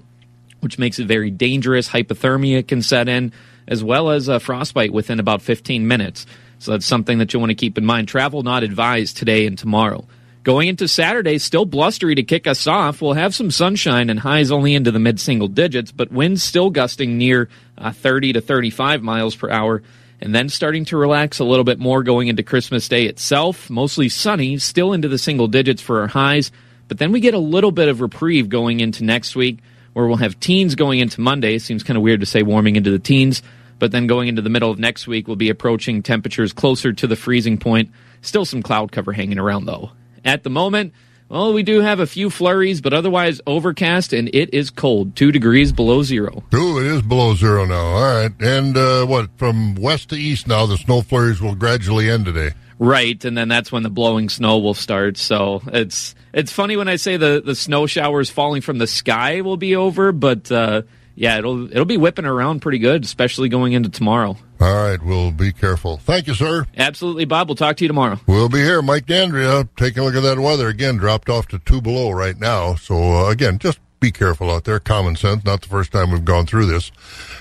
which 0.61 0.79
makes 0.79 0.97
it 0.97 1.07
very 1.07 1.29
dangerous. 1.29 1.89
Hypothermia 1.89 2.65
can 2.65 2.81
set 2.81 3.09
in, 3.09 3.33
as 3.67 3.83
well 3.83 4.11
as 4.11 4.29
uh, 4.29 4.39
frostbite 4.39 4.93
within 4.93 5.19
about 5.19 5.41
15 5.41 5.85
minutes. 5.85 6.25
So 6.61 6.71
that's 6.71 6.85
something 6.85 7.17
that 7.17 7.33
you 7.33 7.39
want 7.39 7.49
to 7.49 7.55
keep 7.55 7.79
in 7.79 7.85
mind. 7.85 8.07
Travel 8.07 8.43
not 8.43 8.61
advised 8.61 9.17
today 9.17 9.47
and 9.47 9.57
tomorrow. 9.57 10.05
Going 10.43 10.67
into 10.67 10.87
Saturday, 10.87 11.39
still 11.39 11.65
blustery 11.65 12.13
to 12.13 12.21
kick 12.21 12.45
us 12.45 12.67
off. 12.67 13.01
We'll 13.01 13.13
have 13.13 13.33
some 13.33 13.49
sunshine 13.49 14.11
and 14.11 14.19
highs 14.19 14.51
only 14.51 14.75
into 14.75 14.91
the 14.91 14.99
mid 14.99 15.19
single 15.19 15.47
digits, 15.47 15.91
but 15.91 16.11
winds 16.11 16.43
still 16.43 16.69
gusting 16.69 17.17
near 17.17 17.49
uh, 17.79 17.91
30 17.91 18.33
to 18.33 18.41
35 18.41 19.01
miles 19.01 19.35
per 19.35 19.49
hour. 19.49 19.81
And 20.19 20.35
then 20.35 20.49
starting 20.49 20.85
to 20.85 20.97
relax 20.97 21.39
a 21.39 21.43
little 21.43 21.63
bit 21.63 21.79
more 21.79 22.03
going 22.03 22.27
into 22.27 22.43
Christmas 22.43 22.87
Day 22.87 23.05
itself. 23.05 23.71
Mostly 23.71 24.07
sunny, 24.07 24.59
still 24.59 24.93
into 24.93 25.07
the 25.07 25.17
single 25.17 25.47
digits 25.47 25.81
for 25.81 26.01
our 26.01 26.07
highs. 26.07 26.51
But 26.87 26.99
then 26.99 27.11
we 27.11 27.21
get 27.21 27.33
a 27.33 27.39
little 27.39 27.71
bit 27.71 27.87
of 27.87 28.01
reprieve 28.01 28.49
going 28.49 28.81
into 28.81 29.03
next 29.03 29.35
week, 29.35 29.57
where 29.93 30.05
we'll 30.05 30.17
have 30.17 30.39
teens 30.39 30.75
going 30.75 30.99
into 30.99 31.21
Monday. 31.21 31.57
Seems 31.57 31.81
kind 31.81 31.97
of 31.97 32.03
weird 32.03 32.19
to 32.19 32.27
say 32.27 32.43
warming 32.43 32.75
into 32.75 32.91
the 32.91 32.99
teens. 32.99 33.41
But 33.81 33.91
then 33.91 34.05
going 34.05 34.27
into 34.27 34.43
the 34.43 34.49
middle 34.51 34.69
of 34.69 34.77
next 34.77 35.07
week, 35.07 35.27
we'll 35.27 35.37
be 35.37 35.49
approaching 35.49 36.03
temperatures 36.03 36.53
closer 36.53 36.93
to 36.93 37.07
the 37.07 37.15
freezing 37.15 37.57
point. 37.57 37.89
Still 38.21 38.45
some 38.45 38.61
cloud 38.61 38.91
cover 38.91 39.11
hanging 39.11 39.39
around, 39.39 39.65
though. 39.65 39.89
At 40.23 40.43
the 40.43 40.51
moment, 40.51 40.93
well, 41.29 41.51
we 41.51 41.63
do 41.63 41.81
have 41.81 41.99
a 41.99 42.05
few 42.05 42.29
flurries, 42.29 42.79
but 42.79 42.93
otherwise 42.93 43.41
overcast, 43.47 44.13
and 44.13 44.29
it 44.35 44.53
is 44.53 44.69
cold, 44.69 45.15
two 45.15 45.31
degrees 45.31 45.71
below 45.71 46.03
zero. 46.03 46.43
Ooh, 46.53 46.77
it 46.77 46.85
is 46.85 47.01
below 47.01 47.33
zero 47.33 47.65
now. 47.65 47.81
All 47.81 48.03
right, 48.03 48.31
and 48.39 48.77
uh, 48.77 49.07
what 49.07 49.31
from 49.37 49.73
west 49.73 50.09
to 50.09 50.15
east 50.15 50.47
now? 50.47 50.67
The 50.67 50.77
snow 50.77 51.01
flurries 51.01 51.41
will 51.41 51.55
gradually 51.55 52.07
end 52.07 52.25
today. 52.25 52.51
Right, 52.77 53.25
and 53.25 53.35
then 53.35 53.47
that's 53.47 53.71
when 53.71 53.81
the 53.81 53.89
blowing 53.89 54.29
snow 54.29 54.59
will 54.59 54.75
start. 54.75 55.17
So 55.17 55.63
it's 55.73 56.13
it's 56.35 56.51
funny 56.51 56.77
when 56.77 56.87
I 56.87 56.97
say 56.97 57.17
the 57.17 57.41
the 57.43 57.55
snow 57.55 57.87
showers 57.87 58.29
falling 58.29 58.61
from 58.61 58.77
the 58.77 58.85
sky 58.85 59.41
will 59.41 59.57
be 59.57 59.75
over, 59.75 60.11
but 60.11 60.51
uh, 60.51 60.83
yeah, 61.15 61.37
it'll 61.37 61.71
it'll 61.71 61.85
be 61.85 61.97
whipping 61.97 62.25
around 62.25 62.61
pretty 62.61 62.79
good, 62.79 63.03
especially 63.03 63.49
going 63.49 63.73
into 63.73 63.89
tomorrow. 63.89 64.37
All 64.59 64.75
right, 64.75 65.01
we'll 65.01 65.31
be 65.31 65.51
careful. 65.51 65.97
Thank 65.97 66.27
you, 66.27 66.35
sir. 66.35 66.67
Absolutely, 66.77 67.25
Bob. 67.25 67.47
We'll 67.47 67.55
talk 67.55 67.77
to 67.77 67.83
you 67.83 67.87
tomorrow. 67.87 68.19
We'll 68.27 68.49
be 68.49 68.59
here. 68.59 68.81
Mike 68.81 69.07
Dandria, 69.07 69.67
taking 69.75 70.03
a 70.03 70.05
look 70.05 70.15
at 70.15 70.21
that 70.21 70.39
weather. 70.39 70.67
Again, 70.67 70.97
dropped 70.97 71.29
off 71.29 71.47
to 71.47 71.59
two 71.59 71.81
below 71.81 72.11
right 72.11 72.39
now. 72.39 72.75
So, 72.75 72.95
uh, 72.95 73.29
again, 73.31 73.57
just 73.57 73.79
be 73.99 74.11
careful 74.11 74.51
out 74.51 74.65
there. 74.65 74.79
Common 74.79 75.15
sense. 75.15 75.45
Not 75.45 75.61
the 75.61 75.69
first 75.69 75.91
time 75.91 76.11
we've 76.11 76.25
gone 76.25 76.45
through 76.45 76.65
this. 76.65 76.91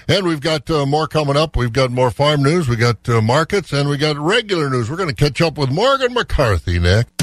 And 0.08 0.26
we've 0.26 0.40
got 0.40 0.70
uh, 0.70 0.86
more 0.86 1.06
coming 1.08 1.36
up. 1.36 1.56
We've 1.56 1.72
got 1.72 1.90
more 1.90 2.10
farm 2.10 2.42
news. 2.42 2.68
We 2.68 2.76
got 2.76 3.08
uh, 3.08 3.20
markets 3.20 3.72
and 3.72 3.88
we 3.88 3.96
got 3.96 4.16
regular 4.18 4.70
news. 4.70 4.90
We're 4.90 4.96
going 4.96 5.08
to 5.08 5.14
catch 5.14 5.40
up 5.40 5.58
with 5.58 5.70
Morgan 5.70 6.14
McCarthy 6.14 6.78
next. 6.78 7.19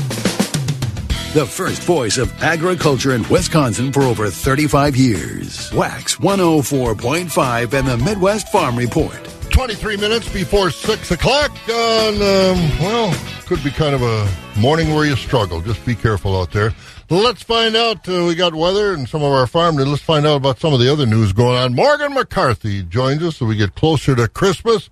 The 1.38 1.46
first 1.46 1.84
voice 1.84 2.18
of 2.18 2.34
agriculture 2.42 3.14
in 3.14 3.22
Wisconsin 3.30 3.94
for 3.94 4.02
over 4.02 4.28
35 4.28 4.96
years. 4.96 5.72
Wax 5.72 6.16
104.5 6.16 7.74
and 7.74 7.88
the 7.88 7.96
Midwest 7.96 8.52
Farm 8.52 8.76
Report. 8.76 9.14
23 9.52 9.98
minutes 9.98 10.34
before 10.34 10.72
6 10.72 11.12
o'clock 11.12 11.52
on, 11.70 12.16
um, 12.16 12.80
well, 12.80 13.16
could 13.46 13.64
be 13.64 13.70
kind 13.70 13.94
of 13.94 14.02
a 14.02 14.28
morning 14.60 14.96
where 14.96 15.06
you 15.06 15.16
struggle. 15.16 15.62
Just 15.62 15.86
be 15.86 15.94
careful 15.94 16.36
out 16.42 16.50
there. 16.54 16.74
Let's 17.12 17.44
find 17.44 17.76
out. 17.76 18.10
Uh, 18.10 18.26
we 18.26 18.34
got 18.34 18.56
weather 18.56 18.94
and 18.94 19.08
some 19.08 19.22
of 19.22 19.32
our 19.32 19.46
farm. 19.46 19.76
Let's 19.76 20.02
find 20.02 20.26
out 20.26 20.38
about 20.38 20.60
some 20.60 20.74
of 20.74 20.80
the 20.80 20.92
other 20.92 21.06
news 21.06 21.34
going 21.34 21.56
on. 21.56 21.76
Morgan 21.76 22.16
McCarthy 22.16 22.82
joins 22.82 23.22
us 23.22 23.38
so 23.38 23.46
we 23.46 23.56
get 23.56 23.76
closer 23.76 24.16
to 24.16 24.28
Christmas. 24.28 24.90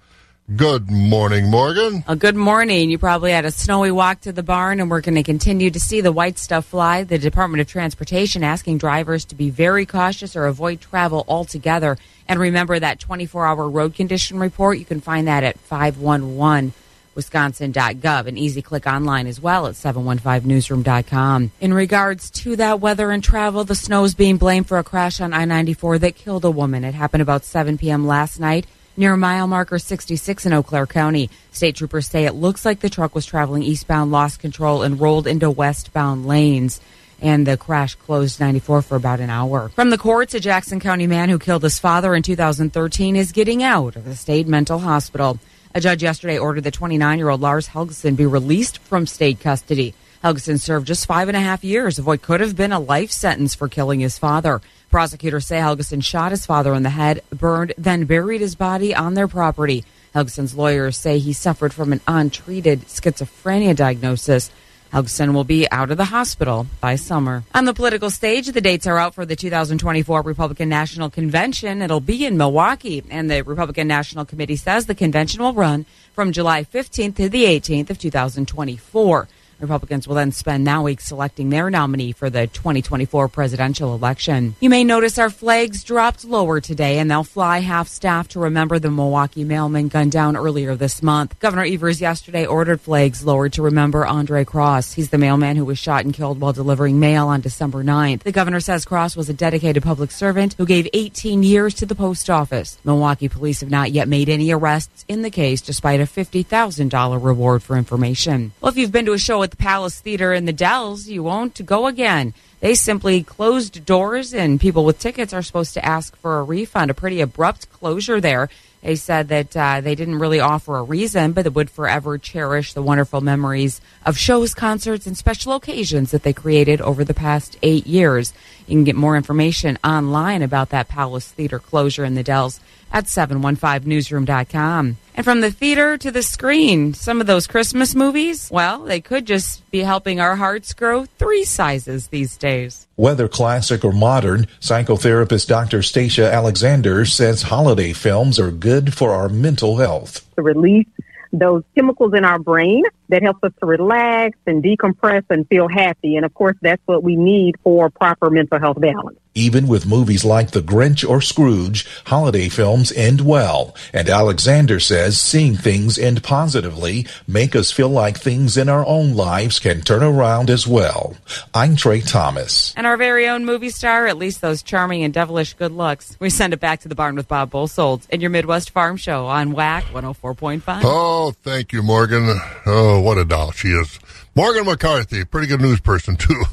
Good 0.53 0.91
morning, 0.91 1.49
Morgan. 1.49 2.03
A 2.07 2.15
good 2.15 2.35
morning. 2.35 2.91
You 2.91 2.99
probably 2.99 3.31
had 3.31 3.45
a 3.45 3.51
snowy 3.51 3.89
walk 3.89 4.21
to 4.21 4.31
the 4.31 4.43
barn, 4.43 4.79
and 4.79 4.91
we're 4.91 5.01
going 5.01 5.15
to 5.15 5.23
continue 5.23 5.71
to 5.71 5.79
see 5.79 6.01
the 6.01 6.11
white 6.11 6.37
stuff 6.37 6.67
fly. 6.67 7.03
The 7.03 7.17
Department 7.17 7.61
of 7.61 7.67
Transportation 7.67 8.43
asking 8.43 8.77
drivers 8.77 9.25
to 9.25 9.33
be 9.33 9.49
very 9.49 9.87
cautious 9.87 10.35
or 10.35 10.45
avoid 10.45 10.81
travel 10.81 11.25
altogether. 11.27 11.97
And 12.27 12.39
remember 12.39 12.77
that 12.77 12.99
24 12.99 13.43
hour 13.43 13.67
road 13.67 13.95
condition 13.95 14.37
report. 14.37 14.77
You 14.77 14.85
can 14.85 15.01
find 15.01 15.27
that 15.27 15.43
at 15.43 15.57
511wisconsin.gov. 15.67 18.27
An 18.27 18.37
easy 18.37 18.61
click 18.61 18.85
online 18.85 19.25
as 19.25 19.41
well 19.41 19.65
at 19.65 19.73
715newsroom.com. 19.73 21.51
In 21.59 21.73
regards 21.73 22.29
to 22.29 22.55
that 22.57 22.79
weather 22.79 23.09
and 23.09 23.23
travel, 23.23 23.63
the 23.63 23.73
snow 23.73 24.03
is 24.03 24.13
being 24.13 24.37
blamed 24.37 24.67
for 24.67 24.77
a 24.77 24.83
crash 24.83 25.19
on 25.19 25.33
I 25.33 25.45
94 25.45 25.97
that 25.97 26.15
killed 26.15 26.45
a 26.45 26.51
woman. 26.51 26.83
It 26.83 26.93
happened 26.93 27.23
about 27.23 27.45
7 27.45 27.79
p.m. 27.79 28.05
last 28.05 28.39
night 28.39 28.67
near 28.97 29.15
mile 29.17 29.47
marker 29.47 29.79
66 29.79 30.45
in 30.45 30.53
Eau 30.53 30.63
Claire 30.63 30.87
County. 30.87 31.29
State 31.51 31.75
troopers 31.75 32.07
say 32.07 32.25
it 32.25 32.33
looks 32.33 32.65
like 32.65 32.79
the 32.79 32.89
truck 32.89 33.15
was 33.15 33.25
traveling 33.25 33.63
eastbound, 33.63 34.11
lost 34.11 34.39
control, 34.39 34.83
and 34.83 34.99
rolled 34.99 35.27
into 35.27 35.49
westbound 35.49 36.25
lanes. 36.25 36.81
And 37.21 37.47
the 37.47 37.57
crash 37.57 37.95
closed 37.95 38.39
94 38.39 38.81
for 38.81 38.95
about 38.95 39.19
an 39.19 39.29
hour. 39.29 39.69
From 39.69 39.89
the 39.89 39.97
courts, 39.97 40.33
a 40.33 40.39
Jackson 40.39 40.79
County 40.79 41.07
man 41.07 41.29
who 41.29 41.39
killed 41.39 41.63
his 41.63 41.79
father 41.79 42.13
in 42.13 42.23
2013 42.23 43.15
is 43.15 43.31
getting 43.31 43.63
out 43.63 43.95
of 43.95 44.05
the 44.05 44.15
state 44.15 44.47
mental 44.47 44.79
hospital. 44.79 45.39
A 45.73 45.81
judge 45.81 46.03
yesterday 46.03 46.37
ordered 46.37 46.63
the 46.63 46.71
29 46.71 47.17
year 47.17 47.29
old 47.29 47.41
Lars 47.41 47.69
Helgeson 47.69 48.15
be 48.15 48.25
released 48.25 48.79
from 48.79 49.07
state 49.07 49.39
custody. 49.39 49.93
Helgeson 50.23 50.59
served 50.59 50.87
just 50.87 51.05
five 51.05 51.27
and 51.27 51.37
a 51.37 51.41
half 51.41 51.63
years 51.63 51.99
of 51.99 52.07
what 52.07 52.21
could 52.21 52.41
have 52.41 52.55
been 52.55 52.71
a 52.71 52.79
life 52.79 53.11
sentence 53.11 53.53
for 53.53 53.67
killing 53.67 53.99
his 53.99 54.17
father. 54.17 54.61
Prosecutors 54.89 55.45
say 55.45 55.57
Helgeson 55.57 56.03
shot 56.03 56.31
his 56.31 56.45
father 56.45 56.73
in 56.73 56.83
the 56.83 56.89
head, 56.89 57.21
burned, 57.31 57.73
then 57.77 58.05
buried 58.05 58.41
his 58.41 58.55
body 58.55 58.95
on 58.95 59.13
their 59.13 59.27
property. 59.27 59.83
Helgeson's 60.13 60.55
lawyers 60.55 60.95
say 60.97 61.19
he 61.19 61.33
suffered 61.33 61.73
from 61.73 61.91
an 61.91 62.01
untreated 62.07 62.81
schizophrenia 62.81 63.75
diagnosis. 63.75 64.49
Helgeson 64.93 65.33
will 65.33 65.43
be 65.43 65.69
out 65.71 65.91
of 65.91 65.97
the 65.97 66.05
hospital 66.05 66.67
by 66.79 66.95
summer. 66.95 67.43
On 67.53 67.65
the 67.65 67.73
political 67.73 68.09
stage, 68.09 68.47
the 68.47 68.61
dates 68.61 68.87
are 68.87 68.97
out 68.97 69.13
for 69.13 69.25
the 69.25 69.35
2024 69.35 70.21
Republican 70.21 70.69
National 70.69 71.09
Convention. 71.09 71.81
It'll 71.81 71.99
be 71.99 72.25
in 72.25 72.37
Milwaukee, 72.37 73.03
and 73.09 73.29
the 73.29 73.41
Republican 73.41 73.89
National 73.89 74.23
Committee 74.23 74.55
says 74.55 74.85
the 74.85 74.95
convention 74.95 75.41
will 75.41 75.53
run 75.53 75.85
from 76.13 76.31
July 76.31 76.63
15th 76.63 77.15
to 77.17 77.27
the 77.27 77.43
18th 77.43 77.89
of 77.89 77.99
2024. 77.99 79.27
Republicans 79.59 80.07
will 80.07 80.15
then 80.15 80.31
spend 80.31 80.63
now 80.63 80.83
week 80.83 81.01
selecting 81.01 81.49
their 81.49 81.69
nominee 81.69 82.11
for 82.11 82.29
the 82.29 82.47
2024 82.47 83.27
presidential 83.27 83.93
election. 83.93 84.55
You 84.59 84.69
may 84.69 84.83
notice 84.83 85.17
our 85.17 85.29
flags 85.29 85.83
dropped 85.83 86.25
lower 86.25 86.59
today, 86.59 86.99
and 86.99 87.09
they'll 87.09 87.23
fly 87.23 87.59
half 87.59 87.87
staff 87.87 88.27
to 88.29 88.39
remember 88.39 88.79
the 88.79 88.91
Milwaukee 88.91 89.43
mailman 89.43 89.87
gunned 89.87 90.11
down 90.11 90.35
earlier 90.35 90.75
this 90.75 91.01
month. 91.01 91.39
Governor 91.39 91.65
Evers 91.65 92.01
yesterday 92.01 92.45
ordered 92.45 92.81
flags 92.81 93.25
lowered 93.25 93.53
to 93.53 93.61
remember 93.61 94.05
Aundre 94.05 94.45
Cross. 94.45 94.93
He's 94.93 95.09
the 95.09 95.17
mailman 95.17 95.55
who 95.55 95.65
was 95.65 95.79
shot 95.79 96.05
and 96.05 96.13
killed 96.13 96.39
while 96.39 96.53
delivering 96.53 96.99
mail 96.99 97.27
on 97.27 97.41
December 97.41 97.83
9th. 97.83 98.23
The 98.23 98.31
governor 98.31 98.59
says 98.59 98.85
Cross 98.85 99.15
was 99.15 99.29
a 99.29 99.33
dedicated 99.33 99.83
public 99.83 100.11
servant 100.11 100.55
who 100.57 100.65
gave 100.65 100.87
18 100.93 101.43
years 101.43 101.73
to 101.75 101.85
the 101.85 101.95
post 101.95 102.29
office. 102.29 102.77
Milwaukee 102.83 103.29
police 103.29 103.61
have 103.61 103.69
not 103.69 103.91
yet 103.91 104.07
made 104.07 104.29
any 104.29 104.51
arrests 104.51 105.05
in 105.07 105.21
the 105.21 105.29
case, 105.29 105.61
despite 105.61 105.99
a 105.99 106.03
$50,000 106.03 107.23
reward 107.23 107.63
for 107.63 107.77
information. 107.77 108.51
Well, 108.61 108.69
if 108.69 108.77
you've 108.77 108.91
been 108.91 109.05
to 109.05 109.13
a 109.13 109.17
show 109.17 109.43
at 109.43 109.54
Palace 109.57 109.99
Theater 109.99 110.33
in 110.33 110.45
the 110.45 110.53
Dells, 110.53 111.07
you 111.07 111.23
won't 111.23 111.65
go 111.65 111.87
again. 111.87 112.33
They 112.59 112.73
simply 112.73 113.23
closed 113.23 113.85
doors, 113.85 114.33
and 114.33 114.59
people 114.59 114.85
with 114.85 114.99
tickets 114.99 115.33
are 115.33 115.41
supposed 115.41 115.73
to 115.75 115.85
ask 115.85 116.15
for 116.17 116.39
a 116.39 116.43
refund. 116.43 116.91
A 116.91 116.93
pretty 116.93 117.21
abrupt 117.21 117.71
closure 117.71 118.21
there. 118.21 118.49
They 118.81 118.95
said 118.95 119.29
that 119.29 119.57
uh, 119.57 119.81
they 119.81 119.95
didn't 119.95 120.19
really 120.19 120.39
offer 120.39 120.77
a 120.77 120.83
reason, 120.83 121.31
but 121.31 121.43
they 121.43 121.49
would 121.49 121.71
forever 121.71 122.19
cherish 122.19 122.73
the 122.73 122.83
wonderful 122.83 123.19
memories 123.19 123.81
of 124.05 124.15
shows, 124.15 124.53
concerts, 124.53 125.07
and 125.07 125.17
special 125.17 125.53
occasions 125.53 126.11
that 126.11 126.21
they 126.21 126.33
created 126.33 126.81
over 126.81 127.03
the 127.03 127.15
past 127.15 127.57
eight 127.63 127.87
years. 127.87 128.31
You 128.67 128.75
can 128.75 128.83
get 128.83 128.95
more 128.95 129.17
information 129.17 129.79
online 129.83 130.43
about 130.43 130.69
that 130.69 130.87
Palace 130.87 131.31
Theater 131.31 131.57
closure 131.57 132.05
in 132.05 132.13
the 132.13 132.23
Dells 132.23 132.59
at 132.95 133.05
715newsroom.com. 133.05 134.97
And 135.15 135.23
from 135.25 135.41
the 135.41 135.51
theater 135.51 135.97
to 135.97 136.11
the 136.11 136.23
screen, 136.23 136.93
some 136.93 137.19
of 137.21 137.27
those 137.27 137.45
Christmas 137.45 137.93
movies, 137.93 138.49
well, 138.49 138.83
they 138.83 139.01
could 139.01 139.27
just 139.27 139.69
be 139.69 139.79
helping 139.79 140.19
our 140.21 140.37
hearts 140.37 140.73
grow 140.73 141.05
three 141.05 141.43
sizes 141.43 142.07
these 142.07 142.37
days. 142.37 142.87
Whether 142.95 143.27
classic 143.27 143.83
or 143.83 143.91
modern, 143.91 144.47
psychotherapist 144.61 145.47
Dr. 145.47 145.83
Stacia 145.83 146.31
Alexander 146.33 147.05
says 147.05 147.43
holiday 147.43 147.91
films 147.91 148.39
are 148.39 148.51
good 148.51 148.93
for 148.93 149.11
our 149.11 149.27
mental 149.27 149.77
health. 149.77 150.25
To 150.35 150.41
release 150.41 150.87
those 151.33 151.63
chemicals 151.75 152.13
in 152.13 152.23
our 152.23 152.39
brain 152.39 152.83
that 153.09 153.21
helps 153.21 153.43
us 153.43 153.51
to 153.59 153.65
relax 153.65 154.37
and 154.45 154.63
decompress 154.63 155.23
and 155.29 155.47
feel 155.47 155.67
happy. 155.67 156.15
And 156.15 156.25
of 156.25 156.33
course, 156.33 156.55
that's 156.61 156.81
what 156.85 157.03
we 157.03 157.15
need 157.15 157.55
for 157.63 157.89
proper 157.89 158.29
mental 158.29 158.59
health 158.59 158.79
balance. 158.79 159.17
Even 159.37 159.67
with 159.67 159.85
movies 159.85 160.23
like 160.23 160.51
The 160.51 160.61
Grinch 160.61 161.07
or 161.07 161.19
Scrooge, 161.19 161.85
holiday 162.05 162.47
films 162.47 162.93
end 162.93 163.19
well. 163.19 163.75
And 163.91 164.09
Alexander 164.09 164.79
says 164.79 165.21
seeing 165.21 165.55
things 165.57 165.97
end 165.97 166.23
positively 166.23 167.05
make 167.27 167.53
us 167.53 167.69
feel 167.69 167.89
like 167.89 168.17
things 168.17 168.55
in 168.55 168.69
our 168.69 168.85
own 168.85 169.13
lives 169.13 169.59
can 169.59 169.81
turn 169.81 170.03
around 170.03 170.49
as 170.49 170.65
well. 170.65 171.17
I'm 171.53 171.75
Trey 171.75 171.99
Thomas. 171.99 172.73
And 172.77 172.87
our 172.87 172.95
very 172.95 173.27
own 173.27 173.45
movie 173.45 173.71
star, 173.71 174.07
at 174.07 174.17
least 174.17 174.39
those 174.39 174.63
charming 174.63 175.03
and 175.03 175.13
devilish 175.13 175.53
good 175.55 175.73
looks. 175.73 176.15
We 176.17 176.29
send 176.29 176.53
it 176.53 176.61
back 176.61 176.79
to 176.81 176.87
the 176.87 176.95
barn 176.95 177.15
with 177.15 177.27
Bob 177.27 177.51
Bosold 177.51 178.07
in 178.09 178.21
your 178.21 178.29
Midwest 178.29 178.69
Farm 178.69 178.95
Show 178.95 179.25
on 179.25 179.51
WAC 179.51 179.81
104.5. 179.91 180.81
Oh, 180.85 181.31
thank 181.43 181.73
you, 181.73 181.83
Morgan. 181.83 182.39
Oh, 182.65 182.94
what 183.01 183.17
a 183.17 183.25
doll 183.25 183.51
she 183.51 183.69
is. 183.69 183.99
Morgan 184.35 184.65
McCarthy, 184.65 185.23
pretty 185.25 185.47
good 185.47 185.61
news 185.61 185.79
person, 185.79 186.15
too. 186.17 186.43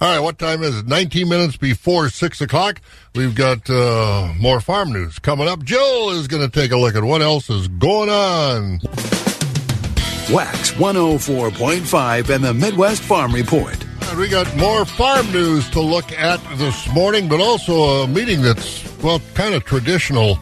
All 0.00 0.08
right, 0.08 0.20
what 0.20 0.38
time 0.38 0.62
is 0.62 0.78
it? 0.78 0.86
19 0.86 1.28
minutes 1.28 1.56
before 1.56 2.08
6 2.08 2.40
o'clock. 2.40 2.80
We've 3.14 3.34
got 3.34 3.68
uh, 3.70 4.32
more 4.38 4.60
farm 4.60 4.92
news 4.92 5.18
coming 5.18 5.48
up. 5.48 5.62
Jill 5.62 6.10
is 6.10 6.26
going 6.28 6.42
to 6.42 6.50
take 6.50 6.72
a 6.72 6.76
look 6.76 6.96
at 6.96 7.04
what 7.04 7.22
else 7.22 7.48
is 7.48 7.68
going 7.68 8.10
on. 8.10 8.80
Wax 10.30 10.72
104.5 10.72 12.34
and 12.34 12.44
the 12.44 12.52
Midwest 12.52 13.02
Farm 13.02 13.32
Report. 13.32 13.76
We 14.16 14.28
got 14.28 14.54
more 14.56 14.84
farm 14.84 15.30
news 15.32 15.70
to 15.70 15.80
look 15.80 16.10
at 16.12 16.40
this 16.58 16.92
morning, 16.92 17.28
but 17.28 17.40
also 17.40 18.02
a 18.02 18.08
meeting 18.08 18.42
that's, 18.42 18.84
well, 19.02 19.20
kind 19.34 19.54
of 19.54 19.64
traditional 19.64 20.38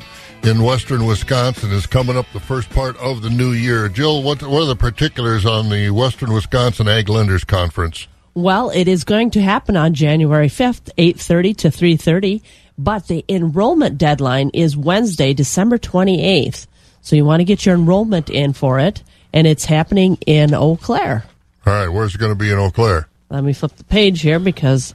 in 0.46 0.62
western 0.62 1.06
Wisconsin 1.06 1.72
is 1.72 1.86
coming 1.86 2.16
up 2.16 2.26
the 2.32 2.40
first 2.40 2.70
part 2.70 2.96
of 2.98 3.22
the 3.22 3.30
new 3.30 3.50
year. 3.50 3.88
Jill, 3.88 4.22
what, 4.22 4.42
what 4.42 4.62
are 4.62 4.66
the 4.66 4.76
particulars 4.76 5.44
on 5.44 5.68
the 5.68 5.90
Western 5.90 6.32
Wisconsin 6.32 6.88
Ag 6.88 7.08
Lenders 7.08 7.44
Conference? 7.44 8.06
Well, 8.34 8.70
it 8.70 8.86
is 8.86 9.04
going 9.04 9.30
to 9.32 9.40
happen 9.40 9.76
on 9.76 9.94
January 9.94 10.48
5th, 10.48 10.90
8:30 10.98 11.56
to 11.56 11.68
3:30, 11.68 12.42
but 12.76 13.08
the 13.08 13.24
enrollment 13.28 13.98
deadline 13.98 14.50
is 14.52 14.76
Wednesday, 14.76 15.32
December 15.32 15.78
28th. 15.78 16.66
So 17.00 17.16
you 17.16 17.24
want 17.24 17.40
to 17.40 17.44
get 17.44 17.64
your 17.64 17.74
enrollment 17.74 18.28
in 18.28 18.52
for 18.52 18.78
it, 18.78 19.02
and 19.32 19.46
it's 19.46 19.64
happening 19.64 20.18
in 20.26 20.54
Eau 20.54 20.76
Claire. 20.76 21.24
All 21.66 21.72
right, 21.72 21.88
where's 21.88 22.14
it 22.14 22.18
going 22.18 22.32
to 22.32 22.38
be 22.38 22.50
in 22.50 22.58
Eau 22.58 22.70
Claire? 22.70 23.08
Let 23.30 23.42
me 23.42 23.52
flip 23.52 23.74
the 23.76 23.84
page 23.84 24.20
here 24.20 24.38
because 24.38 24.94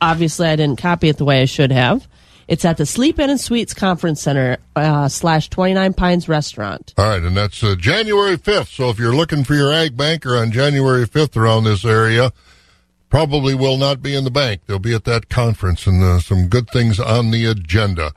obviously 0.00 0.46
I 0.46 0.56
didn't 0.56 0.80
copy 0.80 1.08
it 1.08 1.18
the 1.18 1.24
way 1.24 1.42
I 1.42 1.46
should 1.46 1.72
have. 1.72 2.06
It's 2.48 2.64
at 2.64 2.78
the 2.78 2.86
Sleep 2.86 3.18
Inn 3.18 3.28
and 3.28 3.38
Suites 3.38 3.74
Conference 3.74 4.22
Center 4.22 4.56
uh, 4.74 5.08
slash 5.08 5.50
29 5.50 5.92
Pines 5.92 6.28
Restaurant. 6.28 6.94
All 6.96 7.06
right, 7.06 7.22
and 7.22 7.36
that's 7.36 7.62
uh, 7.62 7.74
January 7.76 8.38
5th. 8.38 8.68
So 8.68 8.88
if 8.88 8.98
you're 8.98 9.14
looking 9.14 9.44
for 9.44 9.54
your 9.54 9.70
ag 9.70 9.98
banker 9.98 10.34
on 10.34 10.50
January 10.50 11.06
5th 11.06 11.36
around 11.36 11.64
this 11.64 11.84
area, 11.84 12.32
probably 13.10 13.54
will 13.54 13.76
not 13.76 14.02
be 14.02 14.14
in 14.14 14.24
the 14.24 14.30
bank. 14.30 14.62
They'll 14.66 14.78
be 14.78 14.94
at 14.94 15.04
that 15.04 15.28
conference 15.28 15.86
and 15.86 16.02
uh, 16.02 16.20
some 16.20 16.48
good 16.48 16.70
things 16.70 16.98
on 16.98 17.32
the 17.32 17.44
agenda. 17.44 18.12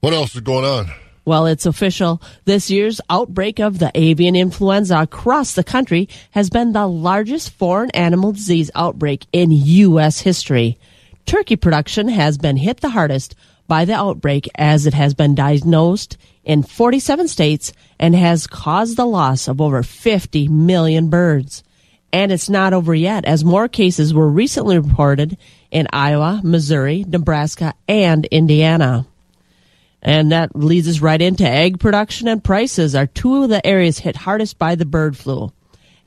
What 0.00 0.12
else 0.12 0.34
is 0.34 0.42
going 0.42 0.66
on? 0.66 0.90
Well, 1.24 1.46
it's 1.46 1.66
official. 1.66 2.22
This 2.44 2.70
year's 2.70 3.00
outbreak 3.10 3.58
of 3.58 3.78
the 3.80 3.90
avian 3.94 4.36
influenza 4.36 5.00
across 5.00 5.54
the 5.54 5.64
country 5.64 6.08
has 6.30 6.50
been 6.50 6.72
the 6.72 6.86
largest 6.86 7.50
foreign 7.50 7.90
animal 7.92 8.32
disease 8.32 8.70
outbreak 8.76 9.26
in 9.32 9.50
U.S. 9.50 10.20
history. 10.20 10.78
Turkey 11.26 11.56
production 11.56 12.08
has 12.08 12.38
been 12.38 12.56
hit 12.56 12.80
the 12.80 12.90
hardest 12.90 13.34
by 13.66 13.84
the 13.84 13.94
outbreak 13.94 14.48
as 14.54 14.86
it 14.86 14.94
has 14.94 15.12
been 15.12 15.34
diagnosed 15.34 16.16
in 16.44 16.62
47 16.62 17.26
states 17.26 17.72
and 17.98 18.14
has 18.14 18.46
caused 18.46 18.96
the 18.96 19.04
loss 19.04 19.48
of 19.48 19.60
over 19.60 19.82
50 19.82 20.46
million 20.46 21.10
birds. 21.10 21.64
And 22.12 22.30
it's 22.30 22.48
not 22.48 22.72
over 22.72 22.94
yet, 22.94 23.24
as 23.24 23.44
more 23.44 23.66
cases 23.66 24.14
were 24.14 24.28
recently 24.28 24.78
reported 24.78 25.36
in 25.72 25.88
Iowa, 25.92 26.40
Missouri, 26.44 27.04
Nebraska, 27.06 27.74
and 27.88 28.24
Indiana. 28.26 29.06
And 30.00 30.30
that 30.30 30.54
leads 30.54 30.88
us 30.88 31.00
right 31.00 31.20
into 31.20 31.44
egg 31.44 31.80
production 31.80 32.28
and 32.28 32.42
prices 32.42 32.94
are 32.94 33.06
two 33.06 33.42
of 33.42 33.50
the 33.50 33.66
areas 33.66 33.98
hit 33.98 34.14
hardest 34.14 34.58
by 34.58 34.76
the 34.76 34.86
bird 34.86 35.16
flu. 35.16 35.52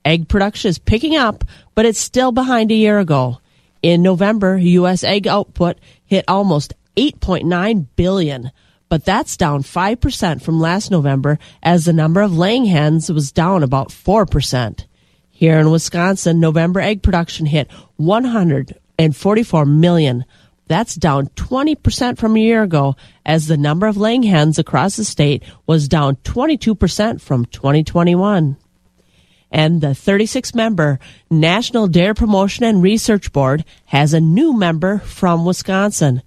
Egg 0.05 0.30
production 0.30 0.70
is 0.70 0.80
picking 0.80 1.17
up, 1.17 1.43
but 1.76 1.86
it's 1.86 1.99
still 1.99 2.32
behind 2.32 2.72
a 2.72 2.76
year 2.76 2.99
ago. 2.99 3.39
In 3.82 4.01
November, 4.01 4.57
U.S. 4.57 5.03
egg 5.03 5.27
output 5.27 5.80
hit 6.05 6.25
almost 6.27 6.73
8.9 6.97 7.88
billion, 7.95 8.51
but 8.89 9.05
that's 9.05 9.38
down 9.38 9.63
5% 9.63 10.41
from 10.41 10.59
last 10.59 10.91
November 10.91 11.39
as 11.63 11.86
the 11.86 11.93
number 11.93 12.21
of 12.21 12.38
laying 12.38 12.65
hens 12.65 13.09
was 13.11 13.32
down 13.32 13.63
about 13.63 13.89
4%. 13.89 14.86
Here 15.30 15.57
in 15.59 15.71
Wisconsin, 15.71 16.41
November 16.41 16.82
egg 16.82 17.01
production 17.01 17.45
hit 17.45 17.71
144 17.95 19.65
million. 19.65 20.25
That's 20.67 20.95
down 20.95 21.27
20% 21.27 22.17
from 22.17 22.36
a 22.36 22.39
year 22.39 22.61
ago 22.61 22.97
as 23.25 23.47
the 23.47 23.55
number 23.55 23.88
of 23.88 23.95
laying 23.95 24.23
hens 24.23 24.59
across 24.59 24.97
the 24.97 25.05
state 25.05 25.43
was 25.65 25.88
down 25.88 26.17
22% 26.17 27.21
from 27.21 27.45
2021. 27.45 28.57
And 29.51 29.81
the 29.81 29.95
36 29.95 30.53
member 30.53 30.99
National 31.29 31.87
Dairy 31.87 32.13
Promotion 32.13 32.65
and 32.65 32.83
Research 32.83 33.31
Board 33.31 33.65
has 33.85 34.13
a 34.13 34.19
new 34.19 34.53
member 34.53 34.99
from 34.99 35.45
Wisconsin. 35.45 36.21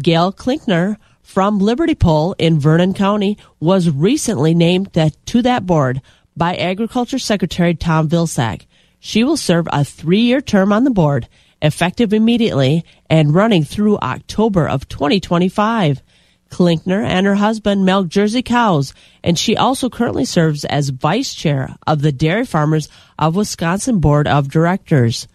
Gail 0.00 0.32
Klinkner 0.32 0.96
from 1.22 1.58
Liberty 1.58 1.94
Pole 1.94 2.34
in 2.38 2.58
Vernon 2.58 2.94
County 2.94 3.36
was 3.60 3.90
recently 3.90 4.54
named 4.54 4.92
to 5.26 5.42
that 5.42 5.66
board 5.66 6.00
by 6.36 6.56
Agriculture 6.56 7.18
Secretary 7.18 7.74
Tom 7.74 8.08
Vilsack. 8.08 8.66
She 9.00 9.24
will 9.24 9.36
serve 9.36 9.68
a 9.72 9.84
three 9.84 10.20
year 10.20 10.40
term 10.40 10.72
on 10.72 10.84
the 10.84 10.90
board, 10.90 11.28
effective 11.60 12.12
immediately 12.12 12.84
and 13.10 13.34
running 13.34 13.64
through 13.64 13.98
October 13.98 14.68
of 14.68 14.88
2025. 14.88 16.02
Klinkner 16.50 17.04
and 17.04 17.26
her 17.26 17.34
husband 17.34 17.84
milk 17.84 18.08
Jersey 18.08 18.42
cows, 18.42 18.94
and 19.22 19.38
she 19.38 19.56
also 19.56 19.88
currently 19.88 20.24
serves 20.24 20.64
as 20.64 20.88
vice 20.88 21.34
chair 21.34 21.76
of 21.86 22.02
the 22.02 22.12
Dairy 22.12 22.46
Farmers 22.46 22.88
of 23.18 23.36
Wisconsin 23.36 24.00
Board 24.00 24.26
of 24.26 24.50
Directors. 24.50 25.28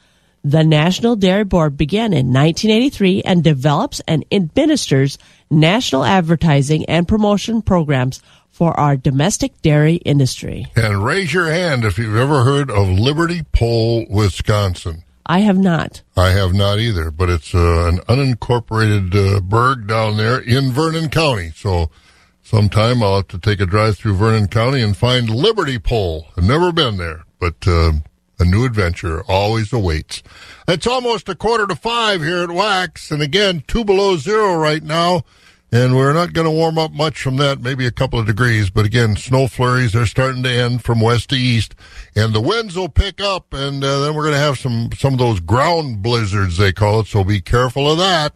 The 0.43 0.64
National 0.64 1.16
Dairy 1.16 1.45
Board 1.45 1.78
began 1.78 2.11
in 2.11 2.28
1983 2.28 3.22
and 3.24 3.43
develops 3.43 4.01
and 4.07 4.26
administers 4.32 5.18
national 5.49 6.03
advertising 6.03 6.86
and 6.86 7.07
promotion 7.07 7.61
programs 7.61 8.22
for 8.49 8.78
our 8.80 8.95
domestic 8.95 9.61
dairy 9.61 9.95
industry. 9.95 10.66
And 10.76 11.03
raise 11.03 11.34
your 11.34 11.49
hand 11.49 11.86
if 11.86 11.97
you've 11.97 12.18
ever 12.18 12.43
heard 12.43 12.70
of 12.70 12.88
Liberty 12.88 13.43
Pole, 13.51 14.05
Wisconsin. 14.09 15.03
I 15.26 15.39
have 15.39 15.57
not. 15.57 16.01
I 16.17 16.32
have 16.32 16.53
not 16.53 16.80
either, 16.80 17.09
but 17.09 17.30
it's 17.30 17.55
uh, 17.55 17.88
an 17.88 17.99
unincorporated 18.09 19.15
uh, 19.15 19.39
burg 19.39 19.88
down 19.88 20.17
there 20.17 20.39
in 20.39 20.71
Vernon 20.71 21.09
County. 21.09 21.51
So 21.55 21.89
sometime 22.41 23.01
I'll 23.01 23.17
have 23.17 23.30
to 23.30 23.39
take 23.39 23.61
a 23.61 23.65
drive 23.65 23.97
through 23.97 24.15
Vernon 24.15 24.47
County 24.47 24.82
and 24.82 24.95
find 24.97 25.30
Liberty 25.30 25.80
Pole. 25.80 26.28
I've 26.38 26.43
never 26.43 26.71
been 26.71 26.97
there, 26.97 27.24
but 27.39 27.55
uh, 27.65 27.93
a 28.39 28.45
new 28.45 28.65
adventure 28.65 29.24
always 29.24 29.71
awaits. 29.71 30.21
It's 30.67 30.88
almost 30.88 31.30
a 31.30 31.36
quarter 31.36 31.67
to 31.67 31.76
five 31.76 32.21
here 32.21 32.43
at 32.43 32.51
Wax, 32.51 33.09
and 33.11 33.21
again, 33.21 33.63
two 33.67 33.86
below 33.86 34.17
zero 34.17 34.55
right 34.55 34.84
now. 34.84 35.24
And 35.74 35.95
we're 35.95 36.13
not 36.13 36.34
going 36.34 36.45
to 36.45 36.51
warm 36.51 36.78
up 36.78 36.91
much 36.91 37.19
from 37.19 37.38
that, 37.38 37.61
maybe 37.61 37.88
a 37.88 37.91
couple 37.91 38.19
of 38.19 38.28
degrees. 38.28 38.69
But 38.69 38.86
again, 38.86 39.15
snow 39.15 39.47
flurries 39.47 39.95
are 39.95 40.05
starting 40.05 40.43
to 40.43 40.49
end 40.51 40.84
from 40.84 41.01
west 41.01 41.30
to 41.30 41.36
east, 41.36 41.74
and 42.15 42.32
the 42.32 42.41
winds 42.41 42.76
will 42.76 42.89
pick 42.89 43.19
up, 43.19 43.55
and 43.55 43.84
uh, 43.84 44.01
then 44.01 44.13
we're 44.13 44.21
going 44.21 44.36
to 44.36 44.39
have 44.39 44.59
some 44.59 44.91
some 44.95 45.13
of 45.13 45.19
those 45.19 45.39
ground 45.39 46.03
blizzards 46.03 46.57
they 46.57 46.74
call 46.74 46.99
it. 46.99 47.07
So 47.07 47.24
be 47.24 47.41
careful 47.41 47.91
of 47.91 47.97
that. 47.97 48.36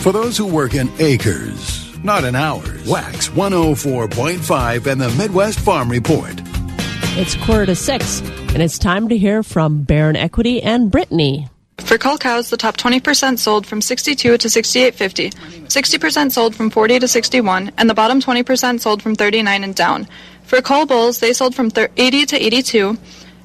For 0.00 0.12
those 0.12 0.38
who 0.38 0.46
work 0.46 0.72
in 0.72 0.90
acres, 0.98 1.94
not 2.02 2.24
in 2.24 2.34
hours, 2.34 2.88
Wax 2.88 3.28
104.5 3.28 4.86
and 4.86 4.98
the 4.98 5.10
Midwest 5.10 5.60
Farm 5.60 5.90
Report. 5.90 6.40
It's 7.18 7.34
quarter 7.44 7.66
to 7.66 7.74
six, 7.74 8.20
and 8.20 8.62
it's 8.62 8.78
time 8.78 9.10
to 9.10 9.18
hear 9.18 9.42
from 9.42 9.82
Baron 9.82 10.16
Equity 10.16 10.62
and 10.62 10.90
Brittany. 10.90 11.50
For 11.84 11.98
cull 11.98 12.16
cows, 12.16 12.48
the 12.48 12.56
top 12.56 12.76
20% 12.76 13.38
sold 13.38 13.66
from 13.66 13.82
62 13.82 14.38
to 14.38 14.48
68.50, 14.48 15.34
60% 15.66 16.32
sold 16.32 16.54
from 16.54 16.70
40 16.70 17.00
to 17.00 17.08
61, 17.08 17.72
and 17.76 17.90
the 17.90 17.94
bottom 17.94 18.20
20% 18.20 18.80
sold 18.80 19.02
from 19.02 19.14
39 19.14 19.64
and 19.64 19.74
down. 19.74 20.08
For 20.44 20.62
cull 20.62 20.86
bulls, 20.86 21.20
they 21.20 21.32
sold 21.32 21.54
from 21.54 21.70
80 21.76 22.26
to 22.26 22.36
82. 22.36 22.96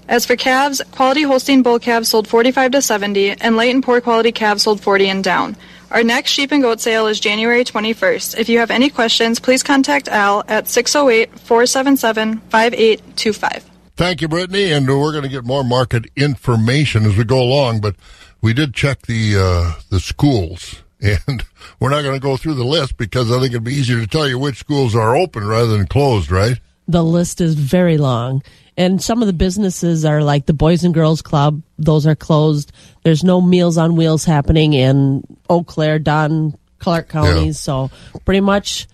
As 0.07 0.25
for 0.25 0.38
calves, 0.38 0.81
quality 0.91 1.23
Holstein 1.23 1.63
bull 1.63 1.79
calves 1.79 2.09
sold 2.09 2.27
45 2.27 2.71
to 2.71 2.81
70, 2.81 3.31
and 3.31 3.57
late 3.57 3.71
and 3.71 3.83
poor 3.83 3.99
quality 3.99 4.31
calves 4.31 4.63
sold 4.63 4.79
40 4.79 5.09
and 5.09 5.23
down. 5.23 5.57
Our 5.91 6.03
next 6.03 6.31
sheep 6.31 6.51
and 6.51 6.61
goat 6.61 6.81
sale 6.81 7.07
is 7.07 7.19
January 7.19 7.63
21st. 7.63 8.38
If 8.38 8.49
you 8.49 8.59
have 8.59 8.71
any 8.71 8.89
questions, 8.89 9.39
please 9.39 9.63
contact 9.63 10.07
Al 10.07 10.43
at 10.47 10.67
608 10.67 11.39
477 11.39 12.39
5825. 12.49 13.71
Thank 13.95 14.21
you, 14.21 14.27
Brittany. 14.27 14.71
And 14.71 14.88
we're 14.88 15.11
going 15.11 15.23
to 15.23 15.29
get 15.29 15.43
more 15.43 15.63
market 15.63 16.05
information 16.15 17.05
as 17.05 17.17
we 17.17 17.23
go 17.23 17.41
along, 17.41 17.79
but 17.79 17.95
we 18.41 18.53
did 18.53 18.73
check 18.73 19.03
the 19.03 19.35
uh, 19.38 19.79
the 19.89 19.99
schools, 19.99 20.83
and 21.01 21.45
we're 21.79 21.89
not 21.89 22.03
going 22.03 22.15
to 22.15 22.19
go 22.19 22.38
through 22.38 22.55
the 22.55 22.65
list 22.65 22.97
because 22.97 23.31
I 23.31 23.39
think 23.39 23.51
it'd 23.51 23.63
be 23.63 23.73
easier 23.73 23.99
to 23.99 24.07
tell 24.07 24.27
you 24.27 24.39
which 24.39 24.57
schools 24.57 24.95
are 24.95 25.15
open 25.15 25.47
rather 25.47 25.67
than 25.67 25.88
closed, 25.88 26.31
right? 26.31 26.59
The 26.88 27.03
list 27.03 27.41
is 27.41 27.55
very 27.55 27.97
long, 27.97 28.43
and 28.77 29.01
some 29.01 29.21
of 29.21 29.27
the 29.27 29.33
businesses 29.33 30.05
are 30.05 30.23
like 30.23 30.45
the 30.45 30.53
Boys 30.53 30.83
and 30.83 30.93
Girls 30.93 31.21
Club; 31.21 31.61
those 31.77 32.07
are 32.07 32.15
closed. 32.15 32.71
There's 33.03 33.23
no 33.23 33.41
Meals 33.41 33.77
on 33.77 33.95
Wheels 33.95 34.23
happening 34.23 34.73
in 34.73 35.23
Eau 35.49 35.63
Claire, 35.63 35.99
Dunn, 35.99 36.57
Clark 36.79 37.09
counties, 37.09 37.45
yeah. 37.45 37.51
so 37.51 37.91
pretty 38.25 38.41
much 38.41 38.88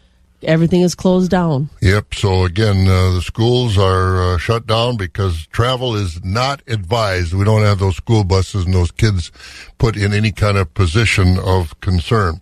everything 0.43 0.81
is 0.81 0.95
closed 0.95 1.31
down. 1.31 1.69
Yep. 1.81 2.13
So 2.15 2.45
again, 2.45 2.87
uh, 2.87 3.11
the 3.11 3.21
schools 3.21 3.77
are 3.77 4.33
uh, 4.33 4.37
shut 4.37 4.67
down 4.67 4.97
because 4.97 5.47
travel 5.47 5.95
is 5.95 6.23
not 6.23 6.61
advised. 6.67 7.33
We 7.33 7.45
don't 7.45 7.63
have 7.63 7.79
those 7.79 7.95
school 7.95 8.23
buses 8.23 8.65
and 8.65 8.73
those 8.73 8.91
kids 8.91 9.31
put 9.77 9.97
in 9.97 10.13
any 10.13 10.31
kind 10.31 10.57
of 10.57 10.73
position 10.73 11.37
of 11.39 11.79
concern. 11.81 12.41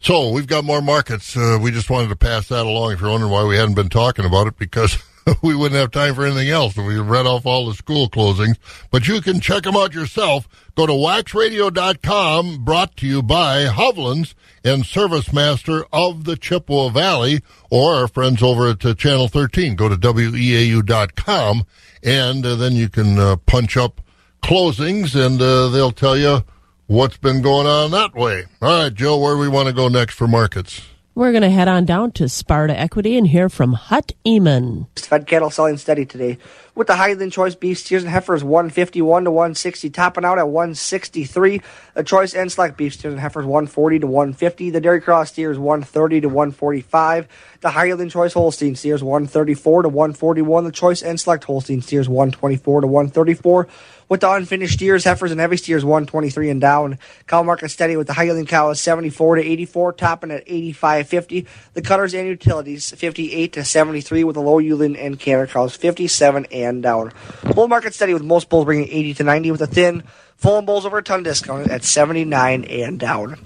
So 0.00 0.30
we've 0.30 0.48
got 0.48 0.64
more 0.64 0.82
markets. 0.82 1.36
Uh, 1.36 1.58
we 1.60 1.70
just 1.70 1.88
wanted 1.88 2.08
to 2.08 2.16
pass 2.16 2.48
that 2.48 2.66
along. 2.66 2.92
If 2.92 3.00
you're 3.00 3.10
wondering 3.10 3.32
why 3.32 3.44
we 3.44 3.56
hadn't 3.56 3.74
been 3.74 3.88
talking 3.88 4.24
about 4.24 4.48
it, 4.48 4.58
because 4.58 4.98
we 5.42 5.54
wouldn't 5.54 5.80
have 5.80 5.90
time 5.90 6.14
for 6.14 6.24
anything 6.26 6.48
else. 6.48 6.76
We 6.76 6.98
read 6.98 7.26
off 7.26 7.46
all 7.46 7.68
the 7.68 7.74
school 7.74 8.08
closings, 8.08 8.56
but 8.90 9.06
you 9.06 9.20
can 9.20 9.40
check 9.40 9.62
them 9.62 9.76
out 9.76 9.94
yourself. 9.94 10.48
Go 10.74 10.86
to 10.86 10.92
waxradio.com, 10.92 12.64
brought 12.64 12.96
to 12.96 13.06
you 13.06 13.22
by 13.22 13.66
Hovland's 13.66 14.34
and 14.64 14.86
Service 14.86 15.32
Master 15.32 15.84
of 15.92 16.24
the 16.24 16.36
Chippewa 16.36 16.88
Valley, 16.88 17.40
or 17.70 17.94
our 17.94 18.08
friends 18.08 18.42
over 18.42 18.68
at 18.68 18.84
uh, 18.84 18.94
Channel 18.94 19.28
13. 19.28 19.76
Go 19.76 19.88
to 19.88 19.96
weau.com, 19.96 21.64
and 22.02 22.46
uh, 22.46 22.54
then 22.56 22.72
you 22.72 22.88
can 22.88 23.18
uh, 23.18 23.36
punch 23.36 23.76
up 23.76 24.00
closings, 24.42 25.14
and 25.14 25.40
they'll 25.40 25.92
tell 25.92 26.16
you 26.16 26.42
what's 26.86 27.16
been 27.16 27.42
going 27.42 27.66
on 27.66 27.90
that 27.92 28.14
way. 28.14 28.44
All 28.60 28.82
right, 28.82 28.94
Joe, 28.94 29.18
where 29.18 29.36
we 29.36 29.48
want 29.48 29.68
to 29.68 29.74
go 29.74 29.88
next 29.88 30.14
for 30.14 30.26
markets? 30.26 30.82
We're 31.14 31.32
going 31.32 31.42
to 31.42 31.50
head 31.50 31.68
on 31.68 31.84
down 31.84 32.12
to 32.12 32.26
Sparta 32.26 32.78
Equity 32.78 33.18
and 33.18 33.26
hear 33.26 33.50
from 33.50 33.74
Hut 33.74 34.12
Eamon. 34.24 34.86
Fed 34.98 35.26
cattle 35.26 35.50
selling 35.50 35.76
steady 35.76 36.06
today 36.06 36.38
with 36.74 36.86
the 36.86 36.96
Highland 36.96 37.32
Choice 37.32 37.54
beef 37.54 37.80
steers 37.80 38.02
and 38.02 38.10
heifers 38.10 38.42
151 38.42 39.24
to 39.24 39.30
160, 39.30 39.90
topping 39.90 40.24
out 40.24 40.38
at 40.38 40.48
163. 40.48 41.60
The 41.92 42.02
Choice 42.02 42.34
and 42.34 42.50
Select 42.50 42.78
beef 42.78 42.94
steers 42.94 43.12
and 43.12 43.20
heifers 43.20 43.44
140 43.44 43.98
to 43.98 44.06
150. 44.06 44.70
The 44.70 44.80
Dairy 44.80 45.02
Cross 45.02 45.32
steers 45.32 45.58
130 45.58 46.22
to 46.22 46.28
145. 46.28 47.28
The 47.60 47.70
Highland 47.70 48.10
Choice 48.10 48.32
Holstein 48.32 48.74
steers 48.74 49.02
134 49.02 49.82
to 49.82 49.88
141. 49.90 50.64
The 50.64 50.72
Choice 50.72 51.02
and 51.02 51.20
Select 51.20 51.44
Holstein 51.44 51.82
steers 51.82 52.08
124 52.08 52.80
to 52.80 52.86
134 52.86 53.68
with 54.08 54.20
the 54.20 54.30
unfinished 54.30 54.74
steers, 54.74 55.04
heifers, 55.04 55.30
and 55.30 55.40
heavy 55.40 55.56
steers 55.56 55.84
123 55.84 56.50
and 56.50 56.60
down. 56.60 56.98
Cow 57.26 57.42
market 57.42 57.70
steady 57.70 57.96
with 57.96 58.06
the 58.06 58.12
Highland 58.12 58.50
is 58.52 58.80
74 58.80 59.36
to 59.36 59.42
84, 59.42 59.92
topping 59.92 60.30
at 60.30 60.46
85.50. 60.46 61.46
The 61.74 61.82
cutters 61.82 62.14
and 62.14 62.26
utilities 62.26 62.90
58 62.90 63.52
to 63.54 63.64
73 63.64 64.24
with 64.24 64.34
the 64.34 64.42
low 64.42 64.58
yielding 64.58 64.96
and 64.96 65.18
canner 65.18 65.46
cows 65.46 65.76
57 65.76 66.46
and 66.52 66.82
down. 66.82 67.12
Bull 67.54 67.68
market 67.68 67.94
steady 67.94 68.14
with 68.14 68.22
most 68.22 68.48
bulls 68.48 68.64
bringing 68.64 68.88
80 68.88 69.14
to 69.14 69.24
90 69.24 69.50
with 69.50 69.60
the 69.60 69.66
thin 69.66 70.02
full 70.36 70.58
and 70.58 70.66
bulls 70.66 70.84
over 70.84 70.98
a 70.98 71.02
ton 71.02 71.22
discount 71.22 71.70
at 71.70 71.84
79 71.84 72.64
and 72.64 72.98
down. 72.98 73.38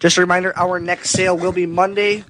Just 0.00 0.18
a 0.18 0.20
reminder, 0.20 0.52
our 0.56 0.80
next 0.80 1.10
sale 1.10 1.36
will 1.38 1.52
be 1.52 1.64
Monday, 1.64 2.24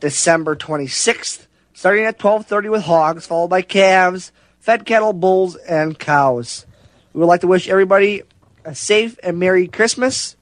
December 0.00 0.56
26th, 0.56 1.46
starting 1.72 2.04
at 2.04 2.18
12:30 2.18 2.70
with 2.70 2.82
hogs, 2.82 3.26
followed 3.26 3.48
by 3.48 3.62
calves 3.62 4.32
fed 4.64 4.86
cattle, 4.86 5.12
bulls, 5.12 5.56
and 5.56 5.98
cows. 5.98 6.64
We 7.12 7.20
would 7.20 7.26
like 7.26 7.42
to 7.42 7.46
wish 7.46 7.68
everybody 7.68 8.22
a 8.64 8.74
safe 8.74 9.18
and 9.22 9.38
Merry 9.38 9.68
Christmas. 9.68 10.36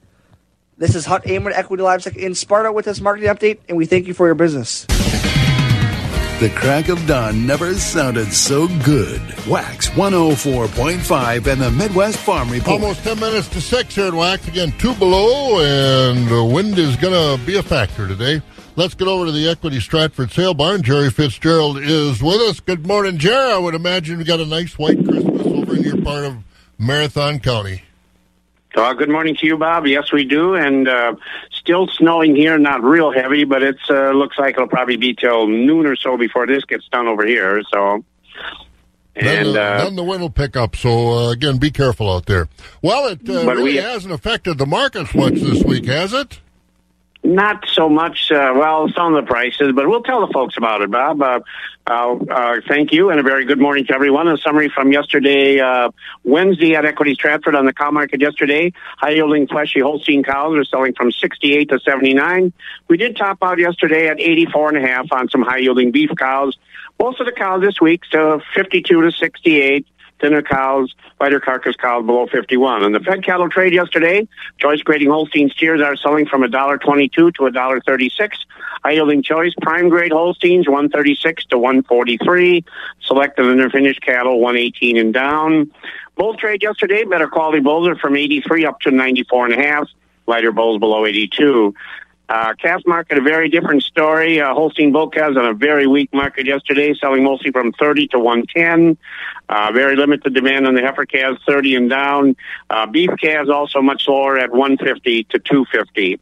This 0.77 0.95
is 0.95 1.05
Hut 1.05 1.25
Eamon 1.25 1.51
Equity 1.53 1.83
Livestock 1.83 2.15
in 2.15 2.33
Sparta 2.33 2.71
with 2.71 2.85
this 2.85 3.01
marketing 3.01 3.29
update, 3.29 3.59
and 3.67 3.77
we 3.77 3.85
thank 3.85 4.07
you 4.07 4.13
for 4.13 4.25
your 4.25 4.35
business. 4.35 4.85
The 6.39 6.51
crack 6.55 6.87
of 6.87 7.05
dawn 7.05 7.45
never 7.45 7.73
sounded 7.75 8.31
so 8.31 8.69
good. 8.85 9.21
Wax 9.45 9.89
104.5 9.89 11.47
and 11.47 11.61
the 11.61 11.71
Midwest 11.71 12.17
Farm 12.17 12.49
Report. 12.49 12.81
Almost 12.81 13.03
10 13.03 13.19
minutes 13.19 13.49
to 13.49 13.59
6 13.59 13.93
here 13.93 14.07
at 14.07 14.13
Wax. 14.13 14.47
Again, 14.47 14.73
two 14.79 14.93
below, 14.95 15.59
and 15.59 16.29
the 16.29 16.45
wind 16.45 16.77
is 16.77 16.95
going 16.95 17.13
to 17.13 17.45
be 17.45 17.57
a 17.57 17.63
factor 17.63 18.07
today. 18.07 18.41
Let's 18.75 18.95
get 18.95 19.07
over 19.07 19.27
to 19.27 19.31
the 19.31 19.47
Equity 19.49 19.79
Stratford 19.79 20.31
Sale 20.31 20.55
Barn. 20.55 20.81
Jerry 20.81 21.11
Fitzgerald 21.11 21.77
is 21.77 22.23
with 22.23 22.41
us. 22.41 22.59
Good 22.59 22.87
morning, 22.87 23.19
Jerry. 23.19 23.53
I 23.53 23.57
would 23.59 23.75
imagine 23.75 24.17
we 24.17 24.23
got 24.23 24.39
a 24.39 24.47
nice 24.47 24.79
white 24.79 24.97
Christmas 25.05 25.45
over 25.45 25.75
in 25.75 25.83
your 25.83 26.01
part 26.01 26.25
of 26.25 26.37
Marathon 26.79 27.39
County. 27.39 27.83
Uh, 28.75 28.91
good 28.93 29.09
morning 29.09 29.35
to 29.35 29.45
you, 29.45 29.57
Bob. 29.57 29.85
Yes, 29.85 30.11
we 30.11 30.25
do, 30.25 30.55
and 30.55 30.87
uh, 30.87 31.13
still 31.51 31.87
snowing 31.87 32.35
here. 32.35 32.57
Not 32.57 32.81
real 32.81 33.11
heavy, 33.11 33.43
but 33.43 33.61
it 33.61 33.77
uh, 33.91 34.09
looks 34.09 34.39
like 34.39 34.55
it'll 34.55 34.67
probably 34.67 34.97
be 34.97 35.13
till 35.13 35.45
noon 35.47 35.85
or 35.85 35.95
so 35.95 36.17
before 36.17 36.47
this 36.47 36.65
gets 36.65 36.87
done 36.89 37.07
over 37.07 37.23
here. 37.27 37.61
So, 37.71 38.03
then, 39.13 39.45
and 39.45 39.55
the, 39.55 39.61
uh, 39.61 39.83
then 39.83 39.95
the 39.95 40.03
wind 40.03 40.21
will 40.21 40.31
pick 40.31 40.55
up. 40.55 40.75
So 40.75 41.11
uh, 41.11 41.29
again, 41.31 41.59
be 41.59 41.69
careful 41.69 42.11
out 42.11 42.25
there. 42.25 42.49
Well, 42.81 43.07
it 43.09 43.19
uh, 43.29 43.45
really 43.45 43.63
we- 43.63 43.75
hasn't 43.75 44.11
affected 44.11 44.57
the 44.57 44.65
markets 44.65 45.13
much 45.13 45.35
this 45.35 45.63
week, 45.63 45.85
has 45.85 46.11
it? 46.11 46.39
Not 47.25 47.63
so 47.69 47.87
much, 47.87 48.31
uh, 48.31 48.53
well, 48.53 48.89
some 48.89 49.15
of 49.15 49.23
the 49.23 49.31
prices, 49.31 49.71
but 49.73 49.87
we'll 49.87 50.03
tell 50.03 50.27
the 50.27 50.33
folks 50.33 50.57
about 50.57 50.81
it, 50.81 50.91
Bob. 50.91 51.21
Uh, 51.21 51.39
uh, 51.87 52.15
uh, 52.29 52.61
thank 52.67 52.91
you, 52.91 53.11
and 53.11 53.19
a 53.19 53.23
very 53.23 53.45
good 53.45 53.59
morning 53.59 53.85
to 53.85 53.93
everyone. 53.93 54.27
A 54.27 54.37
summary 54.37 54.67
from 54.67 54.91
yesterday, 54.91 55.61
uh, 55.61 55.91
Wednesday 56.25 56.75
at 56.75 56.83
Equities 56.83 57.15
Stratford 57.15 57.55
on 57.55 57.65
the 57.65 57.71
cow 57.71 57.91
market 57.91 58.19
yesterday. 58.19 58.73
High 58.97 59.11
yielding 59.11 59.47
fleshy 59.47 59.79
Holstein 59.79 60.23
cows 60.23 60.57
are 60.57 60.65
selling 60.65 60.95
from 60.95 61.13
68 61.13 61.69
to 61.69 61.79
79. 61.79 62.51
We 62.89 62.97
did 62.97 63.15
top 63.15 63.37
out 63.41 63.57
yesterday 63.57 64.09
at 64.09 64.19
84 64.19 64.75
and 64.75 64.85
a 64.85 64.87
half 64.87 65.09
on 65.13 65.29
some 65.29 65.43
high 65.43 65.59
yielding 65.59 65.91
beef 65.91 66.09
cows. 66.17 66.57
Most 66.99 67.21
of 67.21 67.25
the 67.25 67.31
cows 67.31 67.61
this 67.61 67.79
week, 67.79 68.01
so 68.11 68.41
52 68.53 69.01
to 69.01 69.11
68 69.13 69.87
thinner 70.23 70.41
cows, 70.41 70.95
lighter 71.19 71.41
carcass 71.41 71.75
cows 71.75 72.05
below 72.05 72.25
51. 72.27 72.83
And 72.83 72.95
the 72.95 73.01
Fed 73.01 73.23
cattle 73.25 73.49
trade 73.49 73.73
yesterday, 73.73 74.25
choice 74.57 74.81
grading 74.81 75.09
Holstein 75.09 75.49
steers 75.49 75.81
are 75.81 75.97
selling 75.97 76.25
from 76.25 76.43
$1.22 76.43 77.11
to 77.11 77.31
$1.36. 77.31 78.31
High 78.83 78.91
yielding 78.91 79.21
choice 79.21 79.53
prime 79.61 79.89
grade 79.89 80.13
Holsteins 80.13 80.67
136 80.67 81.45
to 81.47 81.57
143. 81.57 82.63
Selected 83.01 83.45
and 83.45 83.71
finished 83.71 84.01
cattle 84.01 84.39
118 84.39 84.97
and 84.97 85.13
down. 85.13 85.71
Bull 86.15 86.35
trade 86.35 86.63
yesterday, 86.63 87.03
better 87.03 87.27
quality 87.27 87.59
bulls 87.59 87.87
are 87.87 87.95
from 87.95 88.15
83 88.15 88.65
up 88.65 88.79
to 88.81 88.91
94 88.91 89.45
and 89.45 89.53
a 89.55 89.57
half. 89.57 89.89
Lighter 90.25 90.53
bulls 90.53 90.79
below 90.79 91.05
82. 91.05 91.73
Uh, 92.29 92.53
calf 92.55 92.81
market, 92.87 93.17
a 93.17 93.21
very 93.21 93.49
different 93.49 93.83
story. 93.83 94.39
Uh, 94.39 94.53
Holstein 94.53 94.93
bull 94.93 95.09
calves 95.09 95.37
on 95.37 95.45
a 95.45 95.53
very 95.53 95.87
weak 95.87 96.11
market 96.13 96.45
yesterday, 96.45 96.93
selling 96.93 97.23
mostly 97.23 97.51
from 97.51 97.73
30 97.73 98.07
to 98.07 98.19
110. 98.19 98.97
Uh, 99.49 99.71
very 99.73 99.95
limited 99.95 100.33
demand 100.33 100.65
on 100.65 100.73
the 100.73 100.81
heifer 100.81 101.05
calves, 101.05 101.39
30 101.45 101.75
and 101.75 101.89
down. 101.89 102.35
Uh, 102.69 102.85
beef 102.85 103.09
calves 103.21 103.49
also 103.49 103.81
much 103.81 104.07
lower 104.07 104.37
at 104.37 104.51
150 104.51 105.25
to 105.25 105.39
250. 105.39 106.19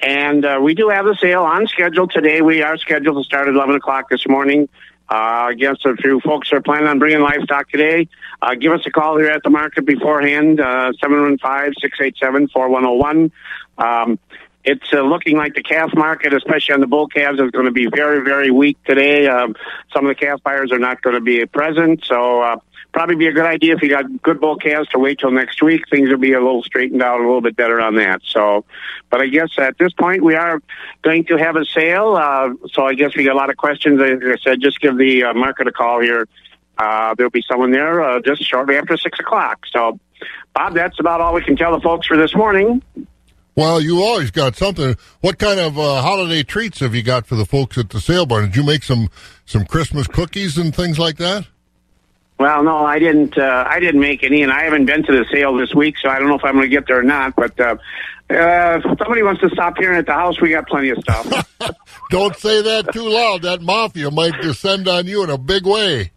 And 0.00 0.44
uh, 0.44 0.58
we 0.62 0.74
do 0.74 0.88
have 0.88 1.04
the 1.04 1.14
sale 1.14 1.44
on 1.44 1.68
schedule 1.68 2.08
today. 2.08 2.42
We 2.42 2.62
are 2.62 2.76
scheduled 2.76 3.16
to 3.16 3.24
start 3.24 3.48
at 3.48 3.54
11 3.54 3.76
o'clock 3.76 4.10
this 4.10 4.26
morning. 4.28 4.68
Uh, 5.10 5.48
I 5.48 5.54
guess 5.54 5.76
if 5.84 6.04
you 6.04 6.20
folks 6.20 6.52
are 6.52 6.60
planning 6.60 6.88
on 6.88 6.98
bringing 6.98 7.20
livestock 7.20 7.70
today, 7.70 8.08
uh, 8.42 8.54
give 8.54 8.72
us 8.72 8.84
a 8.86 8.90
call 8.90 9.16
here 9.16 9.30
at 9.30 9.42
the 9.42 9.48
market 9.50 9.86
beforehand, 9.86 10.60
uh, 10.60 10.92
715-687-4101. 11.02 13.30
Um, 13.78 14.18
it's 14.68 14.92
uh, 14.92 15.00
looking 15.00 15.38
like 15.38 15.54
the 15.54 15.62
calf 15.62 15.94
market, 15.94 16.34
especially 16.34 16.74
on 16.74 16.80
the 16.80 16.86
bull 16.86 17.08
calves, 17.08 17.40
is 17.40 17.50
going 17.52 17.64
to 17.64 17.72
be 17.72 17.86
very, 17.86 18.22
very 18.22 18.50
weak 18.50 18.76
today. 18.84 19.26
Um, 19.26 19.56
some 19.94 20.04
of 20.04 20.10
the 20.10 20.14
calf 20.14 20.42
buyers 20.42 20.72
are 20.72 20.78
not 20.78 21.00
going 21.00 21.14
to 21.14 21.22
be 21.22 21.46
present, 21.46 22.04
so 22.04 22.42
uh, 22.42 22.56
probably 22.92 23.16
be 23.16 23.28
a 23.28 23.32
good 23.32 23.46
idea 23.46 23.74
if 23.74 23.82
you 23.82 23.88
got 23.88 24.20
good 24.20 24.42
bull 24.42 24.56
calves 24.56 24.86
to 24.90 24.98
wait 24.98 25.20
till 25.20 25.30
next 25.30 25.62
week. 25.62 25.84
Things 25.90 26.10
will 26.10 26.18
be 26.18 26.34
a 26.34 26.40
little 26.40 26.62
straightened 26.62 27.02
out, 27.02 27.18
a 27.18 27.22
little 27.22 27.40
bit 27.40 27.56
better 27.56 27.80
on 27.80 27.96
that. 27.96 28.20
So, 28.24 28.66
but 29.08 29.22
I 29.22 29.28
guess 29.28 29.48
at 29.56 29.78
this 29.78 29.94
point 29.94 30.22
we 30.22 30.34
are 30.34 30.60
going 31.00 31.24
to 31.26 31.38
have 31.38 31.56
a 31.56 31.64
sale. 31.64 32.16
Uh, 32.16 32.50
so 32.70 32.84
I 32.84 32.92
guess 32.92 33.16
we 33.16 33.24
got 33.24 33.32
a 33.32 33.38
lot 33.38 33.48
of 33.48 33.56
questions. 33.56 33.98
Like 33.98 34.22
I 34.22 34.36
said, 34.42 34.60
just 34.60 34.80
give 34.80 34.98
the 34.98 35.24
uh, 35.24 35.32
market 35.32 35.66
a 35.66 35.72
call 35.72 36.02
here. 36.02 36.28
Uh, 36.76 37.14
there'll 37.14 37.30
be 37.30 37.42
someone 37.50 37.70
there 37.70 38.02
uh, 38.02 38.20
just 38.20 38.44
shortly 38.44 38.76
after 38.76 38.98
six 38.98 39.18
o'clock. 39.18 39.64
So, 39.72 39.98
Bob, 40.54 40.74
that's 40.74 41.00
about 41.00 41.22
all 41.22 41.32
we 41.32 41.42
can 41.42 41.56
tell 41.56 41.72
the 41.72 41.80
folks 41.80 42.06
for 42.06 42.18
this 42.18 42.34
morning. 42.34 42.82
Well, 43.58 43.80
you 43.80 44.04
always 44.04 44.30
got 44.30 44.54
something. 44.54 44.96
What 45.20 45.40
kind 45.40 45.58
of 45.58 45.76
uh, 45.76 46.00
holiday 46.00 46.44
treats 46.44 46.78
have 46.78 46.94
you 46.94 47.02
got 47.02 47.26
for 47.26 47.34
the 47.34 47.44
folks 47.44 47.76
at 47.76 47.90
the 47.90 48.00
sale 48.00 48.24
barn? 48.24 48.44
Did 48.44 48.54
you 48.54 48.62
make 48.62 48.84
some 48.84 49.10
some 49.46 49.66
Christmas 49.66 50.06
cookies 50.06 50.56
and 50.56 50.72
things 50.72 50.96
like 50.96 51.16
that? 51.16 51.44
Well, 52.38 52.62
no, 52.62 52.86
I 52.86 53.00
didn't. 53.00 53.36
Uh, 53.36 53.64
I 53.66 53.80
didn't 53.80 54.00
make 54.00 54.22
any, 54.22 54.42
and 54.42 54.52
I 54.52 54.62
haven't 54.62 54.86
been 54.86 55.02
to 55.02 55.10
the 55.10 55.26
sale 55.32 55.56
this 55.56 55.74
week, 55.74 55.96
so 56.00 56.08
I 56.08 56.20
don't 56.20 56.28
know 56.28 56.36
if 56.36 56.44
I'm 56.44 56.54
going 56.54 56.70
to 56.70 56.76
get 56.76 56.86
there 56.86 57.00
or 57.00 57.02
not. 57.02 57.34
But 57.34 57.58
uh, 57.58 57.76
uh, 58.30 58.80
if 58.84 58.98
somebody 58.98 59.24
wants 59.24 59.40
to 59.40 59.48
stop 59.48 59.76
here 59.76 59.92
at 59.92 60.06
the 60.06 60.12
house, 60.12 60.40
we 60.40 60.50
got 60.50 60.68
plenty 60.68 60.90
of 60.90 60.98
stuff. 60.98 61.50
Don't 62.10 62.36
say 62.36 62.62
that 62.62 62.92
too 62.92 63.08
loud. 63.08 63.42
That 63.42 63.60
mafia 63.60 64.12
might 64.12 64.40
descend 64.40 64.86
on 64.86 65.08
you 65.08 65.24
in 65.24 65.30
a 65.30 65.38
big 65.38 65.66
way. 65.66 66.12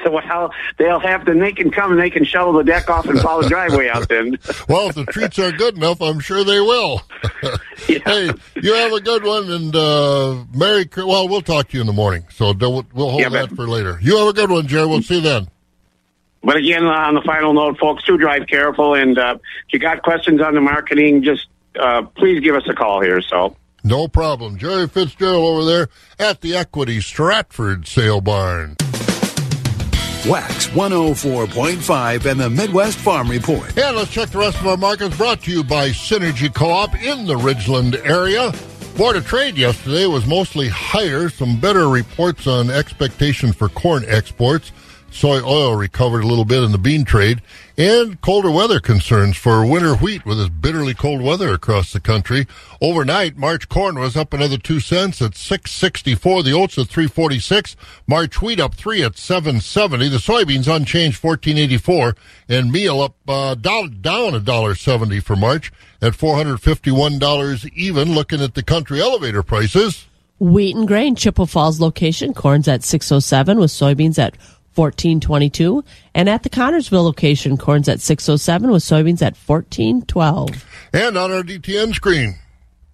well, 0.10 0.52
they'll 0.76 1.00
have 1.00 1.24
to. 1.26 1.34
They 1.34 1.52
can 1.52 1.70
come 1.70 1.92
and 1.92 2.00
they 2.00 2.10
can 2.10 2.24
shovel 2.24 2.52
the 2.54 2.64
deck 2.64 2.88
off 2.90 3.06
and 3.06 3.18
plow 3.18 3.40
the 3.42 3.48
driveway 3.48 3.88
out. 3.88 4.08
Then. 4.08 4.38
Well, 4.68 4.88
if 4.90 4.94
the 4.96 5.04
treats 5.06 5.38
are 5.38 5.50
good 5.52 5.76
enough, 5.76 6.00
I'm 6.02 6.20
sure 6.20 6.44
they 6.44 6.60
will. 6.60 7.02
Hey, 7.86 8.30
you 8.60 8.74
have 8.74 8.92
a 8.92 9.00
good 9.00 9.24
one, 9.24 9.50
and 9.50 9.74
uh, 9.74 10.44
Merry. 10.54 10.86
Well, 10.94 11.26
we'll 11.28 11.40
talk 11.40 11.68
to 11.68 11.76
you 11.76 11.80
in 11.80 11.86
the 11.86 11.92
morning, 11.92 12.26
so 12.30 12.52
we'll 12.52 12.82
hold 12.92 13.20
Yeah, 13.20 13.30
that 13.30 13.48
but- 13.50 13.56
for 13.56 13.66
later. 13.68 13.98
You 14.02 14.18
have 14.18 14.28
a 14.28 14.32
good 14.34 14.50
one, 14.50 14.66
Jerry. 14.66 14.86
We'll 14.86 15.00
see 15.00 15.16
you 15.16 15.20
then. 15.22 15.48
But 16.42 16.56
again, 16.56 16.84
uh, 16.84 16.90
on 16.90 17.14
the 17.14 17.22
final 17.22 17.52
note, 17.54 17.78
folks, 17.78 18.04
do 18.04 18.18
drive 18.18 18.46
careful, 18.46 18.94
and 18.94 19.18
uh, 19.18 19.38
if 19.66 19.72
you 19.72 19.78
got 19.78 20.02
questions 20.02 20.40
on 20.42 20.54
the 20.54 20.60
marketing, 20.60 21.22
just 21.22 21.46
uh, 21.80 22.02
please 22.02 22.40
give 22.40 22.54
us 22.56 22.64
a 22.68 22.74
call 22.74 23.00
here. 23.00 23.22
So. 23.22 23.56
No 23.84 24.06
problem. 24.08 24.58
Jerry 24.58 24.86
Fitzgerald 24.88 25.44
over 25.44 25.64
there 25.64 25.88
at 26.18 26.40
the 26.42 26.54
Equity 26.56 27.00
Stratford 27.00 27.86
Sale 27.86 28.20
Barn. 28.20 28.76
Wax 30.28 30.66
104.5 30.68 32.30
and 32.30 32.38
the 32.38 32.50
Midwest 32.50 32.98
Farm 32.98 33.30
Report. 33.30 33.78
And 33.78 33.96
let's 33.96 34.10
check 34.10 34.28
the 34.28 34.36
rest 34.36 34.60
of 34.60 34.66
our 34.66 34.76
markets 34.76 35.16
brought 35.16 35.40
to 35.44 35.50
you 35.50 35.64
by 35.64 35.88
Synergy 35.88 36.54
Co-op 36.54 36.94
in 37.02 37.24
the 37.24 37.34
Ridgeland 37.34 37.98
area. 38.06 38.52
Board 38.98 39.16
of 39.16 39.26
Trade 39.26 39.56
yesterday 39.56 40.04
was 40.04 40.26
mostly 40.26 40.68
higher. 40.68 41.30
Some 41.30 41.58
better 41.58 41.88
reports 41.88 42.46
on 42.46 42.68
expectation 42.68 43.54
for 43.54 43.70
corn 43.70 44.04
exports. 44.06 44.70
Soy 45.10 45.40
oil 45.42 45.74
recovered 45.74 46.22
a 46.22 46.26
little 46.26 46.44
bit 46.44 46.62
in 46.62 46.72
the 46.72 46.78
bean 46.78 47.04
trade. 47.04 47.40
And 47.76 48.20
colder 48.20 48.50
weather 48.50 48.80
concerns 48.80 49.36
for 49.36 49.64
winter 49.64 49.94
wheat 49.94 50.26
with 50.26 50.38
this 50.38 50.48
bitterly 50.48 50.94
cold 50.94 51.22
weather 51.22 51.50
across 51.50 51.92
the 51.92 52.00
country. 52.00 52.46
Overnight, 52.80 53.36
March 53.36 53.68
corn 53.68 53.98
was 53.98 54.16
up 54.16 54.32
another 54.32 54.58
two 54.58 54.80
cents 54.80 55.22
at 55.22 55.34
664. 55.36 56.42
The 56.42 56.52
oats 56.52 56.76
at 56.76 56.88
346. 56.88 57.76
March 58.06 58.42
wheat 58.42 58.60
up 58.60 58.74
three 58.74 59.02
at 59.02 59.16
770. 59.16 60.08
The 60.08 60.16
soybeans 60.18 60.72
unchanged 60.72 61.22
1484. 61.22 62.14
And 62.48 62.72
meal 62.72 63.00
up 63.00 63.14
uh, 63.26 63.54
down, 63.54 64.00
down 64.00 64.34
a 64.34 64.40
dollar 64.40 64.74
seventy 64.74 65.20
for 65.20 65.36
March 65.36 65.72
at 66.02 66.12
$451 66.14 67.70
even. 67.74 68.14
Looking 68.14 68.42
at 68.42 68.54
the 68.54 68.62
country 68.62 69.00
elevator 69.00 69.42
prices. 69.42 70.06
Wheat 70.40 70.76
and 70.76 70.86
grain, 70.86 71.16
Chippewa 71.16 71.46
Falls 71.46 71.80
location, 71.80 72.32
corn's 72.32 72.68
at 72.68 72.84
607 72.84 73.58
with 73.58 73.72
soybeans 73.72 74.20
at 74.20 74.36
1422. 74.78 75.84
And 76.14 76.28
at 76.28 76.44
the 76.44 76.50
Connorsville 76.50 77.04
location, 77.04 77.56
corn's 77.56 77.88
at 77.88 78.00
607 78.00 78.70
with 78.70 78.82
soybeans 78.82 79.22
at 79.22 79.36
1412. 79.36 80.64
And 80.92 81.18
on 81.18 81.32
our 81.32 81.42
DTN 81.42 81.94
screen, 81.94 82.36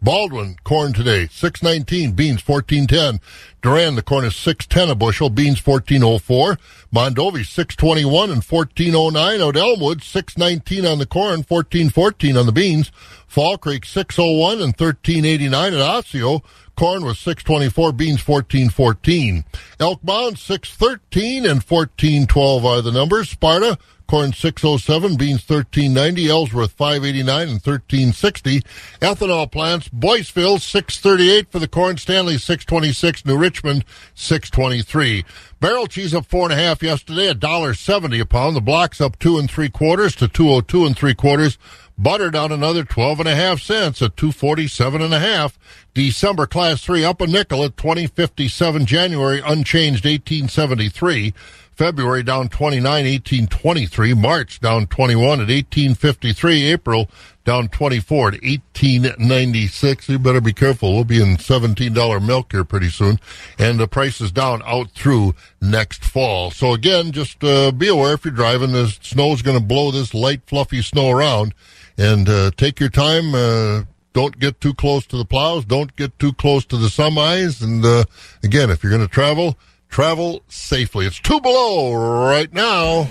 Baldwin 0.05 0.57
corn 0.65 0.93
today 0.93 1.29
six 1.33 1.63
nineteen, 1.63 2.13
beans 2.13 2.43
fourteen 2.43 2.87
ten. 2.87 3.21
Durand 3.63 3.97
the 3.97 4.03
corn 4.03 4.27
is 4.27 4.37
six 4.37 4.67
ten 4.67 4.91
a 4.91 4.95
bushel, 4.95 5.31
beans 5.31 5.59
fourteen 5.59 6.03
oh 6.03 6.19
four. 6.19 6.59
Mondovi 6.95 7.43
six 7.47 7.75
twenty 7.75 8.05
one 8.05 8.31
and 8.31 8.45
fourteen 8.45 8.95
oh 8.95 9.09
nine. 9.09 9.41
Out 9.41 9.57
Elmwood 9.57 10.03
six 10.03 10.37
nineteen 10.37 10.85
on 10.85 10.99
the 10.99 11.07
corn, 11.07 11.43
fourteen 11.43 11.89
fourteen 11.89 12.37
on 12.37 12.45
the 12.45 12.53
beans. 12.53 12.93
Fall 13.27 13.57
Creek 13.57 13.87
six 13.87 14.19
oh 14.19 14.33
one 14.33 14.61
and 14.61 14.77
thirteen 14.77 15.25
eighty 15.25 15.49
nine 15.49 15.73
at 15.73 15.81
Osseo. 15.81 16.43
Corn 16.77 17.05
was 17.05 17.19
six 17.19 17.43
twenty 17.43 17.69
four, 17.69 17.93
beans 17.93 18.21
fourteen 18.21 18.69
fourteen. 18.69 19.45
Elk 19.79 20.03
Mound 20.03 20.39
six 20.39 20.75
thirteen 20.75 21.47
and 21.47 21.63
fourteen 21.65 22.27
twelve 22.27 22.65
are 22.65 22.83
the 22.83 22.93
numbers. 22.93 23.31
Sparta 23.31 23.79
corn 24.15 24.33
607, 24.33 25.17
beans 25.17 25.41
1390, 25.49 26.29
Ellsworth 26.29 26.71
589 26.71 27.43
and 27.49 27.61
1360. 27.61 28.61
Ethanol 29.01 29.51
plants, 29.51 29.89
Boyceville 29.89 30.61
638 30.61 31.51
for 31.51 31.59
the 31.59 31.67
corn, 31.67 31.97
Stanley 31.97 32.39
626, 32.39 33.27
New 33.27 33.37
Richmond 33.37 33.85
623. 34.15 35.25
Barrel 35.59 35.87
cheese 35.89 36.15
up 36.15 36.27
four 36.27 36.45
and 36.45 36.53
a 36.53 36.63
half 36.63 36.83
yesterday, 36.83 37.27
a 37.27 37.35
dollar 37.35 37.73
seventy 37.73 38.21
a 38.21 38.27
pound. 38.27 38.55
The 38.55 38.61
blocks 38.61 39.01
up 39.01 39.19
two 39.19 39.39
and 39.39 39.51
three 39.51 39.71
quarters 39.71 40.15
to 40.17 40.29
two 40.29 40.51
oh 40.51 40.61
two 40.61 40.85
and 40.85 40.95
three 40.95 41.15
quarters. 41.15 41.57
Butter 41.97 42.31
down 42.31 42.53
another 42.53 42.85
twelve 42.85 43.19
and 43.19 43.29
a 43.29 43.35
half 43.35 43.63
cents 43.63 44.03
at 44.03 44.07
at 44.11 44.17
two 44.19 44.31
forty 44.31 44.69
seven 44.69 45.01
and 45.01 45.15
a 45.15 45.21
half. 45.21 45.59
December 45.95 46.47
class 46.47 46.85
three 46.85 47.03
up 47.03 47.23
a 47.23 47.27
nickel 47.27 47.65
at 47.65 47.79
twenty 47.79 48.07
fifty 48.07 48.47
seven. 48.47 48.85
January 48.85 49.41
unchanged 49.43 50.05
eighteen 50.05 50.49
seventy 50.49 50.91
three. 50.91 51.33
February 51.77 52.23
down 52.23 52.49
29, 52.49 52.83
1823. 52.85 54.15
March 54.15 54.61
down 54.61 54.87
21 54.87 55.41
at 55.41 55.49
1853. 55.49 56.65
April 56.65 57.09
down 57.45 57.69
24 57.69 58.29
at 58.29 58.33
1896. 58.43 60.09
You 60.09 60.19
better 60.19 60.41
be 60.41 60.53
careful. 60.53 60.95
We'll 60.95 61.05
be 61.05 61.21
in 61.21 61.37
$17 61.37 62.25
milk 62.25 62.53
here 62.53 62.65
pretty 62.65 62.91
soon. 62.91 63.19
And 63.59 63.79
the 63.79 63.89
price 63.89 64.21
is 64.21 64.33
down 64.33 64.63
out 64.65 64.93
through 64.93 65.35
next 65.61 66.05
fall. 66.05 66.51
So 66.51 66.73
again, 66.73 67.13
just 67.13 67.43
uh, 67.43 67.73
be 67.73 67.89
aware 67.89 68.15
if 68.15 68.25
you're 68.25 68.33
driving, 68.33 68.73
the 68.73 68.89
snow's 69.01 69.43
going 69.43 69.59
to 69.59 69.65
blow 69.65 69.91
this 69.91 70.15
light, 70.15 70.43
fluffy 70.47 70.81
snow 70.81 71.11
around. 71.11 71.55
And 71.99 72.29
uh, 72.29 72.51
take 72.57 72.81
your 72.81 72.89
time. 72.89 73.35
Uh, 73.35 73.83
don't 74.13 74.39
get 74.39 74.61
too 74.61 74.75
close 74.75 75.07
to 75.07 75.17
the 75.17 75.25
plows. 75.25 75.65
Don't 75.65 75.95
get 75.97 76.19
too 76.19 76.33
close 76.33 76.65
to 76.67 76.77
the 76.77 76.87
semis. 76.87 77.63
And 77.63 77.85
uh, 77.85 78.05
again, 78.45 78.71
if 78.71 78.83
you're 78.83 78.93
going 78.93 79.07
to 79.07 79.13
travel, 79.13 79.59
travel 79.95 80.43
safely. 80.49 81.07
It's 81.07 81.21
two 81.21 81.41
below 81.41 81.95
right 82.29 82.53
now. 82.53 83.09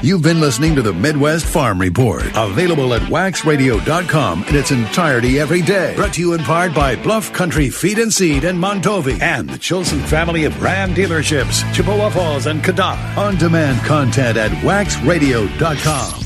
You've 0.00 0.22
been 0.22 0.40
listening 0.40 0.74
to 0.76 0.80
the 0.80 0.94
Midwest 0.94 1.44
Farm 1.44 1.78
Report, 1.78 2.22
available 2.34 2.94
at 2.94 3.02
waxradio.com 3.02 4.44
in 4.44 4.56
its 4.56 4.70
entirety 4.70 5.38
every 5.38 5.60
day. 5.60 5.94
Brought 5.94 6.14
to 6.14 6.22
you 6.22 6.32
in 6.32 6.40
part 6.40 6.74
by 6.74 6.96
Bluff 6.96 7.30
Country 7.34 7.68
Feed 7.68 7.98
and 7.98 8.12
Seed 8.12 8.44
in 8.44 8.56
Mondovi 8.56 9.20
and 9.20 9.50
the 9.50 9.58
Chilson 9.58 10.00
family 10.00 10.44
of 10.44 10.62
Ram 10.62 10.94
dealerships, 10.94 11.60
Chippewa 11.74 12.08
Falls 12.08 12.46
and 12.46 12.64
Cadott. 12.64 13.18
On 13.18 13.36
demand 13.36 13.84
content 13.84 14.38
at 14.38 14.50
waxradio.com. 14.62 16.24